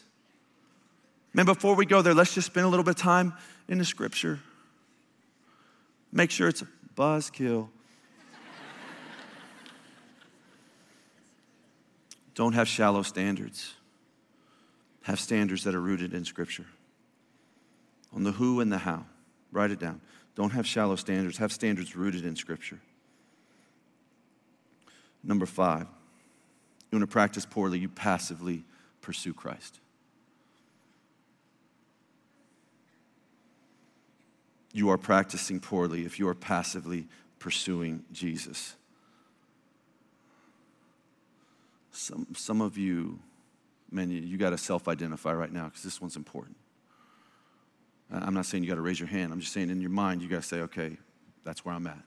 Man, 1.35 1.47
before 1.47 1.75
we 1.75 1.87
go 1.87 2.03
there, 2.03 2.15
let's 2.15 2.35
just 2.35 2.47
spend 2.47 2.67
a 2.67 2.69
little 2.69 2.85
bit 2.85 2.97
of 2.97 3.01
time 3.01 3.33
in 3.69 3.79
the 3.79 3.85
scripture. 3.85 4.39
Make 6.13 6.31
sure 6.31 6.47
it's 6.49 6.63
a 6.63 6.69
buzzkill. 6.95 7.69
Don't 12.35 12.55
have 12.55 12.69
shallow 12.69 13.03
standards. 13.03 13.75
Have 15.03 15.21
standards 15.21 15.65
that 15.65 15.75
are 15.75 15.81
rooted 15.81 16.15
in 16.15 16.25
scripture. 16.25 16.67
On 18.13 18.25
the 18.25 18.33
who 18.33 18.61
and 18.61 18.73
the 18.73 18.79
how. 18.79 19.05
Write 19.51 19.71
it 19.71 19.79
down. 19.79 20.01
Don't 20.35 20.51
have 20.51 20.67
shallow 20.67 20.97
standards, 20.97 21.39
have 21.39 21.53
standards 21.53 21.95
rooted 21.95 22.25
in 22.25 22.37
Scripture. 22.37 22.81
Number 25.23 25.47
five, 25.47 25.87
you 26.91 26.99
want 26.99 27.09
to 27.09 27.13
practice 27.13 27.47
poorly, 27.47 27.79
you 27.79 27.89
passively 27.89 28.65
pursue 29.03 29.35
Christ. 29.35 29.79
You 34.73 34.89
are 34.91 34.99
practicing 34.99 35.61
poorly 35.61 36.07
if 36.07 36.19
you 36.19 36.27
are 36.29 36.35
passively 36.35 37.07
pursuing 37.39 38.05
Jesus. 38.11 38.75
Some, 41.93 42.27
some 42.35 42.61
of 42.61 42.79
you, 42.79 43.21
man, 43.91 44.11
you, 44.11 44.21
you 44.21 44.39
got 44.39 44.51
to 44.51 44.59
self 44.59 44.89
identify 44.89 45.33
right 45.33 45.53
now 45.53 45.67
because 45.67 45.83
this 45.83 46.01
one's 46.01 46.17
important. 46.17 46.57
I'm 48.11 48.35
not 48.35 48.45
saying 48.45 48.63
you 48.63 48.69
got 48.69 48.77
to 48.77 48.83
raise 48.83 49.01
your 49.01 49.09
hand. 49.09 49.33
I'm 49.33 49.41
just 49.41 49.53
saying 49.53 49.71
in 49.71 49.81
your 49.81 49.91
mind, 49.91 50.21
you 50.21 50.29
got 50.29 50.43
to 50.43 50.49
say, 50.49 50.61
okay, 50.63 50.99
that's 51.45 51.65
where 51.65 51.75
I'm 51.75 51.87
at. 51.87 52.03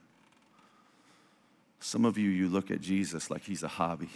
Some 1.80 2.04
of 2.04 2.16
you, 2.16 2.30
you 2.30 2.48
look 2.48 2.70
at 2.70 2.80
Jesus 2.80 3.30
like 3.30 3.42
he's 3.42 3.62
a 3.62 3.68
hobby. 3.68 4.10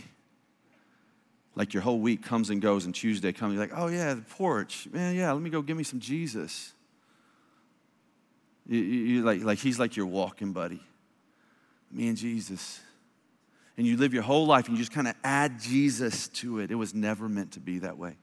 Like 1.56 1.74
your 1.74 1.82
whole 1.82 1.98
week 1.98 2.22
comes 2.22 2.50
and 2.50 2.62
goes, 2.62 2.84
and 2.84 2.94
Tuesday 2.94 3.32
comes, 3.32 3.54
you're 3.54 3.62
like, 3.62 3.76
oh 3.76 3.88
yeah, 3.88 4.14
the 4.14 4.22
porch. 4.22 4.88
Man, 4.92 5.16
yeah, 5.16 5.32
let 5.32 5.42
me 5.42 5.50
go 5.50 5.62
give 5.62 5.76
me 5.76 5.82
some 5.82 5.98
Jesus. 5.98 6.72
You, 8.68 8.78
you, 8.78 9.22
like, 9.24 9.42
like 9.42 9.58
he's 9.58 9.78
like 9.78 9.96
your 9.96 10.06
walking 10.06 10.52
buddy. 10.52 10.80
Me 11.90 12.06
and 12.06 12.16
Jesus. 12.16 12.80
And 13.80 13.86
you 13.86 13.96
live 13.96 14.12
your 14.12 14.22
whole 14.22 14.44
life 14.44 14.68
and 14.68 14.76
you 14.76 14.82
just 14.82 14.92
kind 14.92 15.08
of 15.08 15.14
add 15.24 15.58
Jesus 15.58 16.28
to 16.28 16.58
it. 16.58 16.70
It 16.70 16.74
was 16.74 16.92
never 16.92 17.30
meant 17.30 17.52
to 17.52 17.60
be 17.60 17.78
that 17.78 17.96
way. 17.96 18.18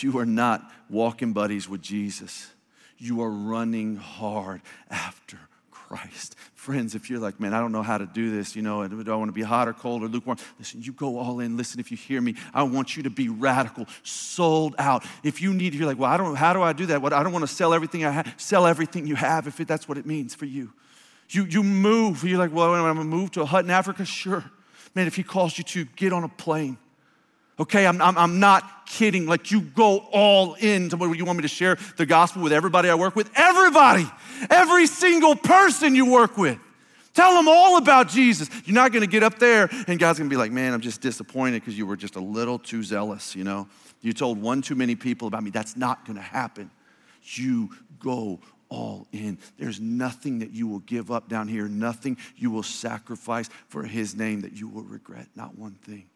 You 0.00 0.18
are 0.18 0.26
not 0.26 0.68
walking 0.90 1.32
buddies 1.32 1.68
with 1.68 1.80
Jesus. 1.80 2.50
You 2.98 3.22
are 3.22 3.30
running 3.30 3.94
hard 3.94 4.60
after 4.90 5.38
Christ. 5.70 6.34
Friends, 6.56 6.96
if 6.96 7.08
you're 7.08 7.20
like, 7.20 7.38
man, 7.38 7.54
I 7.54 7.60
don't 7.60 7.70
know 7.70 7.84
how 7.84 7.98
to 7.98 8.06
do 8.06 8.34
this, 8.34 8.56
you 8.56 8.62
know, 8.62 8.84
do 8.88 9.12
I 9.12 9.14
want 9.14 9.28
to 9.28 9.32
be 9.32 9.42
hot 9.42 9.68
or 9.68 9.74
cold 9.74 10.02
or 10.02 10.08
lukewarm? 10.08 10.38
Listen, 10.58 10.82
you 10.82 10.92
go 10.92 11.18
all 11.18 11.38
in. 11.38 11.56
Listen, 11.56 11.78
if 11.78 11.92
you 11.92 11.96
hear 11.96 12.20
me, 12.20 12.34
I 12.52 12.64
want 12.64 12.96
you 12.96 13.04
to 13.04 13.10
be 13.10 13.28
radical, 13.28 13.86
sold 14.02 14.74
out. 14.76 15.04
If 15.22 15.40
you 15.40 15.54
need, 15.54 15.72
you're 15.72 15.86
like, 15.86 16.00
well, 16.00 16.10
I 16.10 16.16
don't, 16.16 16.34
how 16.34 16.52
do 16.52 16.62
I 16.62 16.72
do 16.72 16.86
that? 16.86 17.00
What, 17.00 17.12
I 17.12 17.22
don't 17.22 17.32
want 17.32 17.44
to 17.44 17.54
sell 17.54 17.72
everything 17.72 18.04
I 18.04 18.10
have. 18.10 18.34
Sell 18.38 18.66
everything 18.66 19.06
you 19.06 19.14
have 19.14 19.46
if 19.46 19.60
it, 19.60 19.68
that's 19.68 19.88
what 19.88 19.98
it 19.98 20.04
means 20.04 20.34
for 20.34 20.46
you. 20.46 20.72
You, 21.34 21.44
you 21.44 21.62
move. 21.62 22.24
You're 22.24 22.38
like, 22.38 22.52
well, 22.52 22.74
I'm 22.74 22.82
going 22.82 22.96
to 22.96 23.04
move 23.04 23.32
to 23.32 23.42
a 23.42 23.46
hut 23.46 23.64
in 23.64 23.70
Africa? 23.70 24.04
Sure. 24.04 24.44
Man, 24.94 25.06
if 25.06 25.16
he 25.16 25.22
calls 25.22 25.56
you 25.56 25.64
to, 25.64 25.84
get 25.96 26.12
on 26.12 26.24
a 26.24 26.28
plane 26.28 26.78
Okay, 27.58 27.86
I'm, 27.86 28.00
I'm, 28.00 28.16
I'm, 28.16 28.40
not 28.40 28.86
kidding. 28.86 29.26
Like, 29.26 29.50
you 29.50 29.60
go 29.60 29.98
all 30.10 30.54
in 30.54 30.88
to 30.88 30.96
what 30.96 31.16
you 31.16 31.24
want 31.24 31.38
me 31.38 31.42
to 31.42 31.48
share 31.48 31.76
the 31.96 32.06
gospel 32.06 32.42
with 32.42 32.52
everybody 32.52 32.88
I 32.88 32.94
work 32.94 33.14
with? 33.14 33.30
Everybody, 33.36 34.10
every 34.50 34.86
single 34.86 35.36
person 35.36 35.94
you 35.94 36.10
work 36.10 36.38
with. 36.38 36.58
Tell 37.14 37.34
them 37.34 37.46
all 37.46 37.76
about 37.76 38.08
Jesus. 38.08 38.48
You're 38.64 38.74
not 38.74 38.90
to 39.02 39.06
get 39.06 39.22
up 39.22 39.38
there 39.38 39.68
and 39.86 39.98
God's 39.98 40.18
to 40.30 40.34
be 40.34 40.36
like, 40.36 40.50
man, 40.50 40.72
I'm 40.72 40.80
just 40.80 41.02
disappointed 41.02 41.60
because 41.60 41.76
you 41.76 41.86
were 41.86 41.96
just 41.96 42.16
a 42.16 42.20
little 42.20 42.58
too 42.58 42.82
zealous, 42.82 43.36
you 43.36 43.44
know? 43.44 43.68
You 44.00 44.14
told 44.14 44.40
one 44.40 44.62
too 44.62 44.74
many 44.74 44.96
people 44.96 45.28
about 45.28 45.44
me. 45.44 45.50
That's 45.50 45.76
not 45.76 46.06
to 46.16 46.22
happen. 46.22 46.70
You 47.22 47.70
go 48.00 48.40
all 48.72 49.06
in. 49.12 49.38
There's 49.58 49.80
nothing 49.80 50.38
that 50.38 50.50
you 50.50 50.66
will 50.66 50.80
give 50.80 51.10
up 51.10 51.28
down 51.28 51.46
here, 51.46 51.68
nothing 51.68 52.16
you 52.36 52.50
will 52.50 52.62
sacrifice 52.62 53.50
for 53.68 53.84
His 53.84 54.16
name 54.16 54.40
that 54.40 54.52
you 54.52 54.66
will 54.66 54.84
regret. 54.84 55.28
Not 55.36 55.58
one 55.58 55.74
thing 55.84 56.06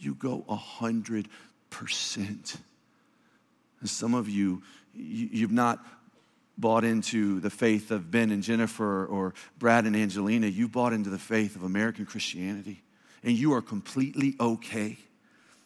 you 0.00 0.14
go 0.14 0.44
a 0.48 0.56
hundred 0.56 1.28
percent. 1.68 2.56
And 3.80 3.88
some 3.88 4.14
of 4.14 4.28
you, 4.28 4.62
you've 4.94 5.52
not 5.52 5.84
bought 6.58 6.84
into 6.84 7.40
the 7.40 7.50
faith 7.50 7.90
of 7.90 8.10
Ben 8.10 8.30
and 8.30 8.42
Jennifer 8.42 9.06
or 9.06 9.34
Brad 9.58 9.84
and 9.86 9.96
Angelina. 9.96 10.46
You 10.46 10.68
bought 10.68 10.92
into 10.92 11.10
the 11.10 11.18
faith 11.18 11.56
of 11.56 11.62
American 11.62 12.04
Christianity. 12.04 12.82
And 13.22 13.36
you 13.36 13.52
are 13.54 13.62
completely 13.62 14.34
okay 14.40 14.98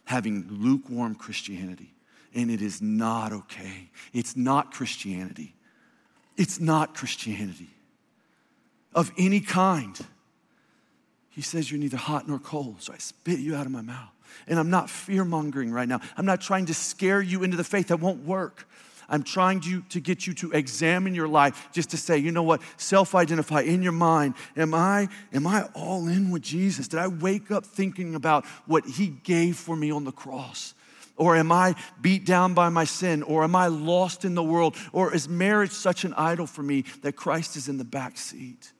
having 0.05 0.47
lukewarm 0.51 1.15
Christianity. 1.15 1.93
And 2.35 2.51
it 2.51 2.61
is 2.61 2.83
not 2.83 3.33
okay. 3.33 3.91
It's 4.13 4.37
not 4.37 4.73
Christianity. 4.73 5.55
It's 6.37 6.61
not 6.61 6.95
Christianity 6.95 7.71
of 8.95 9.13
any 9.19 9.41
kind. 9.41 9.99
He 11.31 11.43
says 11.43 11.71
you're 11.71 11.81
neither 11.81 11.97
hot 11.97 12.29
nor 12.29 12.39
cold, 12.39 12.83
so 12.83 12.93
I 12.93 12.99
spit 12.99 13.41
you 13.41 13.55
out 13.57 13.67
of 13.67 13.73
my 13.73 13.83
mouth. 13.83 14.11
And 14.47 14.59
I'm 14.59 14.71
not 14.71 14.91
fear 14.91 15.25
mongering 15.25 15.71
right 15.71 15.89
now. 15.89 16.01
I'm 16.17 16.27
not 16.27 16.41
trying 16.41 16.67
to 16.67 16.75
scare 16.75 17.21
you 17.21 17.43
into 17.43 17.57
the 17.57 17.65
faith 17.65 17.89
that 17.89 18.01
won't 18.01 18.25
work. 18.25 18.69
I'm 19.09 19.23
trying 19.23 19.61
to, 19.61 19.83
to 19.83 20.01
get 20.01 20.27
you 20.27 20.35
to 20.35 20.53
examine 20.53 21.15
your 21.15 21.29
life 21.29 21.69
just 21.73 21.91
to 21.91 21.97
say, 21.97 22.19
you 22.19 22.33
know 22.33 22.43
what, 22.43 22.63
self 22.77 23.15
identify 23.15 23.61
in 23.61 23.83
your 23.83 23.93
mind. 23.93 24.35
Am 24.57 24.75
I, 24.75 25.09
am 25.33 25.47
I 25.47 25.69
all 25.75 26.09
in 26.09 26.31
with 26.31 26.43
Jesus? 26.43 26.89
Did 26.89 27.01
I 27.01 27.09
wake 27.09 27.51
up 27.51 27.67
thinking 27.67 28.15
about 28.15 28.47
what 28.67 28.87
he 28.87 29.09
gave 29.09 29.57
for 29.57 29.77
me 29.77 29.91
on 29.91 30.05
the 30.05 30.13
cross? 30.13 30.75
Or 31.17 31.37
am 31.37 31.53
I 31.53 31.75
beat 32.01 32.25
down 32.27 32.55
by 32.55 32.69
my 32.69 32.85
sin? 32.85 33.23
Or 33.23 33.45
am 33.45 33.55
I 33.55 33.69
lost 33.69 34.25
in 34.25 34.35
the 34.35 34.43
world? 34.43 34.77
Or 34.93 35.15
is 35.15 35.29
marriage 35.29 35.71
such 35.71 36.05
an 36.05 36.15
idol 36.15 36.47
for 36.47 36.63
me 36.63 36.85
that 37.03 37.13
Christ 37.15 37.57
is 37.57 37.69
in 37.69 37.79
the 37.79 37.85
back 37.85 38.19
seat? 38.19 38.73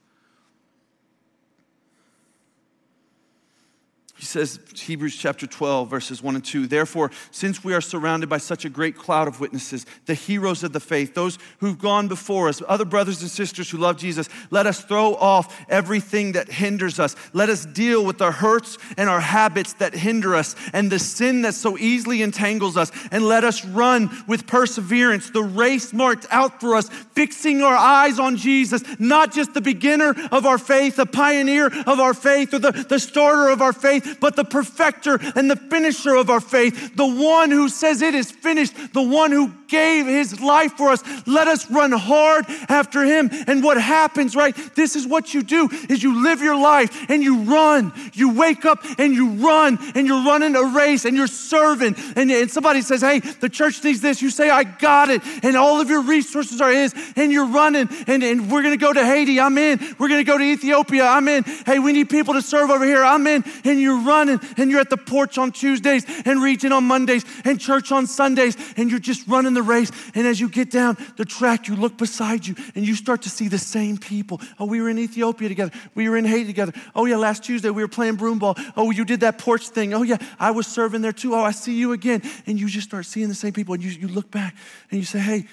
He 4.17 4.23
says, 4.23 4.61
Hebrews 4.73 5.17
chapter 5.17 5.45
12, 5.45 5.89
verses 5.89 6.23
1 6.23 6.35
and 6.35 6.45
2. 6.45 6.67
Therefore, 6.67 7.11
since 7.31 7.65
we 7.65 7.73
are 7.73 7.81
surrounded 7.81 8.29
by 8.29 8.37
such 8.37 8.63
a 8.63 8.69
great 8.69 8.97
cloud 8.97 9.27
of 9.27 9.41
witnesses, 9.41 9.85
the 10.05 10.13
heroes 10.13 10.63
of 10.63 10.71
the 10.71 10.79
faith, 10.79 11.13
those 11.13 11.37
who've 11.59 11.77
gone 11.77 12.07
before 12.07 12.47
us, 12.47 12.61
other 12.65 12.85
brothers 12.85 13.21
and 13.21 13.29
sisters 13.29 13.69
who 13.69 13.77
love 13.77 13.97
Jesus, 13.97 14.29
let 14.51 14.67
us 14.67 14.79
throw 14.79 15.15
off 15.15 15.65
everything 15.67 16.31
that 16.31 16.49
hinders 16.49 16.97
us. 16.97 17.13
Let 17.33 17.49
us 17.49 17.65
deal 17.65 18.05
with 18.05 18.21
our 18.21 18.31
hurts 18.31 18.77
and 18.95 19.09
our 19.09 19.19
habits 19.19 19.73
that 19.73 19.93
hinder 19.93 20.33
us 20.33 20.55
and 20.71 20.89
the 20.89 20.99
sin 20.99 21.41
that 21.41 21.53
so 21.53 21.77
easily 21.77 22.21
entangles 22.21 22.77
us. 22.77 22.93
And 23.11 23.27
let 23.27 23.43
us 23.43 23.65
run 23.65 24.09
with 24.29 24.47
perseverance 24.47 25.29
the 25.29 25.43
race 25.43 25.91
marked 25.91 26.25
out 26.31 26.61
for 26.61 26.75
us, 26.75 26.87
fixing 26.87 27.61
our 27.61 27.75
eyes 27.75 28.17
on 28.17 28.37
Jesus, 28.37 28.81
not 28.97 29.33
just 29.33 29.53
the 29.53 29.59
beginner 29.59 30.15
of 30.31 30.45
our 30.45 30.57
faith, 30.57 30.95
the 30.95 31.05
pioneer 31.05 31.67
of 31.67 31.99
our 31.99 32.13
faith, 32.13 32.53
or 32.53 32.59
the, 32.59 32.71
the 32.71 32.99
starter 32.99 33.49
of 33.49 33.61
our 33.61 33.73
faith 33.73 34.04
but 34.19 34.35
the 34.35 34.43
perfecter 34.43 35.19
and 35.35 35.49
the 35.49 35.55
finisher 35.55 36.15
of 36.15 36.29
our 36.29 36.39
faith, 36.39 36.95
the 36.95 37.05
one 37.05 37.51
who 37.51 37.69
says 37.69 38.01
it 38.01 38.15
is 38.15 38.31
finished, 38.31 38.93
the 38.93 39.01
one 39.01 39.31
who 39.31 39.51
gave 39.67 40.05
his 40.05 40.39
life 40.39 40.73
for 40.73 40.89
us. 40.89 41.03
Let 41.27 41.47
us 41.47 41.69
run 41.69 41.91
hard 41.91 42.45
after 42.69 43.03
him. 43.03 43.29
And 43.47 43.63
what 43.63 43.79
happens, 43.79 44.35
right? 44.35 44.55
This 44.75 44.95
is 44.95 45.07
what 45.07 45.33
you 45.33 45.43
do 45.43 45.69
is 45.89 46.03
you 46.03 46.23
live 46.23 46.41
your 46.41 46.59
life 46.59 47.09
and 47.09 47.23
you 47.23 47.39
run. 47.39 47.93
You 48.13 48.33
wake 48.33 48.65
up 48.65 48.85
and 48.97 49.13
you 49.13 49.31
run 49.31 49.77
and 49.95 50.07
you're 50.07 50.23
running 50.23 50.55
a 50.55 50.63
race 50.63 51.05
and 51.05 51.15
you're 51.15 51.27
serving. 51.27 51.95
And, 52.15 52.31
and 52.31 52.51
somebody 52.51 52.81
says, 52.81 53.01
hey, 53.01 53.19
the 53.19 53.49
church 53.49 53.83
needs 53.83 54.01
this. 54.01 54.21
You 54.21 54.29
say, 54.29 54.49
I 54.49 54.63
got 54.63 55.09
it. 55.09 55.21
And 55.43 55.55
all 55.55 55.81
of 55.81 55.89
your 55.89 56.01
resources 56.01 56.61
are 56.61 56.71
his. 56.71 56.93
And 57.15 57.31
you're 57.31 57.47
running. 57.47 57.89
And, 58.07 58.23
and 58.23 58.51
we're 58.51 58.61
going 58.61 58.77
to 58.77 58.83
go 58.83 58.93
to 58.93 59.05
Haiti. 59.05 59.39
I'm 59.39 59.57
in. 59.57 59.79
We're 59.99 60.09
going 60.09 60.23
to 60.23 60.31
go 60.31 60.37
to 60.37 60.43
Ethiopia. 60.43 61.05
I'm 61.05 61.27
in. 61.27 61.43
Hey, 61.43 61.79
we 61.79 61.91
need 61.91 62.09
people 62.09 62.35
to 62.35 62.41
serve 62.41 62.69
over 62.69 62.85
here. 62.85 63.03
I'm 63.03 63.25
in. 63.27 63.43
And 63.63 63.79
you're 63.79 63.94
running 63.97 64.39
and 64.57 64.71
you're 64.71 64.79
at 64.79 64.89
the 64.89 64.97
porch 64.97 65.37
on 65.37 65.51
Tuesdays 65.51 66.05
and 66.25 66.41
region 66.41 66.71
on 66.71 66.83
Mondays 66.83 67.25
and 67.43 67.59
church 67.59 67.91
on 67.91 68.07
Sundays. 68.07 68.57
And 68.77 68.89
you're 68.89 68.99
just 68.99 69.27
running 69.27 69.53
the 69.53 69.61
race. 69.61 69.91
And 70.13 70.27
as 70.27 70.39
you 70.39 70.49
get 70.49 70.71
down 70.71 70.97
the 71.17 71.25
track, 71.25 71.67
you 71.67 71.75
look 71.75 71.97
beside 71.97 72.45
you 72.45 72.55
and 72.75 72.85
you 72.85 72.95
start 72.95 73.23
to 73.23 73.29
see 73.29 73.47
the 73.47 73.57
same 73.57 73.97
people. 73.97 74.41
Oh, 74.59 74.65
we 74.65 74.81
were 74.81 74.89
in 74.89 74.99
Ethiopia 74.99 75.49
together. 75.49 75.71
We 75.93 76.09
were 76.09 76.17
in 76.17 76.25
Haiti 76.25 76.45
together. 76.45 76.73
Oh, 76.95 77.05
yeah, 77.05 77.17
last 77.17 77.43
Tuesday 77.43 77.69
we 77.69 77.81
were 77.81 77.87
playing 77.87 78.15
broom 78.15 78.39
ball. 78.39 78.55
Oh, 78.75 78.91
you 78.91 79.05
did 79.05 79.21
that 79.21 79.37
porch 79.37 79.69
thing. 79.69 79.93
Oh, 79.93 80.03
yeah, 80.03 80.17
I 80.39 80.51
was 80.51 80.67
serving 80.67 81.01
there 81.01 81.13
too. 81.13 81.33
Oh, 81.35 81.41
I 81.41 81.51
see 81.51 81.75
you 81.75 81.91
again. 81.91 82.21
And 82.45 82.59
you 82.59 82.67
just 82.67 82.87
start 82.87 83.05
seeing 83.05 83.29
the 83.29 83.35
same 83.35 83.53
people. 83.53 83.73
And 83.73 83.83
you, 83.83 83.91
you 83.91 84.07
look 84.07 84.31
back 84.31 84.55
and 84.91 84.99
you 84.99 85.05
say, 85.05 85.19
hey, 85.19 85.45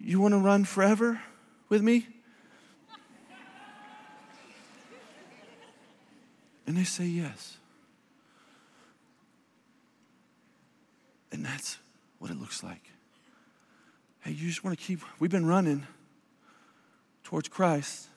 you 0.00 0.20
want 0.20 0.32
to 0.32 0.38
run 0.38 0.64
forever 0.64 1.20
with 1.68 1.82
me? 1.82 2.06
And 6.66 6.76
they 6.76 6.84
say 6.84 7.04
yes. 7.04 7.58
And 11.30 11.44
that's 11.44 11.78
what 12.18 12.30
it 12.30 12.40
looks 12.40 12.62
like. 12.62 12.90
Hey, 14.20 14.32
you 14.32 14.48
just 14.48 14.64
want 14.64 14.76
to 14.78 14.84
keep, 14.84 15.00
we've 15.20 15.30
been 15.30 15.46
running 15.46 15.86
towards 17.22 17.48
Christ. 17.48 18.08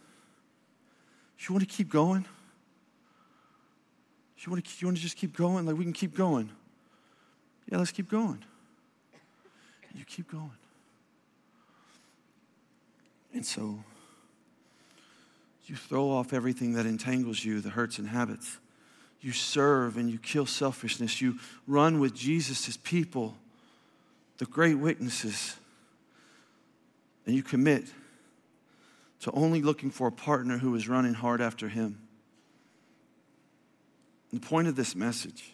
You 1.39 1.53
want 1.53 1.67
to 1.67 1.75
keep 1.75 1.89
going? 1.89 2.25
You 4.39 4.51
want 4.51 4.63
to, 4.63 4.71
you 4.79 4.87
want 4.87 4.97
to 4.97 5.03
just 5.03 5.17
keep 5.17 5.35
going? 5.35 5.65
Like 5.65 5.77
we 5.77 5.83
can 5.83 5.93
keep 5.93 6.15
going. 6.15 6.49
Yeah, 7.71 7.77
let's 7.77 7.91
keep 7.91 8.09
going. 8.09 8.43
You 9.95 10.05
keep 10.05 10.31
going. 10.31 10.51
And 13.33 13.45
so 13.45 13.83
you 15.69 15.75
throw 15.75 16.09
off 16.09 16.33
everything 16.33 16.73
that 16.73 16.85
entangles 16.85 17.43
you, 17.43 17.61
the 17.61 17.69
hurts 17.69 17.99
and 17.99 18.07
habits. 18.07 18.57
You 19.21 19.31
serve 19.31 19.97
and 19.97 20.09
you 20.09 20.17
kill 20.17 20.45
selfishness. 20.45 21.21
You 21.21 21.39
run 21.67 21.99
with 21.99 22.15
Jesus 22.15 22.77
people 22.77 23.35
the 24.37 24.45
great 24.45 24.75
witnesses, 24.75 25.57
and 27.25 27.35
you 27.35 27.43
commit 27.43 27.85
to 29.19 29.31
only 29.31 29.61
looking 29.61 29.91
for 29.91 30.07
a 30.07 30.11
partner 30.11 30.57
who 30.57 30.73
is 30.75 30.87
running 30.87 31.13
hard 31.13 31.41
after 31.41 31.67
him. 31.67 31.99
The 34.31 34.39
point 34.39 34.69
of 34.69 34.77
this 34.77 34.95
message 34.95 35.53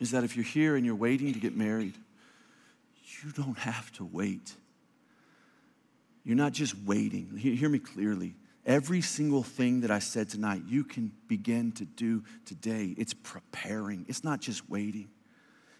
is 0.00 0.10
that 0.12 0.24
if 0.24 0.36
you're 0.36 0.44
here 0.44 0.74
and 0.74 0.86
you're 0.86 0.94
waiting 0.94 1.34
to 1.34 1.38
get 1.38 1.54
married, 1.54 1.94
you 3.22 3.30
don't 3.32 3.58
have 3.58 3.92
to 3.92 4.04
wait. 4.04 4.54
You're 6.24 6.36
not 6.36 6.52
just 6.52 6.74
waiting. 6.84 7.36
Hear 7.36 7.68
me 7.68 7.78
clearly. 7.78 8.34
Every 8.66 9.02
single 9.02 9.42
thing 9.42 9.82
that 9.82 9.90
I 9.90 9.98
said 9.98 10.30
tonight, 10.30 10.62
you 10.66 10.84
can 10.84 11.12
begin 11.28 11.72
to 11.72 11.84
do 11.84 12.24
today. 12.46 12.94
It's 12.96 13.12
preparing, 13.12 14.06
it's 14.08 14.24
not 14.24 14.40
just 14.40 14.68
waiting 14.70 15.10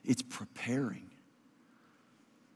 it's 0.04 0.22
preparing. 0.22 1.10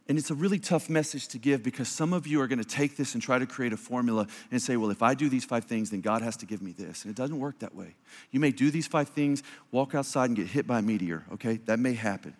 And 0.08 0.16
it's 0.16 0.30
a 0.30 0.34
really 0.34 0.58
tough 0.58 0.88
message 0.88 1.28
to 1.28 1.38
give 1.38 1.62
because 1.62 1.86
some 1.86 2.14
of 2.14 2.26
you 2.26 2.40
are 2.40 2.46
going 2.46 2.60
to 2.60 2.64
take 2.64 2.96
this 2.96 3.12
and 3.12 3.22
try 3.22 3.38
to 3.38 3.46
create 3.46 3.74
a 3.74 3.76
formula 3.76 4.26
and 4.50 4.60
say, 4.60 4.76
well, 4.76 4.90
if 4.90 5.02
I 5.02 5.12
do 5.12 5.28
these 5.28 5.44
five 5.44 5.64
things, 5.64 5.90
then 5.90 6.00
God 6.00 6.22
has 6.22 6.36
to 6.38 6.46
give 6.46 6.62
me 6.62 6.72
this. 6.72 7.04
And 7.04 7.10
it 7.10 7.16
doesn't 7.16 7.38
work 7.38 7.58
that 7.58 7.74
way. 7.74 7.94
You 8.30 8.40
may 8.40 8.50
do 8.50 8.70
these 8.70 8.86
five 8.86 9.10
things, 9.10 9.42
walk 9.70 9.94
outside 9.94 10.26
and 10.26 10.36
get 10.36 10.46
hit 10.46 10.66
by 10.66 10.78
a 10.78 10.82
meteor, 10.82 11.24
okay? 11.34 11.58
That 11.66 11.78
may 11.78 11.92
happen. 11.92 12.34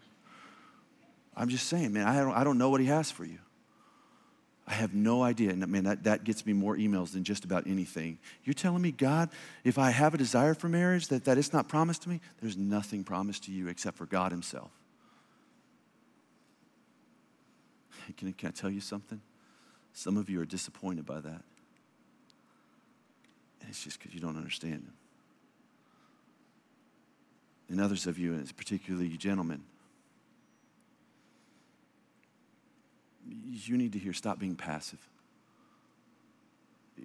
I'm 1.37 1.51
just 1.51 1.67
saying, 1.67 1.93
man, 1.93 2.07
I 2.07 2.17
don't, 2.17 2.33
I 2.33 2.43
don't 2.43 2.57
know 2.57 2.71
what 2.71 2.81
He 2.81 2.87
has 2.87 3.11
for 3.11 3.27
you. 3.27 3.39
I 4.69 4.75
have 4.75 4.95
no 4.95 5.23
idea. 5.23 5.51
And 5.51 5.67
man, 5.67 5.85
that, 5.85 6.05
that 6.05 6.25
gets 6.25 6.45
me 6.45 6.53
more 6.53 6.77
emails 6.77 7.13
than 7.13 7.25
just 7.25 7.47
about 7.47 7.67
anything. 7.67 8.19
You're 8.45 8.53
telling 8.53 8.83
me, 8.83 8.93
God, 8.93 9.31
if 9.65 9.79
I 9.79 9.91
have 9.91 10.13
a 10.13 10.19
desire 10.19 10.53
for 10.53 10.69
marriage, 10.69 11.09
that, 11.09 11.25
that 11.25 11.39
it's 11.39 11.55
not 11.55 11.69
promised 11.69 12.03
to 12.03 12.11
me? 12.11 12.21
There's 12.43 12.59
nothing 12.59 13.03
promised 13.03 13.45
to 13.45 13.51
you 13.51 13.69
except 13.69 13.97
for 13.97 14.05
God 14.05 14.31
Himself. 14.31 14.71
Can, 18.19 18.31
can 18.35 18.49
I 18.49 18.53
tell 18.53 18.71
you 18.71 18.83
something? 18.83 19.23
Some 19.95 20.19
of 20.19 20.29
you 20.29 20.41
are 20.41 20.47
disappointed 20.47 21.07
by 21.07 21.21
that. 21.21 21.43
And 23.61 23.71
it's 23.71 23.83
just 23.83 23.99
because 23.99 24.15
you 24.15 24.21
don't 24.21 24.37
understand. 24.37 24.87
And 27.71 27.81
others 27.81 28.07
of 28.07 28.19
you, 28.19 28.35
and 28.35 28.57
particularly 28.57 29.09
you 29.09 29.17
gentlemen, 29.17 29.63
you 33.51 33.77
need 33.77 33.93
to 33.93 33.99
hear 33.99 34.13
stop 34.13 34.39
being 34.39 34.57
passive 34.57 35.01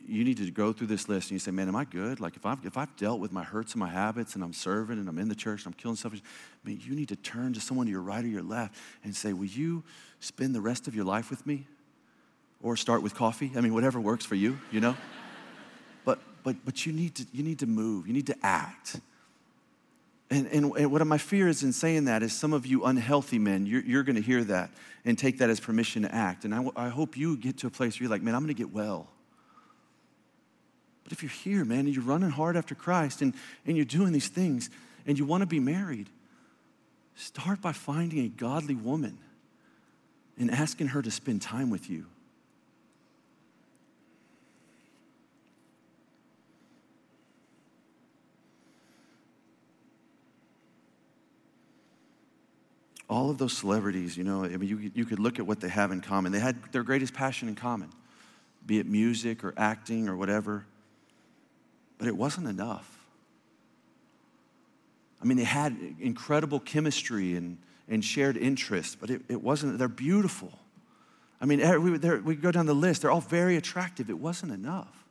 you 0.07 0.24
need 0.24 0.38
to 0.38 0.49
go 0.51 0.74
through 0.74 0.88
this 0.88 1.07
list 1.07 1.30
and 1.30 1.36
you 1.36 1.39
say, 1.39 1.51
man, 1.51 1.67
am 1.67 1.76
I 1.76 1.86
good? 1.86 2.19
Like 2.19 2.36
if 2.36 2.45
I've, 2.45 2.65
if 2.65 2.78
I've 2.78 2.95
dealt 2.95 3.19
with 3.19 3.32
my 3.32 3.43
hurts 3.43 3.74
and 3.74 3.80
my 3.80 3.89
habits 3.89 4.36
and 4.36 4.43
I'm 4.43 4.53
serving 4.53 4.97
and 4.97 5.07
I'm 5.07 5.17
in 5.17 5.30
the 5.30 5.36
church 5.36 5.65
and 5.65 5.74
I'm 5.74 5.80
killing 5.80 5.95
selfish, 5.95 6.21
I 6.21 6.67
mean, 6.67 6.82
you 6.84 6.95
need 6.95 7.09
to 7.09 7.15
turn 7.15 7.53
to 7.53 7.61
someone 7.61 7.86
to 7.86 7.91
your 7.91 8.01
right 8.01 8.24
or 8.24 8.28
your 8.28 8.43
left 8.43 8.76
and 9.03 9.15
say, 9.15 9.34
will 9.34 9.45
you 9.45 9.84
spend 10.19 10.55
the 10.55 10.61
rest 10.61 10.88
of 10.88 10.95
your 10.95 11.05
life 11.05 11.30
with 11.30 11.45
me? 11.45 11.67
Or 12.61 12.78
start 12.78 13.03
with 13.03 13.13
coffee? 13.13 13.51
I 13.55 13.61
mean, 13.61 13.74
whatever 13.74 13.99
works 13.99 14.26
for 14.26 14.36
you, 14.36 14.57
you 14.71 14.80
know? 14.80 14.95
but, 16.05 16.19
but, 16.43 16.55
but 16.63 16.86
you, 16.86 16.93
need 16.93 17.15
to, 17.15 17.26
you 17.34 17.43
need 17.43 17.59
to 17.59 17.67
move. 17.67 18.07
You 18.07 18.13
need 18.13 18.28
to 18.28 18.36
act. 18.41 18.99
And, 20.34 20.47
and, 20.47 20.75
and 20.77 20.91
what 20.91 21.05
my 21.05 21.19
fear 21.19 21.47
is 21.47 21.61
in 21.61 21.71
saying 21.71 22.05
that 22.05 22.23
is 22.23 22.34
some 22.34 22.53
of 22.53 22.65
you 22.65 22.86
unhealthy 22.86 23.38
men, 23.38 23.67
you're, 23.67 23.84
you're 23.84 24.01
going 24.01 24.15
to 24.15 24.21
hear 24.21 24.43
that 24.45 24.71
and 25.05 25.15
take 25.15 25.38
that 25.38 25.51
as 25.51 25.59
permission 25.59 26.01
to 26.01 26.15
act. 26.15 26.43
And 26.43 26.55
I, 26.55 26.67
I 26.75 26.89
hope 26.89 27.15
you 27.15 27.38
get 27.38 27.59
to 27.59 27.67
a 27.67 27.69
place 27.69 27.99
where 27.99 28.05
you're 28.05 28.09
like, 28.09 28.23
man, 28.23 28.34
I'm 28.34 28.41
going 28.41 28.47
to 28.47 28.59
get 28.59 28.73
well. 28.73 29.07
But 31.03 31.13
if 31.13 31.21
you're 31.21 31.29
here, 31.29 31.63
man, 31.63 31.81
and 31.81 31.89
you're 31.89 32.03
running 32.03 32.31
hard 32.31 32.57
after 32.57 32.73
Christ 32.73 33.21
and, 33.21 33.36
and 33.67 33.77
you're 33.77 33.86
doing 33.86 34.11
these 34.11 34.27
things 34.27 34.71
and 35.05 35.19
you 35.19 35.25
want 35.25 35.41
to 35.41 35.45
be 35.45 35.59
married, 35.59 36.09
start 37.13 37.61
by 37.61 37.71
finding 37.71 38.25
a 38.25 38.27
godly 38.27 38.73
woman 38.73 39.19
and 40.39 40.49
asking 40.49 40.88
her 40.88 41.03
to 41.03 41.11
spend 41.11 41.43
time 41.43 41.69
with 41.69 41.91
you. 41.91 42.07
All 53.10 53.30
of 53.30 53.38
those 53.38 53.56
celebrities, 53.56 54.18
you 54.18 54.24
know, 54.24 54.43
I 54.43 54.58
mean, 54.58 54.70
you, 54.70 54.91
you 54.93 55.06
could 55.06 55.20
look 55.20 55.39
at 55.39 55.45
what 55.45 55.60
they 55.60 55.70
have 55.70 55.91
in 55.91 56.01
common. 56.01 56.32
They 56.32 56.39
had 56.39 56.58
their 56.72 56.84
greatest 56.84 57.14
passion 57.14 57.47
in 57.47 57.56
common, 57.56 57.89
be 58.66 58.80
it 58.80 58.86
music 58.86 59.43
or 59.43 59.54
acting 59.58 60.08
or 60.08 60.16
whatever. 60.16 60.66
But 61.97 62.08
it 62.08 62.16
wasn't 62.16 62.47
enough. 62.47 62.89
I 65.22 65.26
mean, 65.26 65.38
they 65.38 65.43
had 65.43 65.78
incredible 65.99 66.60
chemistry 66.60 67.36
and, 67.36 67.58
and 67.88 68.04
shared 68.04 68.36
interests, 68.36 68.95
but 68.99 69.10
it, 69.10 69.22
it 69.30 69.41
wasn't, 69.41 69.78
they're 69.78 69.88
beautiful. 69.88 70.51
I 71.39 71.45
mean, 71.45 71.60
we, 71.82 71.91
we 72.20 72.36
go 72.36 72.51
down 72.51 72.66
the 72.66 72.74
list, 72.74 73.01
they're 73.01 73.12
all 73.12 73.22
very 73.22 73.58
attractive. 73.58 74.10
It 74.10 74.20
wasn't 74.20 74.51
enough. 74.51 75.06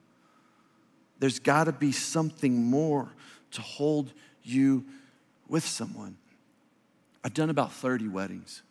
There's 1.19 1.39
got 1.39 1.65
to 1.65 1.73
be 1.73 1.93
something 1.93 2.65
more 2.65 3.13
to 3.53 3.61
hold 3.63 4.13
you 4.43 4.85
with 5.47 5.65
someone. 5.65 6.17
I've 7.25 7.35
done 7.35 7.51
about 7.51 7.73
30 7.73 8.09
weddings. 8.09 8.63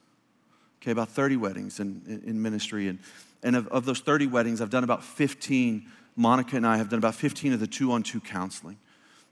Okay, 0.81 0.91
about 0.91 1.09
30 1.09 1.37
weddings 1.37 1.79
in, 1.79 2.01
in, 2.07 2.29
in 2.29 2.41
ministry. 2.41 2.87
And, 2.87 2.99
and 3.43 3.55
of, 3.55 3.67
of 3.67 3.85
those 3.85 3.99
30 3.99 4.27
weddings, 4.27 4.61
I've 4.61 4.69
done 4.69 4.83
about 4.83 5.03
15. 5.03 5.85
Monica 6.15 6.57
and 6.57 6.67
I 6.67 6.77
have 6.77 6.89
done 6.89 6.99
about 6.99 7.15
15 7.15 7.53
of 7.53 7.59
the 7.59 7.67
two 7.67 7.91
on 7.91 8.03
two 8.03 8.19
counseling. 8.19 8.77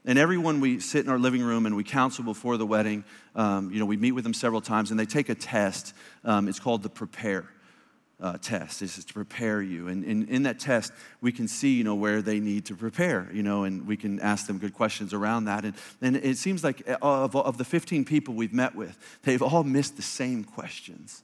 And 0.06 0.18
everyone 0.18 0.60
we 0.60 0.80
sit 0.80 1.04
in 1.04 1.10
our 1.10 1.18
living 1.18 1.42
room 1.42 1.66
and 1.66 1.76
we 1.76 1.84
counsel 1.84 2.24
before 2.24 2.56
the 2.56 2.64
wedding, 2.64 3.04
um, 3.36 3.70
you 3.70 3.78
know, 3.78 3.84
we 3.84 3.98
meet 3.98 4.12
with 4.12 4.24
them 4.24 4.32
several 4.32 4.62
times 4.62 4.90
and 4.90 4.98
they 4.98 5.04
take 5.04 5.28
a 5.28 5.34
test. 5.34 5.92
Um, 6.24 6.48
it's 6.48 6.58
called 6.58 6.82
the 6.82 6.88
Prepare 6.88 7.46
uh, 8.20 8.36
test. 8.38 8.82
Is 8.82 9.04
to 9.04 9.14
prepare 9.14 9.62
you. 9.62 9.88
And, 9.88 10.04
and 10.04 10.28
in 10.28 10.42
that 10.44 10.58
test, 10.58 10.92
we 11.20 11.32
can 11.32 11.48
see, 11.48 11.74
you 11.74 11.84
know, 11.84 11.94
where 11.94 12.22
they 12.22 12.40
need 12.40 12.66
to 12.66 12.76
prepare, 12.76 13.28
you 13.32 13.42
know, 13.42 13.64
and 13.64 13.86
we 13.86 13.96
can 13.96 14.20
ask 14.20 14.46
them 14.46 14.58
good 14.58 14.74
questions 14.74 15.14
around 15.14 15.44
that. 15.46 15.64
And, 15.64 15.74
and 16.02 16.16
it 16.16 16.38
seems 16.38 16.62
like 16.62 16.88
uh, 16.88 16.96
of, 17.02 17.34
of 17.34 17.58
the 17.58 17.64
15 17.64 18.04
people 18.04 18.34
we've 18.34 18.52
met 18.52 18.74
with, 18.74 18.98
they've 19.22 19.42
all 19.42 19.64
missed 19.64 19.96
the 19.96 20.02
same 20.02 20.44
questions. 20.44 21.22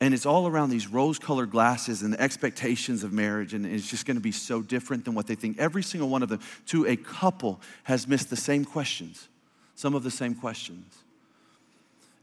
And 0.00 0.12
it's 0.12 0.26
all 0.26 0.46
around 0.46 0.70
these 0.70 0.86
rose 0.88 1.18
colored 1.18 1.50
glasses 1.50 2.02
and 2.02 2.12
the 2.12 2.20
expectations 2.20 3.04
of 3.04 3.12
marriage. 3.12 3.54
And 3.54 3.64
it's 3.64 3.88
just 3.88 4.06
going 4.06 4.16
to 4.16 4.22
be 4.22 4.32
so 4.32 4.60
different 4.60 5.04
than 5.04 5.14
what 5.14 5.26
they 5.26 5.34
think. 5.34 5.58
Every 5.58 5.82
single 5.82 6.08
one 6.08 6.22
of 6.22 6.28
them, 6.28 6.40
to 6.66 6.86
a 6.86 6.96
couple, 6.96 7.60
has 7.84 8.06
missed 8.06 8.28
the 8.28 8.36
same 8.36 8.64
questions, 8.64 9.28
some 9.74 9.94
of 9.94 10.02
the 10.02 10.10
same 10.10 10.34
questions. 10.34 11.04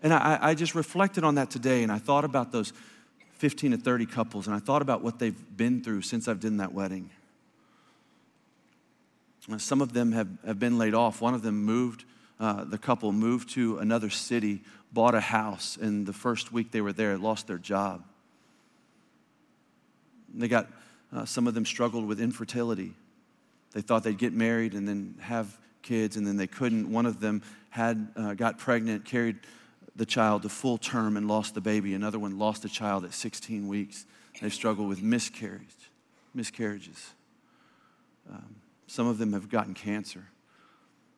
And 0.03 0.13
I, 0.13 0.37
I 0.41 0.53
just 0.55 0.75
reflected 0.75 1.23
on 1.23 1.35
that 1.35 1.49
today 1.49 1.83
and 1.83 1.91
I 1.91 1.97
thought 1.97 2.25
about 2.25 2.51
those 2.51 2.73
15 3.41 3.71
to 3.71 3.77
30 3.77 4.05
couples 4.05 4.45
and 4.45 4.55
I 4.55 4.59
thought 4.59 4.83
about 4.83 5.01
what 5.01 5.17
they've 5.17 5.57
been 5.57 5.83
through 5.83 6.03
since 6.03 6.27
I've 6.27 6.39
done 6.39 6.57
that 6.57 6.75
wedding. 6.75 7.09
Some 9.57 9.81
of 9.81 9.93
them 9.93 10.11
have, 10.11 10.27
have 10.45 10.59
been 10.59 10.77
laid 10.77 10.93
off. 10.93 11.21
One 11.21 11.33
of 11.33 11.41
them 11.41 11.65
moved, 11.65 12.05
uh, 12.39 12.65
the 12.65 12.77
couple 12.77 13.11
moved 13.11 13.49
to 13.55 13.79
another 13.79 14.11
city 14.11 14.61
bought 14.93 15.15
a 15.15 15.19
house, 15.19 15.75
and 15.75 16.05
the 16.05 16.13
first 16.13 16.51
week 16.51 16.69
they 16.69 16.81
were 16.81 16.93
there, 16.93 17.17
lost 17.17 17.47
their 17.47 17.57
job. 17.57 18.03
They 20.31 20.47
got, 20.47 20.67
uh, 21.11 21.25
some 21.25 21.47
of 21.47 21.55
them 21.55 21.65
struggled 21.65 22.05
with 22.05 22.21
infertility. 22.21 22.93
They 23.71 23.81
thought 23.81 24.03
they'd 24.03 24.19
get 24.19 24.33
married 24.33 24.75
and 24.75 24.87
then 24.87 25.15
have 25.19 25.57
kids, 25.81 26.15
and 26.15 26.27
then 26.27 26.37
they 26.37 26.45
couldn't. 26.45 26.91
One 26.91 27.07
of 27.07 27.19
them 27.19 27.41
had, 27.71 28.09
uh, 28.15 28.35
got 28.35 28.59
pregnant, 28.59 29.03
carried 29.05 29.37
the 30.01 30.05
child 30.07 30.41
to 30.41 30.49
full 30.49 30.79
term, 30.79 31.15
and 31.15 31.27
lost 31.27 31.53
the 31.53 31.61
baby. 31.61 31.93
Another 31.93 32.17
one 32.17 32.39
lost 32.39 32.65
a 32.65 32.67
child 32.67 33.05
at 33.05 33.13
16 33.13 33.67
weeks. 33.67 34.07
They 34.41 34.49
struggled 34.49 34.89
with 34.89 34.99
miscarriage, 34.99 35.91
miscarriages. 36.33 37.11
Um, 38.27 38.55
some 38.87 39.05
of 39.05 39.19
them 39.19 39.33
have 39.33 39.47
gotten 39.47 39.75
cancer. 39.75 40.25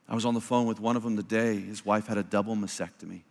I 0.10 0.16
was 0.16 0.26
on 0.26 0.34
the 0.34 0.42
phone 0.42 0.68
with 0.68 0.82
one 0.82 0.98
of 0.98 1.04
them 1.04 1.16
today. 1.16 1.62
His 1.62 1.86
wife 1.86 2.08
had 2.08 2.18
a 2.18 2.24
double 2.24 2.58
mastectomy. 2.58 3.22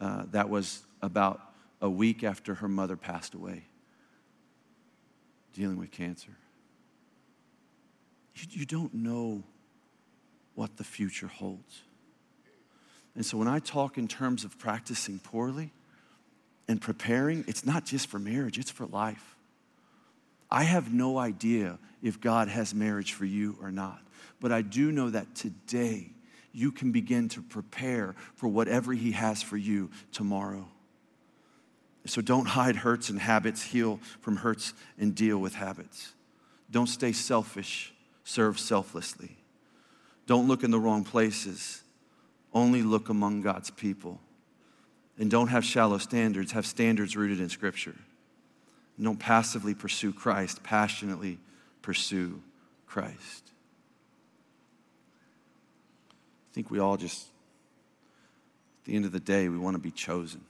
Uh, 0.00 0.22
that 0.30 0.48
was 0.48 0.80
about 1.02 1.38
a 1.82 1.90
week 1.90 2.24
after 2.24 2.54
her 2.54 2.68
mother 2.68 2.96
passed 2.96 3.34
away, 3.34 3.64
dealing 5.52 5.76
with 5.76 5.90
cancer. 5.90 6.32
You, 8.34 8.60
you 8.60 8.64
don't 8.64 8.94
know 8.94 9.42
what 10.54 10.78
the 10.78 10.84
future 10.84 11.26
holds. 11.26 11.82
And 13.18 13.26
so 13.26 13.36
when 13.36 13.48
I 13.48 13.58
talk 13.58 13.98
in 13.98 14.06
terms 14.06 14.44
of 14.44 14.60
practicing 14.60 15.18
poorly 15.18 15.72
and 16.68 16.80
preparing, 16.80 17.44
it's 17.48 17.66
not 17.66 17.84
just 17.84 18.06
for 18.06 18.20
marriage, 18.20 18.58
it's 18.58 18.70
for 18.70 18.86
life. 18.86 19.34
I 20.48 20.62
have 20.62 20.94
no 20.94 21.18
idea 21.18 21.80
if 22.00 22.20
God 22.20 22.46
has 22.46 22.76
marriage 22.76 23.14
for 23.14 23.24
you 23.24 23.58
or 23.60 23.72
not, 23.72 24.00
but 24.40 24.52
I 24.52 24.62
do 24.62 24.92
know 24.92 25.10
that 25.10 25.34
today 25.34 26.10
you 26.52 26.70
can 26.70 26.92
begin 26.92 27.28
to 27.30 27.42
prepare 27.42 28.14
for 28.36 28.46
whatever 28.46 28.92
He 28.92 29.10
has 29.10 29.42
for 29.42 29.56
you 29.56 29.90
tomorrow. 30.12 30.68
So 32.06 32.20
don't 32.20 32.46
hide 32.46 32.76
hurts 32.76 33.10
and 33.10 33.18
habits, 33.18 33.64
heal 33.64 33.98
from 34.20 34.36
hurts 34.36 34.74
and 34.96 35.12
deal 35.12 35.38
with 35.38 35.56
habits. 35.56 36.12
Don't 36.70 36.86
stay 36.86 37.10
selfish, 37.10 37.92
serve 38.22 38.60
selflessly. 38.60 39.38
Don't 40.28 40.46
look 40.46 40.62
in 40.62 40.70
the 40.70 40.78
wrong 40.78 41.02
places, 41.02 41.82
only 42.52 42.82
look 42.82 43.08
among 43.08 43.42
God's 43.42 43.70
people. 43.70 44.20
And 45.18 45.30
don't 45.30 45.48
have 45.48 45.64
shallow 45.64 45.98
standards, 45.98 46.52
have 46.52 46.64
standards 46.64 47.16
rooted 47.16 47.40
in 47.40 47.48
Scripture. 47.48 47.96
And 48.96 49.04
don't 49.04 49.18
passively 49.18 49.74
pursue 49.74 50.12
Christ, 50.12 50.62
passionately 50.62 51.38
pursue 51.82 52.40
Christ. 52.86 53.50
I 56.50 56.54
think 56.54 56.70
we 56.70 56.78
all 56.78 56.96
just, 56.96 57.26
at 58.82 58.84
the 58.84 58.94
end 58.94 59.04
of 59.04 59.12
the 59.12 59.20
day, 59.20 59.48
we 59.48 59.58
want 59.58 59.74
to 59.74 59.82
be 59.82 59.90
chosen. 59.90 60.40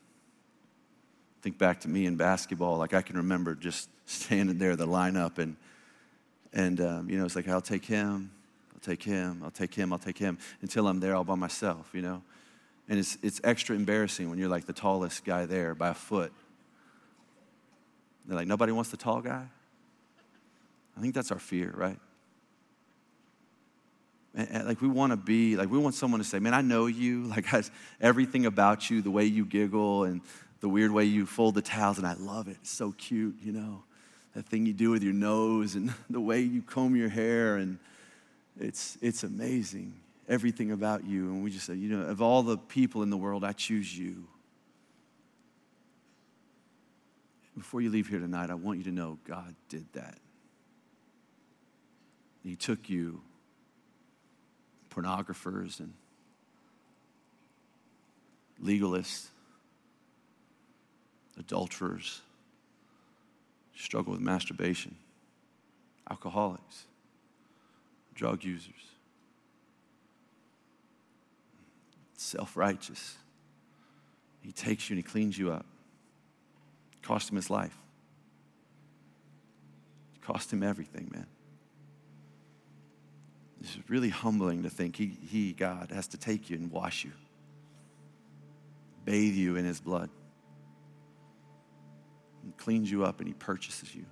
Think 1.43 1.59
back 1.59 1.81
to 1.81 1.89
me 1.89 2.07
in 2.07 2.17
basketball. 2.17 2.79
Like 2.79 2.95
I 2.95 3.03
can 3.03 3.17
remember 3.17 3.55
just 3.55 3.89
standing 4.07 4.59
there, 4.59 4.77
the 4.77 4.87
lineup, 4.87 5.39
and 5.39 5.57
and 6.53 6.81
um, 6.81 7.11
you 7.11 7.19
know, 7.19 7.27
it's 7.27 7.37
like 7.37 7.47
I'll 7.47 7.61
take 7.61 7.85
him, 7.85 8.31
I'll 8.79 8.95
take 8.95 9.03
him, 9.03 9.43
I'll 9.43 9.51
take 9.51 9.75
him, 9.75 9.93
I'll 9.93 9.99
take 9.99 10.19
him 10.19 10.39
until 10.63 10.87
I'm 10.87 11.01
there 11.01 11.17
all 11.17 11.25
by 11.25 11.35
myself. 11.35 11.91
You 11.93 12.03
know, 12.03 12.23
and 12.89 12.97
it's 12.97 13.19
it's 13.23 13.41
extra 13.43 13.75
embarrassing 13.75 14.31
when 14.31 14.39
you're 14.39 14.49
like 14.49 14.67
the 14.67 14.73
tallest 14.73 15.25
guy 15.25 15.47
there 15.47 15.75
by 15.75 15.89
a 15.89 15.95
foot. 15.95 16.33
They're 18.25 18.37
like, 18.37 18.47
nobody 18.47 18.71
wants 18.71 18.91
the 18.91 18.97
tall 18.97 19.21
guy. 19.21 19.47
I 20.97 21.01
think 21.01 21.13
that's 21.13 21.33
our 21.33 21.41
fear, 21.41 21.73
right? 21.77 21.99
like 24.65 24.81
we 24.81 24.87
want 24.87 25.11
to 25.11 25.17
be 25.17 25.57
like 25.57 25.69
we 25.69 25.79
want 25.79 25.97
someone 25.97 26.21
to 26.21 26.25
say 26.25 26.39
man 26.39 26.55
i 26.55 26.61
know 26.61 26.87
you 26.87 27.23
like 27.29 27.47
has 27.47 27.73
everything 28.01 28.47
about 28.47 28.89
you 28.89 29.03
the 29.03 29.11
way 29.11 29.25
you 29.25 29.45
giggle 29.45 30.05
and 30.05 30.21
the 30.61 30.69
weird 30.69 30.93
way 30.93 31.03
you 31.03 31.27
fold 31.27 31.57
the 31.57 31.63
towels 31.63 31.99
and 31.99 32.07
i 32.07 32.13
love 32.13 32.47
it 32.47 32.57
it's 32.61 32.71
so 32.71 32.93
cute 32.93 33.35
you 33.43 33.51
know 33.51 33.83
that 34.35 34.47
thing 34.47 34.65
you 34.65 34.73
do 34.73 34.91
with 34.91 35.03
your 35.03 35.15
nose 35.15 35.75
and 35.75 35.93
the 36.11 36.21
way 36.21 36.41
you 36.41 36.63
comb 36.63 36.95
your 36.95 37.09
hair 37.09 37.57
and 37.57 37.79
it's 38.59 38.99
it's 39.01 39.23
amazing 39.23 39.95
everything 40.29 40.73
about 40.73 41.05
you. 41.05 41.31
And 41.31 41.43
we 41.43 41.51
just 41.51 41.67
say 41.67 41.75
you 41.75 41.89
know 41.89 42.07
of 42.07 42.21
all 42.21 42.43
the 42.43 42.59
people 42.59 43.03
in 43.03 43.11
the 43.11 43.17
world 43.17 43.45
i 43.45 43.53
choose 43.53 43.97
you. 43.97 44.27
Before 47.57 47.81
you 47.81 47.91
leave 47.91 48.09
here 48.09 48.21
tonight 48.21 48.51
i 48.51 48.55
want 48.55 48.79
you 48.79 48.85
to 48.85 48.93
know 48.93 49.19
god 49.25 49.55
did 49.69 49.87
that. 49.95 50.19
He 52.43 52.57
took 52.57 52.89
you 52.89 53.21
pornographers 54.91 55.81
and 55.81 55.93
legalists, 58.63 59.29
adulterers, 61.39 62.23
struggle 63.77 64.13
with 64.13 64.21
masturbation, 64.21 64.97
alcoholics, 66.11 66.87
drug 68.19 68.43
users, 68.43 68.75
self 72.17 72.57
righteous. 72.57 73.17
He 74.41 74.51
takes 74.53 74.91
you 74.91 74.95
and 74.97 75.05
he 75.05 75.09
cleans 75.09 75.39
you 75.39 75.53
up. 75.53 75.67
It 76.93 77.03
cost 77.03 77.31
him 77.31 77.37
his 77.37 77.49
life. 77.49 77.77
It 80.15 80.23
cost 80.23 80.53
him 80.53 80.63
everything, 80.63 81.11
man. 81.13 81.27
It's 83.61 83.77
really 83.89 84.09
humbling 84.09 84.65
to 84.65 84.71
think 84.71 84.97
he, 84.97 85.17
he, 85.31 85.53
God, 85.53 85.91
has 85.93 86.09
to 86.09 86.17
take 86.17 86.51
you 86.51 86.57
and 86.57 86.71
wash 86.71 87.05
you, 87.05 87.13
bathe 89.05 89.35
you 89.35 89.57
in 89.57 89.65
His 89.65 89.81
blood, 89.81 90.11
and 92.45 92.57
cleans 92.57 92.91
you 92.91 93.05
up, 93.05 93.19
and 93.19 93.29
He 93.29 93.35
purchases 93.35 93.95
you. 93.95 94.07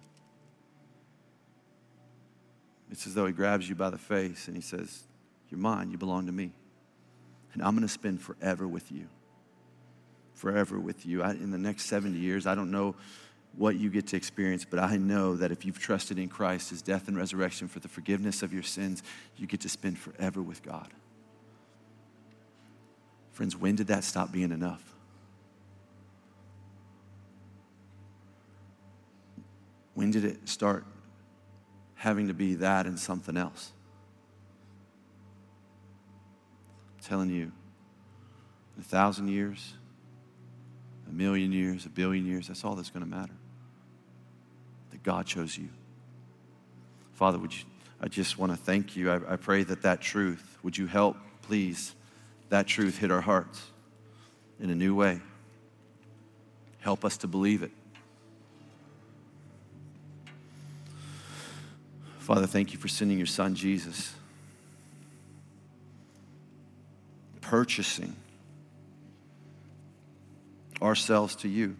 It's 2.90 3.06
as 3.06 3.14
though 3.14 3.26
He 3.26 3.32
grabs 3.32 3.68
you 3.68 3.74
by 3.74 3.90
the 3.90 3.98
face 3.98 4.48
and 4.48 4.56
He 4.56 4.62
says, 4.62 5.04
You're 5.50 5.60
mine, 5.60 5.90
you 5.90 5.98
belong 5.98 6.26
to 6.26 6.32
me. 6.32 6.52
And 7.52 7.62
I'm 7.62 7.74
going 7.74 7.86
to 7.86 7.92
spend 7.92 8.20
forever 8.20 8.68
with 8.68 8.92
you. 8.92 9.08
Forever 10.34 10.78
with 10.78 11.06
you. 11.06 11.22
I, 11.22 11.30
in 11.30 11.50
the 11.50 11.58
next 11.58 11.86
70 11.86 12.18
years, 12.18 12.46
I 12.46 12.54
don't 12.54 12.70
know 12.70 12.94
what 13.56 13.76
you 13.76 13.88
get 13.88 14.08
to 14.08 14.16
experience, 14.16 14.66
but 14.68 14.78
I 14.78 14.96
know 14.98 15.36
that 15.36 15.50
if 15.50 15.64
you've 15.64 15.78
trusted 15.78 16.18
in 16.18 16.28
Christ, 16.28 16.70
his 16.70 16.82
death 16.82 17.08
and 17.08 17.16
resurrection 17.16 17.68
for 17.68 17.80
the 17.80 17.88
forgiveness 17.88 18.42
of 18.42 18.52
your 18.52 18.62
sins, 18.62 19.02
you 19.36 19.46
get 19.46 19.60
to 19.60 19.68
spend 19.68 19.98
forever 19.98 20.42
with 20.42 20.62
God. 20.62 20.88
Friends, 23.32 23.56
when 23.56 23.76
did 23.76 23.86
that 23.88 24.04
stop 24.04 24.30
being 24.32 24.52
enough? 24.52 24.82
When 29.94 30.10
did 30.10 30.24
it 30.24 30.46
start 30.48 30.84
having 32.06 32.28
to 32.28 32.34
be 32.34 32.54
that 32.54 32.86
and 32.86 32.96
something 32.96 33.36
else? 33.36 33.72
I'm 36.94 37.04
telling 37.04 37.30
you, 37.30 37.50
a 38.78 38.82
thousand 38.84 39.26
years, 39.26 39.74
a 41.08 41.12
million 41.12 41.50
years, 41.50 41.84
a 41.84 41.88
billion 41.88 42.24
years, 42.24 42.46
that's 42.46 42.64
all 42.64 42.76
that's 42.76 42.90
going 42.90 43.02
to 43.02 43.10
matter 43.10 43.34
that 44.92 45.02
God 45.02 45.26
chose 45.26 45.58
you. 45.58 45.68
Father, 47.14 47.38
would 47.38 47.52
you, 47.52 47.64
I 48.00 48.06
just 48.06 48.38
want 48.38 48.52
to 48.52 48.56
thank 48.56 48.94
you. 48.94 49.10
I, 49.10 49.32
I 49.32 49.34
pray 49.34 49.64
that 49.64 49.82
that 49.82 50.00
truth, 50.00 50.58
would 50.62 50.78
you 50.78 50.86
help, 50.86 51.16
please, 51.42 51.96
that 52.50 52.68
truth 52.68 52.98
hit 52.98 53.10
our 53.10 53.20
hearts 53.20 53.64
in 54.60 54.70
a 54.70 54.76
new 54.76 54.94
way. 54.94 55.20
Help 56.78 57.04
us 57.04 57.16
to 57.16 57.26
believe 57.26 57.64
it. 57.64 57.72
Father, 62.26 62.48
thank 62.48 62.72
you 62.72 62.78
for 62.80 62.88
sending 62.88 63.18
your 63.18 63.26
son 63.28 63.54
Jesus, 63.54 64.12
purchasing 67.40 68.16
ourselves 70.82 71.36
to 71.36 71.48
you, 71.48 71.76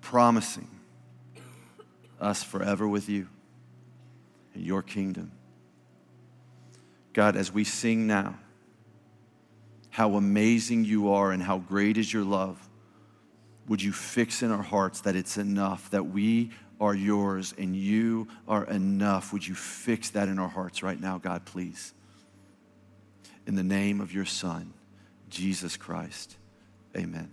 promising 0.00 0.66
us 2.18 2.42
forever 2.42 2.88
with 2.88 3.10
you 3.10 3.28
in 4.54 4.62
your 4.62 4.80
kingdom. 4.80 5.30
God, 7.12 7.36
as 7.36 7.52
we 7.52 7.62
sing 7.62 8.06
now, 8.06 8.38
how 9.90 10.14
amazing 10.14 10.86
you 10.86 11.12
are 11.12 11.30
and 11.30 11.42
how 11.42 11.58
great 11.58 11.98
is 11.98 12.10
your 12.10 12.24
love, 12.24 12.70
would 13.68 13.82
you 13.82 13.92
fix 13.92 14.42
in 14.42 14.50
our 14.50 14.62
hearts 14.62 15.02
that 15.02 15.14
it's 15.14 15.36
enough, 15.36 15.90
that 15.90 16.04
we 16.04 16.52
are 16.80 16.94
yours 16.94 17.54
and 17.56 17.74
you 17.76 18.28
are 18.48 18.64
enough? 18.64 19.32
Would 19.32 19.46
you 19.46 19.54
fix 19.54 20.10
that 20.10 20.28
in 20.28 20.38
our 20.38 20.48
hearts 20.48 20.82
right 20.82 21.00
now, 21.00 21.18
God, 21.18 21.44
please? 21.44 21.94
In 23.46 23.54
the 23.54 23.62
name 23.62 24.00
of 24.00 24.12
your 24.12 24.24
Son, 24.24 24.72
Jesus 25.28 25.76
Christ, 25.76 26.36
amen. 26.96 27.30